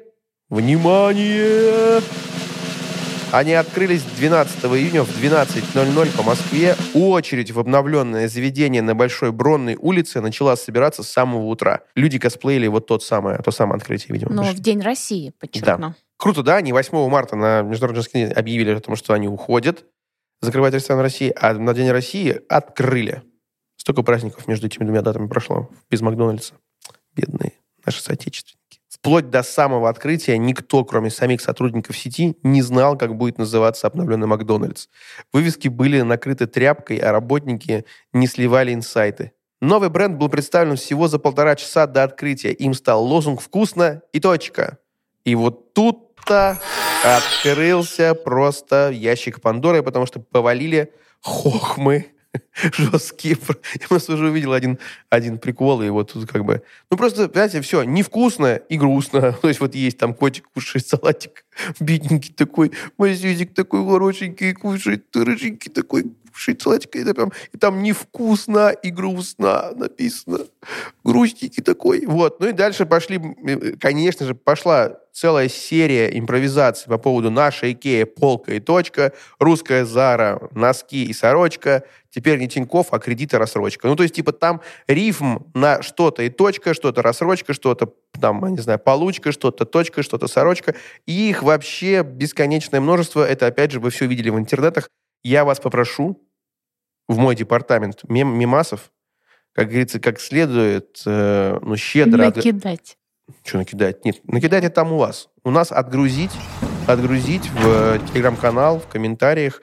внимание, 0.50 2.02
Они 3.32 3.54
открылись 3.54 4.04
12 4.04 4.66
июня 4.66 5.04
в 5.04 5.10
12.00 5.10 6.18
по 6.18 6.24
Москве. 6.24 6.76
Очередь 6.94 7.52
в 7.52 7.60
обновленное 7.60 8.28
заведение 8.28 8.82
на 8.82 8.94
Большой 8.94 9.32
Бронной 9.32 9.78
улице 9.80 10.20
начала 10.20 10.58
собираться 10.58 11.02
с 11.02 11.10
самого 11.10 11.46
утра. 11.46 11.84
Люди 11.96 12.20
косплеили 12.20 12.68
вот 12.68 12.88
тот 12.88 13.04
самое, 13.04 13.38
то 13.38 13.52
самое 13.52 13.78
открытие, 13.78 14.14
видимо. 14.14 14.34
Но 14.34 14.44
в 14.44 14.60
День 14.60 14.82
России, 14.82 15.32
подчеркну. 15.40 15.96
Круто, 16.18 16.44
да? 16.44 16.58
Они 16.58 16.74
8 16.74 17.10
марта 17.10 17.38
на 17.38 17.62
Международный 17.62 18.04
день 18.14 18.32
объявили 18.34 18.76
о 18.76 18.80
том, 18.82 18.98
что 18.98 19.14
они 19.14 19.30
уходят 19.30 19.86
закрывать 20.42 20.74
ресторан 20.74 21.02
России, 21.02 21.34
а 21.40 21.54
на 21.54 21.74
День 21.74 21.92
России 21.92 22.42
открыли. 22.50 23.24
Столько 23.78 24.04
праздников 24.04 24.48
между 24.48 24.68
этими 24.68 24.84
двумя 24.84 25.02
датами 25.02 25.28
прошло 25.28 25.70
без 25.90 26.02
Макдональдса. 26.02 26.56
Бедные 27.16 27.54
наши 27.86 28.02
соотечественники. 28.02 28.80
Вплоть 28.90 29.30
до 29.30 29.42
самого 29.42 29.90
открытия 29.90 30.38
никто, 30.38 30.86
кроме 30.86 31.10
самих 31.10 31.42
сотрудников 31.42 31.98
сети, 31.98 32.38
не 32.44 32.62
знал, 32.62 32.98
как 32.98 33.16
будет 33.16 33.38
называться 33.40 33.88
обновленный 33.88 34.28
Макдональдс. 34.28 34.88
Вывески 35.34 35.68
были 35.68 36.02
накрыты 36.02 36.46
тряпкой, 36.46 36.98
а 36.98 37.12
работники 37.12 37.86
не 38.14 38.28
сливали 38.28 38.74
инсайты. 38.74 39.32
Новый 39.60 39.90
бренд 39.90 40.18
был 40.18 40.30
представлен 40.30 40.76
всего 40.76 41.08
за 41.08 41.20
полтора 41.20 41.56
часа 41.56 41.88
до 41.88 42.04
открытия. 42.04 42.52
Им 42.52 42.74
стал 42.74 43.04
лозунг 43.04 43.42
«Вкусно» 43.42 44.02
и 44.12 44.20
точка. 44.20 44.78
И 45.24 45.36
вот 45.36 45.74
тут-то 46.22 46.60
открылся 47.04 48.14
просто 48.14 48.90
ящик 48.92 49.42
Пандоры, 49.42 49.84
потому 49.84 50.06
что 50.06 50.20
повалили 50.20 50.92
хохмы 51.22 52.08
жесткие. 52.78 53.38
Я 53.80 53.88
просто 53.88 54.14
уже 54.14 54.28
увидел 54.30 54.54
один, 54.54 54.80
один 55.10 55.38
прикол, 55.38 55.82
и 55.82 55.90
вот 55.90 56.14
тут 56.14 56.30
как 56.30 56.46
бы... 56.46 56.62
Ну, 56.90 56.98
просто, 56.98 57.30
знаете, 57.32 57.62
все, 57.62 57.84
невкусно 57.84 58.56
и 58.56 58.78
грустно. 58.78 59.34
То 59.42 59.48
есть 59.48 59.60
вот 59.60 59.76
есть 59.76 59.98
там 59.98 60.14
котик 60.14 60.48
кушает 60.54 60.88
салатик, 60.88 61.46
бедненький 61.80 62.34
такой, 62.34 62.72
мазюзик 62.98 63.54
такой 63.54 63.86
хорошенький, 63.86 64.54
кушает, 64.54 65.06
рыженький 65.16 65.72
такой, 65.72 66.06
салатик, 66.36 66.96
и, 66.96 67.04
там, 67.14 67.32
и 67.54 67.58
там 67.58 67.84
невкусно 67.84 68.70
и 68.70 68.90
грустно 68.90 69.72
написано. 69.76 70.40
Грустненький 71.04 71.64
такой. 71.64 72.06
Вот. 72.06 72.40
Ну 72.40 72.50
и 72.50 72.52
дальше 72.52 72.86
пошли, 72.86 73.20
конечно 73.80 74.26
же, 74.26 74.36
пошла 74.36 74.98
целая 75.14 75.50
серия 75.50 76.18
импровизаций 76.18 76.90
по 76.90 76.98
поводу 76.98 77.32
нашей 77.32 77.74
Икея, 77.74 78.06
полка 78.06 78.54
и 78.54 78.60
точка, 78.60 79.14
русская 79.40 79.86
Зара, 79.86 80.50
носки 80.52 81.06
и 81.06 81.14
сорочка, 81.14 81.84
теперь 82.10 82.40
не 82.40 82.48
Тиньков, 82.48 82.88
а 82.92 83.00
кредит 83.00 83.34
и 83.34 83.38
рассрочка. 83.38 83.88
Ну, 83.88 83.96
то 83.96 84.04
есть, 84.04 84.16
типа, 84.16 84.32
там 84.32 84.62
рифм 84.88 85.40
на 85.54 85.82
что-то 85.82 86.24
и 86.24 86.30
точка, 86.30 86.74
что-то 86.74 87.02
рассрочка, 87.02 87.54
что-то 87.54 87.94
там, 88.20 88.46
не 88.54 88.62
знаю, 88.62 88.80
получка, 88.80 89.32
что-то 89.32 89.66
точка, 89.66 90.04
что-то 90.04 90.28
сорочка. 90.28 90.76
И 91.06 91.30
их 91.30 91.44
вообще 91.44 92.04
бесконечное 92.04 92.82
множество. 92.82 93.28
Это, 93.28 93.48
опять 93.48 93.72
же, 93.72 93.80
вы 93.80 93.90
все 93.90 94.06
видели 94.06 94.30
в 94.30 94.38
интернетах. 94.38 94.90
Я 95.24 95.46
вас 95.46 95.60
попрошу 95.60 96.28
в 97.08 97.18
мой 97.18 97.36
департамент 97.36 98.04
мем 98.10 98.38
мемасов, 98.38 98.92
как 99.54 99.68
говорится, 99.68 100.00
как 100.00 100.20
следует, 100.20 101.02
э, 101.06 101.60
ну, 101.62 101.76
щедро... 101.76 102.26
Накидать. 102.26 102.98
Что 103.44 103.58
накидать? 103.58 104.06
Нет, 104.06 104.20
накидать 104.24 104.64
это 104.64 104.76
там 104.76 104.94
у 104.94 104.98
вас. 104.98 105.30
У 105.44 105.52
нас 105.52 105.72
отгрузить, 105.72 106.32
отгрузить 106.88 107.50
в 107.50 108.00
телеграм-канал, 108.08 108.80
в 108.80 108.88
комментариях 108.88 109.62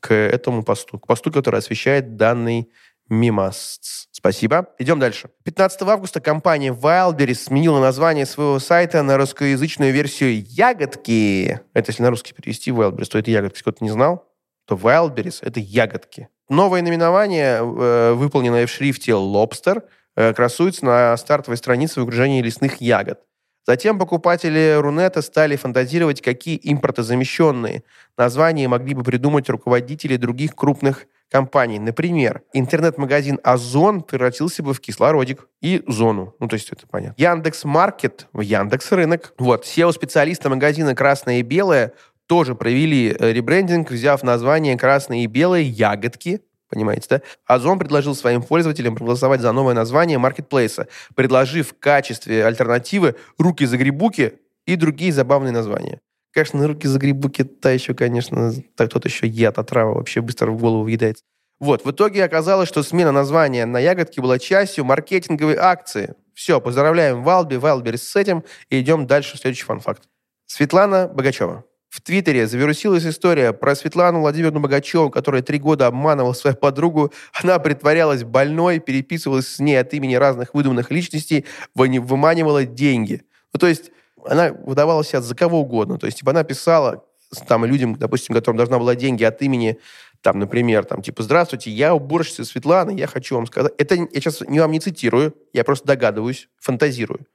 к 0.00 0.14
этому 0.14 0.62
посту, 0.62 0.98
к 0.98 1.06
посту, 1.06 1.30
который 1.32 1.58
освещает 1.58 2.16
данный 2.16 2.70
мимас. 3.08 4.08
Спасибо. 4.12 4.68
Идем 4.78 4.98
дальше. 4.98 5.30
15 5.44 5.82
августа 5.82 6.20
компания 6.20 6.72
Wildberries 6.72 7.34
сменила 7.34 7.80
название 7.80 8.26
своего 8.26 8.58
сайта 8.58 9.02
на 9.02 9.16
русскоязычную 9.16 9.92
версию 9.92 10.44
«Ягодки». 10.46 11.60
Это 11.74 11.90
если 11.90 12.02
на 12.02 12.10
русский 12.10 12.32
перевести 12.32 12.70
Wildberries, 12.70 13.06
то 13.06 13.18
это 13.18 13.30
«Ягодки». 13.30 13.60
Кто-то 13.60 13.82
не 13.82 13.90
знал, 13.90 14.29
то 14.70 14.76
Wildberries— 14.76 15.38
это 15.42 15.60
«Ягодки». 15.60 16.28
Новое 16.48 16.82
наименование, 16.82 17.58
э, 17.58 18.12
выполненное 18.14 18.66
в 18.66 18.70
шрифте 18.70 19.12
«Lobster», 19.12 19.82
Э, 20.16 20.34
красуется 20.34 20.84
на 20.84 21.16
стартовой 21.16 21.56
странице 21.56 22.00
в 22.00 22.02
окружении 22.02 22.42
лесных 22.42 22.80
ягод. 22.80 23.20
Затем 23.66 23.98
покупатели 23.98 24.76
Рунета 24.78 25.22
стали 25.22 25.56
фантазировать, 25.56 26.20
какие 26.20 26.60
импортозамещенные 26.62 27.84
названия 28.16 28.68
могли 28.68 28.94
бы 28.94 29.04
придумать 29.04 29.48
руководители 29.48 30.16
других 30.16 30.56
крупных 30.56 31.06
компаний. 31.30 31.78
Например, 31.78 32.42
интернет-магазин 32.52 33.38
Озон 33.44 34.02
превратился 34.02 34.62
бы 34.62 34.74
в 34.74 34.80
кислородик 34.80 35.46
и 35.60 35.82
зону. 35.86 36.34
Ну, 36.40 36.48
то 36.48 36.54
есть 36.54 36.70
это 36.70 36.86
понятно. 36.86 37.14
Яндекс 37.22 37.64
Маркет 37.64 38.26
в 38.32 38.40
Яндекс 38.40 38.90
Рынок. 38.92 39.32
Вот. 39.38 39.64
SEO-специалисты 39.64 40.48
магазина 40.48 40.94
«Красное 40.94 41.38
и 41.38 41.42
белое» 41.42 41.92
тоже 42.30 42.54
провели 42.54 43.08
э, 43.08 43.32
ребрендинг, 43.32 43.90
взяв 43.90 44.22
название 44.22 44.78
«Красные 44.78 45.24
и 45.24 45.26
белые 45.26 45.66
ягодки» 45.66 46.42
Понимаете, 46.68 47.06
да? 47.10 47.22
Озон 47.44 47.80
предложил 47.80 48.14
своим 48.14 48.44
пользователям 48.44 48.94
проголосовать 48.94 49.40
за 49.40 49.50
новое 49.50 49.74
название 49.74 50.18
маркетплейса, 50.18 50.86
предложив 51.16 51.70
в 51.70 51.78
качестве 51.80 52.46
альтернативы 52.46 53.16
руки-загребуки 53.36 54.34
и 54.64 54.76
другие 54.76 55.12
забавные 55.12 55.50
названия. 55.50 56.00
Конечно, 56.32 56.64
руки-загребуки 56.68 57.42
та 57.42 57.72
еще, 57.72 57.94
конечно, 57.94 58.52
так 58.76 58.90
тот 58.90 59.06
еще 59.06 59.26
яд, 59.26 59.58
отрава 59.58 59.94
вообще 59.94 60.20
быстро 60.20 60.52
в 60.52 60.60
голову 60.60 60.84
въедается. 60.84 61.24
Вот, 61.58 61.84
в 61.84 61.90
итоге 61.90 62.22
оказалось, 62.22 62.68
что 62.68 62.84
смена 62.84 63.10
названия 63.10 63.66
на 63.66 63.80
ягодки 63.80 64.20
была 64.20 64.38
частью 64.38 64.84
маркетинговой 64.84 65.56
акции. 65.56 66.14
Все, 66.34 66.60
поздравляем 66.60 67.24
Валби, 67.24 67.56
Валберис 67.56 68.08
с 68.08 68.14
этим, 68.14 68.44
и 68.68 68.80
идем 68.80 69.08
дальше 69.08 69.36
в 69.36 69.40
следующий 69.40 69.64
фан-факт. 69.64 70.04
Светлана 70.46 71.08
Богачева. 71.08 71.64
В 71.90 72.00
Твиттере 72.00 72.46
завирусилась 72.46 73.04
история 73.04 73.52
про 73.52 73.74
Светлану 73.74 74.20
Владимировну 74.20 74.60
Богачеву, 74.60 75.10
которая 75.10 75.42
три 75.42 75.58
года 75.58 75.88
обманывала 75.88 76.34
свою 76.34 76.54
подругу. 76.54 77.12
Она 77.42 77.58
притворялась 77.58 78.22
больной, 78.22 78.78
переписывалась 78.78 79.48
с 79.48 79.58
ней 79.58 79.74
от 79.74 79.92
имени 79.92 80.14
разных 80.14 80.54
выдуманных 80.54 80.92
личностей, 80.92 81.44
выманивала 81.74 82.64
деньги. 82.64 83.24
Ну, 83.52 83.58
то 83.58 83.66
есть 83.66 83.90
она 84.24 84.52
выдавала 84.52 85.02
себя 85.02 85.20
за 85.20 85.34
кого 85.34 85.62
угодно. 85.62 85.98
То 85.98 86.06
есть, 86.06 86.18
типа, 86.18 86.30
она 86.30 86.44
писала 86.44 87.04
там 87.48 87.64
людям, 87.64 87.96
допустим, 87.96 88.36
которым 88.36 88.56
должна 88.56 88.78
была 88.78 88.94
деньги 88.94 89.24
от 89.24 89.42
имени, 89.42 89.80
там, 90.20 90.38
например, 90.38 90.84
там, 90.84 91.02
типа, 91.02 91.24
здравствуйте, 91.24 91.70
я 91.72 91.92
уборщица 91.92 92.44
Светлана, 92.44 92.90
я 92.90 93.08
хочу 93.08 93.34
вам 93.34 93.46
сказать. 93.46 93.72
Это 93.78 93.96
я 93.96 94.06
сейчас 94.12 94.42
не 94.42 94.60
вам 94.60 94.70
не 94.70 94.78
цитирую, 94.78 95.34
я 95.52 95.64
просто 95.64 95.88
догадываюсь, 95.88 96.48
фантазирую. 96.60 97.26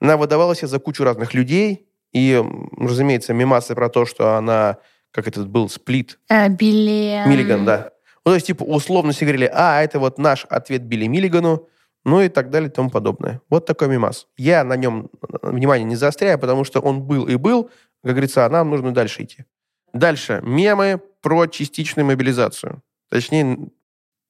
Она 0.00 0.16
выдавала 0.16 0.56
себя 0.56 0.66
за 0.66 0.80
кучу 0.80 1.04
разных 1.04 1.32
людей, 1.32 1.86
и, 2.14 2.42
разумеется, 2.78 3.34
мимасы 3.34 3.74
про 3.74 3.90
то, 3.90 4.06
что 4.06 4.36
она, 4.36 4.78
как 5.10 5.28
этот 5.28 5.48
был, 5.48 5.68
сплит. 5.68 6.18
Э, 6.30 6.48
Билли... 6.48 7.22
Миллиган, 7.26 7.66
да. 7.66 7.90
Ну, 8.24 8.30
то 8.30 8.34
есть, 8.34 8.46
типа, 8.46 8.62
условно 8.62 9.12
все 9.12 9.26
говорили, 9.26 9.50
а, 9.52 9.82
это 9.82 9.98
вот 9.98 10.16
наш 10.16 10.46
ответ 10.46 10.82
Билли 10.82 11.06
Миллигану, 11.08 11.68
ну 12.04 12.22
и 12.22 12.28
так 12.28 12.50
далее 12.50 12.70
и 12.70 12.72
тому 12.72 12.88
подобное. 12.88 13.40
Вот 13.50 13.66
такой 13.66 13.88
мимас. 13.88 14.28
Я 14.36 14.62
на 14.62 14.76
нем 14.76 15.10
внимание 15.42 15.84
не 15.84 15.96
заостряю, 15.96 16.38
потому 16.38 16.64
что 16.64 16.80
он 16.80 17.02
был 17.02 17.26
и 17.26 17.36
был, 17.36 17.64
как 18.02 18.12
говорится, 18.12 18.46
а 18.46 18.48
нам 18.48 18.70
нужно 18.70 18.94
дальше 18.94 19.24
идти. 19.24 19.44
Дальше. 19.92 20.40
Мемы 20.42 21.00
про 21.20 21.46
частичную 21.46 22.06
мобилизацию. 22.06 22.82
Точнее, 23.10 23.70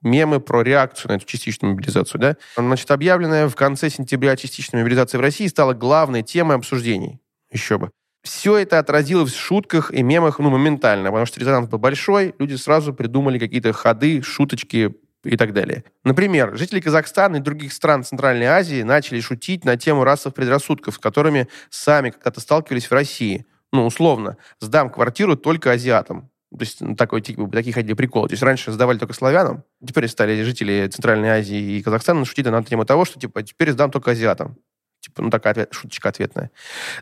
мемы 0.03 0.41
про 0.41 0.63
реакцию 0.63 1.13
на 1.13 1.17
эту 1.17 1.27
частичную 1.27 1.75
мобилизацию. 1.75 2.21
Да? 2.21 2.37
Значит, 2.57 2.91
объявленная 2.91 3.49
в 3.49 3.57
конце 3.57 3.91
сентября 3.91 4.37
частичная 4.37 4.83
мобилизация 4.83 5.19
в 5.19 5.23
России 5.23 5.47
стала 5.49 5.75
главной 5.75 6.23
темой 6.23 6.57
обсуждений. 6.57 7.21
Еще 7.55 7.79
бы. 7.79 7.91
Все 8.23 8.57
это 8.57 8.79
отразилось 8.79 9.33
в 9.33 9.39
шутках 9.39 9.93
и 9.93 10.03
мемах 10.03 10.39
ну, 10.39 10.51
моментально, 10.51 11.11
потому 11.11 11.25
что 11.25 11.41
резонанс 11.41 11.69
был 11.69 11.79
большой, 11.79 12.35
люди 12.39 12.55
сразу 12.57 12.93
придумали 12.93 13.39
какие-то 13.39 13.73
ходы, 13.73 14.23
шуточки 14.23 14.95
и 15.25 15.37
так 15.37 15.53
далее. 15.53 15.85
Например, 16.05 16.57
жители 16.57 16.81
Казахстана 16.81 17.37
и 17.37 17.41
других 17.41 17.73
стран 17.73 18.03
Центральной 18.03 18.47
Азии 18.47 18.83
начали 18.83 19.21
шутить 19.21 19.65
на 19.65 19.77
тему 19.77 20.05
расовых 20.05 20.35
предрассудков, 20.35 20.95
с 20.95 20.99
которыми 20.99 21.49
сами 21.71 22.11
когда-то 22.11 22.41
сталкивались 22.41 22.87
в 22.87 22.93
России. 22.93 23.47
Ну, 23.73 23.87
условно, 23.87 24.37
сдам 24.61 24.91
квартиру 24.91 25.37
только 25.37 25.73
азиатам. 25.73 26.31
То 26.51 26.61
есть 26.61 26.81
ну, 26.81 26.95
такой, 26.97 27.21
типа, 27.21 27.49
такие 27.49 27.73
ходили 27.73 27.95
приколы. 27.95 28.29
То 28.29 28.35
есть 28.35 28.43
раньше 28.43 28.73
сдавали 28.73 28.99
только 28.99 29.13
славянам, 29.13 29.65
теперь 29.85 30.09
стали 30.09 30.43
жители 30.43 30.89
Центральной 30.89 31.31
Азии 31.31 31.77
и 31.77 31.83
Казахстана 31.83 32.25
шутить 32.25 32.47
на 32.47 32.63
тему 32.63 32.85
того, 32.85 33.05
что, 33.05 33.19
типа, 33.19 33.43
теперь 33.43 33.73
сдам 33.73 33.91
только 33.91 34.13
азиатам. 34.13 34.57
Типа, 35.05 35.21
ну, 35.21 35.29
такая 35.29 35.51
ответ, 35.51 35.69
шуточка 35.73 36.09
ответная. 36.09 36.51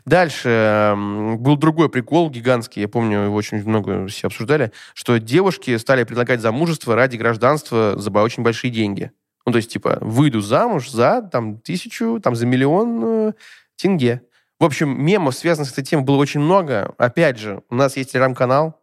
Дальше 0.03 0.93
был 0.97 1.55
другой 1.55 1.87
прикол 1.87 2.29
гигантский, 2.29 2.81
я 2.81 2.89
помню, 2.89 3.19
его 3.19 3.35
очень 3.35 3.65
много 3.65 4.07
все 4.07 4.27
обсуждали, 4.27 4.73
что 4.93 5.19
девушки 5.19 5.77
стали 5.77 6.03
предлагать 6.03 6.41
замужество 6.41 6.97
ради 6.97 7.15
гражданства 7.15 7.93
за 7.97 8.09
очень 8.11 8.43
большие 8.43 8.71
деньги. 8.71 9.11
Ну, 9.45 9.53
то 9.53 9.57
есть, 9.57 9.71
типа, 9.71 9.99
выйду 10.01 10.41
замуж 10.41 10.89
за, 10.89 11.21
там, 11.21 11.59
тысячу, 11.59 12.19
там, 12.21 12.35
за 12.35 12.45
миллион 12.45 13.03
э, 13.05 13.33
тенге. 13.77 14.23
В 14.59 14.65
общем, 14.65 15.01
мемов, 15.01 15.35
связанных 15.35 15.69
с 15.69 15.71
этой 15.71 15.85
темой, 15.85 16.03
было 16.03 16.17
очень 16.17 16.41
много. 16.41 16.93
Опять 16.97 17.37
же, 17.39 17.63
у 17.69 17.75
нас 17.75 17.95
есть 17.95 18.11
телеграм-канал, 18.11 18.81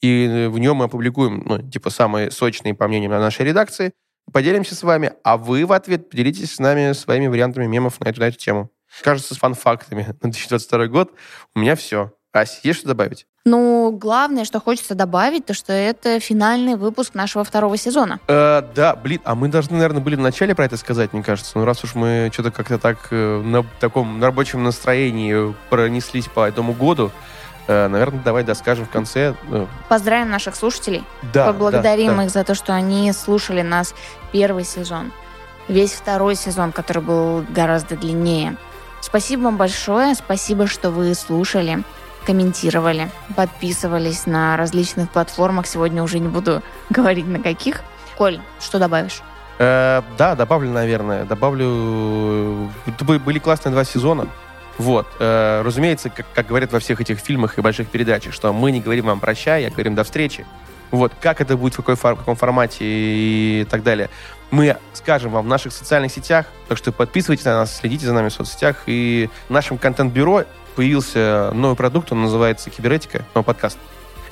и 0.00 0.48
в 0.48 0.60
нем 0.60 0.76
мы 0.76 0.84
опубликуем, 0.84 1.42
ну, 1.44 1.58
типа, 1.58 1.90
самые 1.90 2.30
сочные, 2.30 2.74
по 2.74 2.86
мнению 2.86 3.10
нашей 3.10 3.46
редакции, 3.46 3.94
поделимся 4.32 4.74
с 4.74 4.82
вами, 4.82 5.12
а 5.24 5.36
вы 5.36 5.66
в 5.66 5.72
ответ 5.72 6.10
поделитесь 6.10 6.54
с 6.54 6.58
нами 6.58 6.92
своими 6.92 7.26
вариантами 7.26 7.66
мемов 7.66 8.00
на 8.00 8.08
эту, 8.08 8.20
на 8.20 8.24
эту 8.24 8.38
тему. 8.38 8.70
Кажется, 9.02 9.34
с 9.34 9.38
фан-фактами 9.38 10.06
на 10.22 10.30
2022 10.30 10.86
год 10.86 11.12
у 11.54 11.60
меня 11.60 11.76
все. 11.76 12.12
Ась, 12.32 12.60
есть 12.62 12.80
что 12.80 12.88
добавить? 12.88 13.26
Ну, 13.44 13.90
главное, 13.90 14.44
что 14.44 14.60
хочется 14.60 14.94
добавить, 14.94 15.46
то 15.46 15.54
что 15.54 15.72
это 15.72 16.20
финальный 16.20 16.76
выпуск 16.76 17.14
нашего 17.14 17.42
второго 17.42 17.76
сезона. 17.76 18.20
Э, 18.28 18.62
да, 18.74 18.94
блин, 18.94 19.20
а 19.24 19.34
мы 19.34 19.48
должны, 19.48 19.76
наверное, 19.76 20.02
были 20.02 20.14
в 20.14 20.20
начале 20.20 20.54
про 20.54 20.66
это 20.66 20.76
сказать, 20.76 21.12
мне 21.12 21.22
кажется. 21.22 21.58
Ну, 21.58 21.64
раз 21.64 21.82
уж 21.82 21.94
мы 21.94 22.30
что-то 22.32 22.50
как-то 22.50 22.78
так 22.78 23.08
э, 23.10 23.40
на 23.42 23.64
таком 23.80 24.22
рабочем 24.22 24.62
настроении 24.62 25.54
пронеслись 25.70 26.26
по 26.26 26.46
этому 26.46 26.74
году, 26.74 27.10
наверное, 27.88 28.20
давай 28.24 28.42
доскажем 28.44 28.86
в 28.86 28.90
конце. 28.90 29.34
Э, 29.50 29.66
Поздравим 29.88 30.30
наших 30.30 30.54
слушателей. 30.56 31.04
да, 31.32 31.46
Поблагодарим 31.46 32.08
да, 32.12 32.16
да. 32.16 32.24
их 32.24 32.30
за 32.30 32.44
то, 32.44 32.54
что 32.54 32.74
они 32.74 33.12
слушали 33.12 33.62
нас 33.62 33.94
первый 34.32 34.64
сезон. 34.64 35.12
Весь 35.68 35.92
второй 35.92 36.34
сезон, 36.34 36.72
который 36.72 37.02
был 37.02 37.44
гораздо 37.48 37.96
длиннее. 37.96 38.56
Спасибо 39.00 39.42
вам 39.42 39.56
большое. 39.56 40.14
Спасибо, 40.14 40.66
что 40.66 40.90
вы 40.90 41.14
слушали, 41.14 41.82
комментировали, 42.26 43.10
подписывались 43.36 44.26
на 44.26 44.56
различных 44.56 45.10
платформах. 45.10 45.66
Сегодня 45.66 46.02
уже 46.02 46.18
не 46.18 46.28
буду 46.28 46.62
говорить 46.90 47.26
на 47.26 47.38
каких. 47.40 47.82
Коль, 48.18 48.40
что 48.58 48.78
добавишь? 48.78 49.20
Э, 49.58 50.02
да, 50.18 50.34
добавлю, 50.34 50.70
наверное. 50.70 51.24
Добавлю... 51.24 52.70
Были- 53.00 53.18
были 53.18 53.38
классные 53.38 53.72
два 53.72 53.84
сезона. 53.84 54.26
Вот. 54.78 55.06
Э, 55.18 55.62
разумеется, 55.64 56.10
как, 56.10 56.26
как 56.34 56.46
говорят 56.46 56.72
во 56.72 56.80
всех 56.80 57.00
этих 57.00 57.18
фильмах 57.18 57.58
и 57.58 57.60
больших 57.60 57.88
передачах, 57.88 58.32
что 58.32 58.52
мы 58.52 58.70
не 58.70 58.80
говорим 58.80 59.06
вам 59.06 59.20
прощай, 59.20 59.66
а 59.66 59.70
говорим 59.70 59.94
до 59.94 60.04
встречи. 60.04 60.46
Вот. 60.90 61.12
Как 61.20 61.40
это 61.40 61.56
будет, 61.56 61.74
в 61.74 61.76
какой 61.76 61.96
в 61.96 62.00
каком 62.00 62.36
формате 62.36 62.78
и 62.80 63.66
так 63.70 63.82
далее, 63.82 64.10
мы 64.50 64.76
скажем 64.94 65.32
вам 65.32 65.44
в 65.44 65.48
наших 65.48 65.72
социальных 65.72 66.12
сетях. 66.12 66.46
Так 66.68 66.78
что 66.78 66.92
подписывайтесь 66.92 67.44
на 67.44 67.58
нас, 67.58 67.76
следите 67.76 68.06
за 68.06 68.12
нами 68.12 68.28
в 68.28 68.32
соцсетях. 68.32 68.82
И 68.86 69.28
в 69.48 69.52
нашем 69.52 69.78
контент-бюро 69.78 70.44
появился 70.76 71.50
новый 71.54 71.76
продукт, 71.76 72.12
он 72.12 72.22
называется 72.22 72.70
«Киберетика», 72.70 73.24
новый 73.34 73.44
подкаст. 73.44 73.78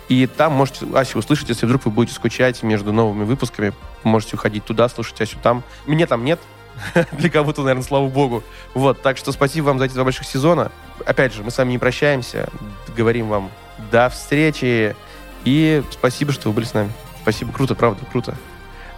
И 0.08 0.26
там 0.26 0.54
можете 0.54 0.86
Асю 0.94 1.18
услышать, 1.18 1.50
если 1.50 1.66
вдруг 1.66 1.84
вы 1.84 1.90
будете 1.90 2.14
скучать 2.16 2.62
между 2.62 2.92
новыми 2.92 3.24
выпусками. 3.24 3.74
Можете 4.04 4.36
уходить 4.36 4.64
туда, 4.64 4.88
слушать 4.88 5.20
Асю 5.20 5.36
там. 5.42 5.62
Мне 5.86 6.06
там 6.06 6.24
нет. 6.24 6.40
Для 7.12 7.30
кого-то, 7.30 7.62
наверное, 7.62 7.84
слава 7.84 8.08
богу. 8.08 8.42
Вот, 8.74 9.00
так 9.02 9.16
что 9.16 9.32
спасибо 9.32 9.66
вам 9.66 9.78
за 9.78 9.86
эти 9.86 9.94
два 9.94 10.04
больших 10.04 10.26
сезона. 10.26 10.70
Опять 11.06 11.34
же, 11.34 11.42
мы 11.42 11.50
с 11.50 11.58
вами 11.58 11.72
не 11.72 11.78
прощаемся. 11.78 12.48
Говорим 12.96 13.28
вам 13.28 13.50
до 13.90 14.08
встречи. 14.08 14.96
И 15.44 15.82
спасибо, 15.90 16.32
что 16.32 16.48
вы 16.48 16.54
были 16.54 16.64
с 16.64 16.74
нами. 16.74 16.92
Спасибо, 17.22 17.52
круто, 17.52 17.74
правда, 17.74 18.04
круто. 18.10 18.34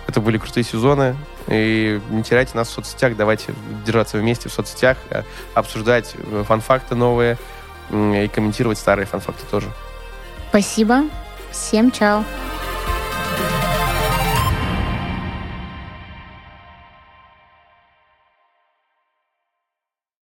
Это 0.07 0.21
были 0.21 0.39
крутые 0.39 0.65
сезоны. 0.65 1.17
И 1.49 2.01
не 2.11 2.23
теряйте 2.23 2.57
нас 2.57 2.69
в 2.69 2.73
соцсетях. 2.73 3.17
Давайте 3.17 3.55
держаться 3.85 4.19
вместе 4.19 4.49
в 4.49 4.53
соцсетях, 4.53 4.99
э, 5.11 5.23
обсуждать 5.55 6.15
э, 6.17 6.45
фан-факты 6.47 6.95
новые 6.95 7.39
и 7.91 8.31
комментировать 8.33 8.79
старые 8.79 9.07
фан-факты 9.07 9.45
тоже. 9.51 9.69
Спасибо. 10.49 11.05
Всем 11.51 11.91
чао. 11.91 12.25